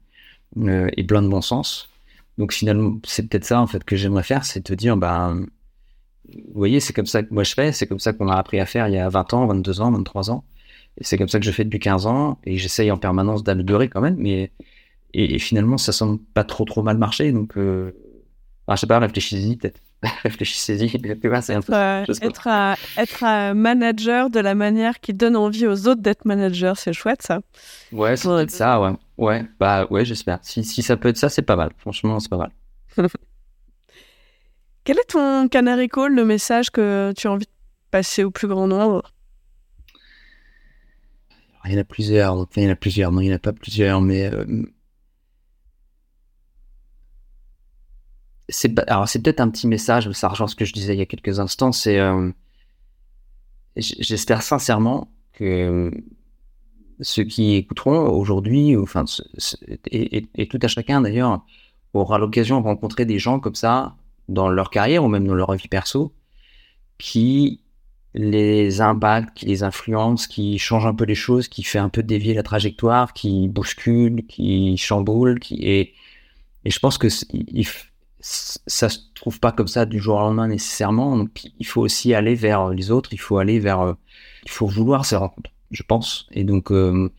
euh, 0.58 0.90
et 0.98 1.04
plein 1.04 1.22
de 1.22 1.28
bon 1.28 1.42
sens. 1.42 1.90
Donc 2.38 2.54
finalement, 2.54 3.00
c'est 3.06 3.28
peut-être 3.28 3.46
ça 3.46 3.62
en 3.62 3.68
fait 3.68 3.84
que 3.84 3.96
j'aimerais 3.96 4.24
faire, 4.24 4.46
c'est 4.46 4.62
te 4.62 4.74
dire, 4.74 4.98
ben, 4.98 5.46
vous 6.26 6.54
voyez, 6.54 6.80
c'est 6.80 6.94
comme 6.94 7.06
ça 7.06 7.24
que 7.24 7.34
moi 7.34 7.44
je 7.44 7.54
fais, 7.54 7.72
c'est 7.72 7.88
comme 7.88 8.00
ça 8.00 8.14
qu'on 8.14 8.28
a 8.30 8.36
appris 8.36 8.60
à 8.60 8.66
faire 8.66 8.88
il 8.88 8.94
y 8.94 8.98
a 8.98 9.10
20 9.10 9.34
ans, 9.34 9.48
22 9.48 9.82
ans, 9.82 9.92
23 9.92 10.32
ans. 10.32 10.46
Et 10.98 11.04
c'est 11.04 11.18
comme 11.18 11.28
ça 11.28 11.40
que 11.40 11.46
je 11.46 11.52
fais 11.52 11.64
depuis 11.64 11.80
15 11.80 12.06
ans, 12.06 12.40
et 12.46 12.58
j'essaye 12.58 12.92
en 12.92 12.98
permanence 12.98 13.44
d'améliorer 13.44 13.90
quand 13.90 14.02
même, 14.02 14.16
mais 14.18 14.52
et, 15.14 15.40
finalement 15.40 15.78
ça 15.78 15.92
semble 15.92 16.20
pas 16.34 16.44
trop 16.44 16.66
trop 16.66 16.84
mal 16.84 16.98
marcher, 16.98 17.32
donc 17.32 17.58
euh... 17.58 17.92
je 18.70 18.76
sais 18.76 18.88
pas, 18.88 19.00
réfléchissez-y 19.00 19.58
peut-être. 19.58 19.80
Réfléchissez-y. 20.24 20.90
c'est 21.42 21.54
un 21.54 21.62
peu. 21.62 21.74
être, 22.22 22.48
un, 22.48 22.76
être 22.98 23.24
un 23.24 23.54
manager 23.54 24.30
de 24.32 24.40
la 24.40 24.56
manière 24.56 25.00
qui 25.00 25.14
donne 25.14 25.36
envie 25.36 25.68
aux 25.68 25.88
autres 25.88 26.02
d'être 26.02 26.26
manager, 26.26 26.76
c'est 26.78 26.94
chouette 26.94 27.22
ça. 27.22 27.42
Ouais, 27.92 28.16
c'est 28.16 28.50
ça, 28.50 28.82
ouais. 28.82 28.94
Ouais, 29.18 29.46
bah 29.60 29.86
ouais, 29.92 30.04
j'espère. 30.04 30.40
Si, 30.42 30.64
si 30.64 30.82
ça 30.82 30.98
peut 30.98 31.10
être 31.10 31.18
ça, 31.18 31.30
c'est 31.30 31.44
pas 31.44 31.56
mal. 31.56 31.70
Franchement, 31.78 32.20
c'est 32.20 32.30
pas 32.30 32.38
mal. 32.38 32.52
Quel 34.84 34.98
est 34.98 35.10
ton 35.10 35.48
canary 35.48 35.88
call, 35.88 36.16
le 36.16 36.26
message 36.26 36.72
que 36.72 37.14
tu 37.16 37.28
as 37.28 37.32
envie 37.32 37.46
de 37.46 37.52
passer 37.92 38.24
au 38.24 38.32
plus 38.32 38.48
grand 38.48 38.66
nombre? 38.66 39.04
Il 41.66 41.74
y 41.74 41.78
en 41.78 41.82
a 41.82 41.84
plusieurs. 41.84 42.48
il 42.56 42.64
y 42.64 42.68
en 42.68 42.72
a 42.72 42.76
plusieurs. 42.76 43.12
Non, 43.12 43.22
il 43.22 43.28
n'y 43.28 43.34
en 43.34 43.36
a 43.36 43.40
pas 43.40 43.54
plusieurs, 43.54 44.02
mais. 44.02 44.34
Euh, 44.34 44.64
c'est 48.52 48.78
alors 48.90 49.08
c'est 49.08 49.22
peut-être 49.22 49.40
un 49.40 49.50
petit 49.50 49.68
message, 49.68 50.12
ça 50.12 50.28
rejoint 50.28 50.48
ce 50.48 50.56
que 50.56 50.66
je 50.66 50.74
disais 50.74 50.94
il 50.94 51.00
y 51.00 51.02
a 51.02 51.06
quelques 51.06 51.40
instants. 51.40 51.72
C'est 51.72 52.00
euh, 52.00 52.30
j'espère 53.78 54.44
sincèrement 54.44 55.12
que 55.34 55.44
euh, 55.44 55.92
ceux 57.00 57.24
qui 57.24 57.56
écouteront 57.56 58.10
aujourd'hui, 58.10 58.76
enfin 58.78 59.06
et, 59.90 60.48
tout 60.48 60.60
à 60.62 60.68
chacun 60.68 61.02
d'ailleurs, 61.02 61.46
aura 61.94 62.18
l'occasion 62.20 62.60
de 62.62 62.66
rencontrer 62.66 63.06
des 63.06 63.20
gens 63.20 63.40
comme 63.40 63.56
ça 63.56 63.96
dans 64.30 64.50
leur 64.50 64.70
carrière 64.70 65.04
ou 65.04 65.08
même 65.08 65.26
dans 65.26 65.34
leur 65.34 65.54
vie 65.54 65.68
perso, 65.68 66.14
qui 66.98 67.62
les 68.14 68.82
impactent, 68.82 69.34
qui 69.36 69.46
les 69.46 69.64
influencent, 69.64 70.28
qui 70.28 70.60
changent 70.60 70.86
un 70.86 70.94
peu 70.94 71.06
les 71.06 71.16
choses, 71.16 71.48
qui 71.48 71.64
fait 71.64 71.80
un 71.80 71.90
peu 71.90 72.04
dévier 72.04 72.34
la 72.34 72.44
trajectoire, 72.44 73.14
qui 73.14 73.48
bouscule, 73.48 74.26
qui 74.28 74.78
chamboule, 74.78 75.40
qui 75.40 75.56
et, 75.64 75.94
et 76.66 76.70
je 76.70 76.80
pense 76.80 76.98
que 76.98 77.08
il, 77.34 77.66
ça 78.22 78.90
se 78.90 79.00
trouve 79.16 79.40
pas 79.40 79.52
comme 79.52 79.68
ça 79.68 79.86
du 79.86 80.00
jour 80.00 80.16
au 80.16 80.20
lendemain 80.20 80.48
nécessairement. 80.48 81.18
Donc, 81.18 81.30
il 81.60 81.66
faut 81.66 81.82
aussi 81.82 82.14
aller 82.14 82.36
vers 82.36 82.70
les 82.70 82.92
autres. 82.92 83.14
Il 83.14 83.20
faut 83.20 83.38
aller 83.38 83.60
vers, 83.60 83.82
euh, 83.82 83.94
il 84.44 84.52
faut 84.52 84.68
vouloir 84.68 85.06
ces 85.06 85.16
rencontres, 85.16 85.52
je 85.72 85.84
pense. 85.84 86.28
Et 86.32 86.44
donc, 86.44 86.72
euh, 86.72 87.10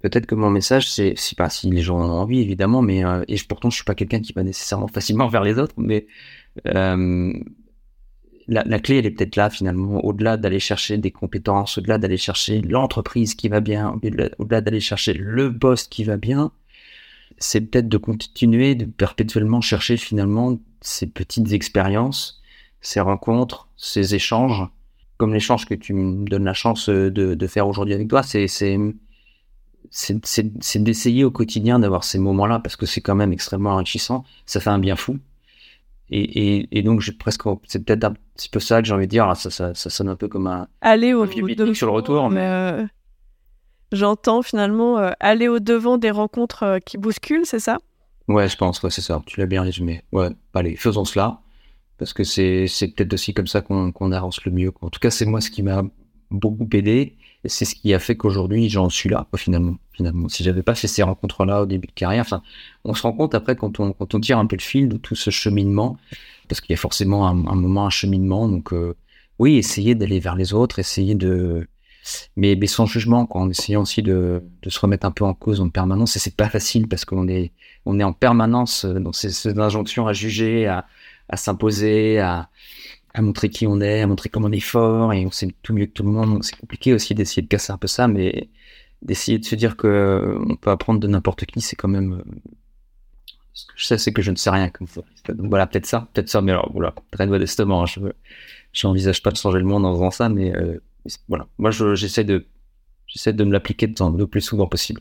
peut-être 0.00 0.26
que 0.26 0.34
mon 0.34 0.50
message, 0.50 0.90
c'est, 0.90 1.14
si 1.16 1.34
pas 1.34 1.50
si 1.50 1.70
les 1.70 1.82
gens 1.82 1.98
en 1.98 2.08
ont 2.08 2.20
envie, 2.20 2.40
évidemment, 2.40 2.82
mais 2.82 3.04
euh, 3.04 3.24
et 3.28 3.36
pourtant, 3.48 3.70
je 3.70 3.76
suis 3.76 3.84
pas 3.84 3.94
quelqu'un 3.94 4.20
qui 4.20 4.32
va 4.32 4.42
nécessairement 4.42 4.88
facilement 4.94 5.28
vers 5.28 5.42
les 5.42 5.58
autres, 5.58 5.74
mais 5.76 6.06
la, 8.46 8.62
la, 8.64 8.78
clé, 8.78 8.98
elle 8.98 9.06
est 9.06 9.10
peut-être 9.10 9.36
là 9.36 9.48
finalement, 9.48 10.04
au-delà 10.04 10.36
d'aller 10.36 10.60
chercher 10.60 10.98
des 10.98 11.10
compétences, 11.10 11.78
au-delà 11.78 11.96
d'aller 11.96 12.18
chercher 12.18 12.60
l'entreprise 12.60 13.34
qui 13.34 13.48
va 13.48 13.60
bien, 13.60 13.98
au-delà 14.38 14.60
d'aller 14.60 14.80
chercher 14.80 15.14
le 15.14 15.48
boss 15.48 15.88
qui 15.88 16.04
va 16.04 16.18
bien 16.18 16.52
c'est 17.38 17.60
peut-être 17.60 17.88
de 17.88 17.96
continuer 17.96 18.74
de 18.74 18.84
perpétuellement 18.84 19.60
chercher 19.60 19.96
finalement 19.96 20.58
ces 20.80 21.06
petites 21.06 21.52
expériences, 21.52 22.42
ces 22.80 23.00
rencontres, 23.00 23.68
ces 23.76 24.14
échanges, 24.14 24.68
comme 25.16 25.32
l'échange 25.32 25.66
que 25.66 25.74
tu 25.74 25.94
me 25.94 26.28
donnes 26.28 26.44
la 26.44 26.54
chance 26.54 26.88
de, 26.88 27.08
de 27.08 27.46
faire 27.46 27.68
aujourd'hui 27.68 27.94
avec 27.94 28.08
toi, 28.08 28.22
c'est 28.22 28.46
c'est 29.90 30.82
d'essayer 30.82 31.24
au 31.24 31.30
quotidien 31.30 31.78
d'avoir 31.78 32.04
ces 32.04 32.18
moments-là 32.18 32.58
parce 32.58 32.76
que 32.76 32.86
c'est 32.86 33.00
quand 33.00 33.14
même 33.14 33.32
extrêmement 33.32 33.70
enrichissant, 33.70 34.24
ça 34.46 34.60
fait 34.60 34.70
un 34.70 34.78
bien 34.78 34.96
fou. 34.96 35.18
Et, 36.10 36.20
et, 36.20 36.78
et 36.78 36.82
donc 36.82 37.00
j'ai 37.00 37.12
presque 37.12 37.42
c'est 37.66 37.84
peut-être 37.84 38.04
un 38.04 38.14
petit 38.36 38.48
peu 38.48 38.60
ça 38.60 38.82
que 38.82 38.88
j'ai 38.88 38.94
envie 38.94 39.06
de 39.06 39.10
dire, 39.10 39.34
ça, 39.36 39.50
ça, 39.50 39.74
ça, 39.74 39.90
sonne 39.90 40.08
un 40.08 40.16
peu 40.16 40.28
comme 40.28 40.46
un, 40.46 40.68
aller 40.80 41.14
au 41.14 41.22
un 41.22 41.74
sur 41.74 41.86
le 41.86 41.92
retour, 41.92 42.28
mais, 42.28 42.46
euh, 42.46 42.84
j'entends 43.94 44.42
finalement 44.42 44.98
euh, 44.98 45.10
aller 45.20 45.48
au-devant 45.48 45.98
des 45.98 46.10
rencontres 46.10 46.62
euh, 46.62 46.78
qui 46.78 46.98
bousculent, 46.98 47.46
c'est 47.46 47.58
ça? 47.58 47.78
Ouais, 48.28 48.48
je 48.48 48.56
pense, 48.56 48.86
c'est 48.88 49.02
ça. 49.02 49.22
Tu 49.26 49.40
l'as 49.40 49.46
bien 49.46 49.62
résumé. 49.62 50.02
Ouais, 50.12 50.28
allez, 50.54 50.76
faisons 50.76 51.04
cela. 51.04 51.40
Parce 51.98 52.12
que 52.12 52.24
c'est, 52.24 52.66
peut-être 52.96 53.12
aussi 53.12 53.34
comme 53.34 53.46
ça 53.46 53.60
qu'on, 53.60 53.92
qu'on 53.92 54.12
avance 54.12 54.44
le 54.44 54.52
mieux. 54.52 54.72
En 54.80 54.90
tout 54.90 54.98
cas, 55.00 55.10
c'est 55.10 55.26
moi 55.26 55.40
ce 55.40 55.50
qui 55.50 55.62
m'a 55.62 55.82
beaucoup 56.30 56.68
aidé. 56.72 57.16
C'est 57.44 57.66
ce 57.66 57.74
qui 57.74 57.92
a 57.92 57.98
fait 57.98 58.16
qu'aujourd'hui, 58.16 58.68
j'en 58.70 58.88
suis 58.88 59.10
là, 59.10 59.26
finalement. 59.36 59.76
finalement. 59.92 60.28
Si 60.28 60.42
j'avais 60.42 60.62
pas 60.62 60.74
fait 60.74 60.88
ces 60.88 61.02
rencontres-là 61.02 61.62
au 61.62 61.66
début 61.66 61.86
de 61.86 61.92
carrière, 61.92 62.26
on 62.84 62.94
se 62.94 63.02
rend 63.02 63.12
compte 63.12 63.34
après 63.34 63.54
quand 63.54 63.78
on, 63.80 63.92
quand 63.92 64.14
on 64.14 64.20
tire 64.20 64.38
un 64.38 64.46
peu 64.46 64.56
le 64.56 64.62
fil 64.62 64.88
de 64.88 64.96
tout 64.96 65.14
ce 65.14 65.30
cheminement, 65.30 65.98
parce 66.48 66.60
qu'il 66.60 66.72
y 66.72 66.74
a 66.74 66.80
forcément 66.80 67.28
un, 67.28 67.34
moment, 67.34 67.86
un 67.86 67.90
cheminement. 67.90 68.48
Donc, 68.48 68.72
euh, 68.72 68.96
oui, 69.38 69.56
essayer 69.56 69.94
d'aller 69.94 70.20
vers 70.20 70.36
les 70.36 70.54
autres, 70.54 70.78
essayer 70.78 71.14
de, 71.14 71.68
mais, 72.36 72.56
mais 72.56 72.66
sans 72.66 72.86
jugement, 72.86 73.26
quoi, 73.26 73.42
en 73.42 73.50
essayant 73.50 73.82
aussi 73.82 74.02
de, 74.02 74.42
de, 74.62 74.70
se 74.70 74.78
remettre 74.80 75.06
un 75.06 75.10
peu 75.10 75.24
en 75.24 75.34
cause 75.34 75.60
en 75.60 75.68
permanence. 75.70 76.16
Et 76.16 76.18
c'est 76.18 76.36
pas 76.36 76.48
facile 76.48 76.88
parce 76.88 77.04
qu'on 77.04 77.28
est, 77.28 77.52
on 77.86 77.98
est 77.98 78.04
en 78.04 78.12
permanence 78.12 78.84
dans 78.84 79.12
ces, 79.12 79.30
ces 79.30 79.58
injonctions 79.58 80.06
à 80.06 80.12
juger, 80.12 80.66
à, 80.66 80.86
à 81.28 81.36
s'imposer, 81.36 82.18
à, 82.18 82.48
à 83.14 83.22
montrer 83.22 83.48
qui 83.48 83.66
on 83.66 83.80
est, 83.80 84.02
à 84.02 84.06
montrer 84.06 84.28
comment 84.28 84.48
on 84.48 84.52
est 84.52 84.60
fort 84.60 85.12
et 85.12 85.24
on 85.24 85.30
sait 85.30 85.48
tout 85.62 85.72
mieux 85.72 85.86
que 85.86 85.92
tout 85.92 86.02
le 86.02 86.10
monde. 86.10 86.42
C'est 86.42 86.58
compliqué 86.58 86.92
aussi 86.92 87.14
d'essayer 87.14 87.42
de 87.42 87.48
casser 87.48 87.72
un 87.72 87.78
peu 87.78 87.86
ça, 87.86 88.08
mais 88.08 88.50
d'essayer 89.02 89.38
de 89.38 89.44
se 89.44 89.54
dire 89.54 89.76
que 89.76 89.86
euh, 89.86 90.38
on 90.48 90.56
peut 90.56 90.70
apprendre 90.70 91.00
de 91.00 91.06
n'importe 91.06 91.44
qui, 91.46 91.60
c'est 91.60 91.76
quand 91.76 91.88
même. 91.88 92.14
Euh, 92.14 92.24
ce 93.52 93.66
que 93.66 93.72
je 93.76 93.84
sais, 93.84 93.98
c'est 93.98 94.12
que 94.12 94.20
je 94.20 94.32
ne 94.32 94.36
sais 94.36 94.50
rien 94.50 94.68
comme 94.68 94.88
ça. 94.88 95.02
Donc 95.28 95.48
voilà, 95.48 95.68
peut-être 95.68 95.86
ça, 95.86 96.08
peut-être 96.12 96.28
ça, 96.28 96.40
mais 96.42 96.50
alors 96.50 96.72
voilà, 96.72 96.92
très 97.12 97.26
modestement, 97.28 97.82
hein, 97.82 97.86
je 97.86 98.00
veux 98.00 98.14
j'envisage 98.72 99.22
pas 99.22 99.30
de 99.30 99.36
changer 99.36 99.58
le 99.58 99.64
monde 99.64 99.86
en 99.86 99.94
faisant 99.94 100.10
ça, 100.10 100.28
mais 100.28 100.52
euh, 100.56 100.80
voilà. 101.28 101.46
Moi, 101.58 101.70
j'essaie 101.70 102.24
de, 102.24 102.46
j'essaie 103.06 103.32
de 103.32 103.44
me 103.44 103.52
l'appliquer 103.52 103.86
le 103.86 104.26
plus 104.26 104.40
souvent 104.40 104.66
possible. 104.66 105.00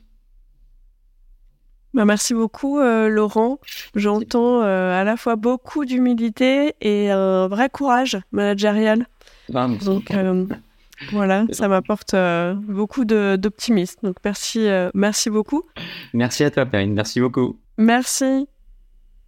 Bah, 1.93 2.05
merci 2.05 2.33
beaucoup, 2.33 2.79
euh, 2.79 3.07
Laurent. 3.07 3.59
J'entends 3.95 4.61
euh, 4.61 4.99
à 4.99 5.03
la 5.03 5.15
fois 5.15 5.35
beaucoup 5.35 5.85
d'humilité 5.85 6.73
et 6.81 7.11
un 7.11 7.47
vrai 7.47 7.69
courage 7.69 8.17
managérial. 8.31 9.05
Ah, 9.53 9.67
Donc 9.67 10.11
voilà, 11.11 11.45
ça 11.51 11.67
m'apporte 11.67 12.15
beaucoup 12.55 13.05
d'optimisme. 13.05 13.99
Donc 14.03 14.15
merci, 14.25 14.67
merci 14.95 15.29
beaucoup. 15.29 15.63
Merci 16.13 16.43
à 16.43 16.51
toi, 16.51 16.65
Perrine. 16.65 16.93
Merci 16.93 17.19
beaucoup. 17.19 17.59
Merci. 17.77 18.47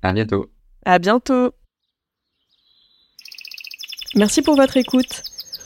À 0.02 0.14
bientôt. 0.14 0.50
À 0.86 0.98
bientôt. 1.00 1.52
Merci 4.16 4.42
pour 4.42 4.56
votre 4.56 4.78
écoute. 4.78 5.24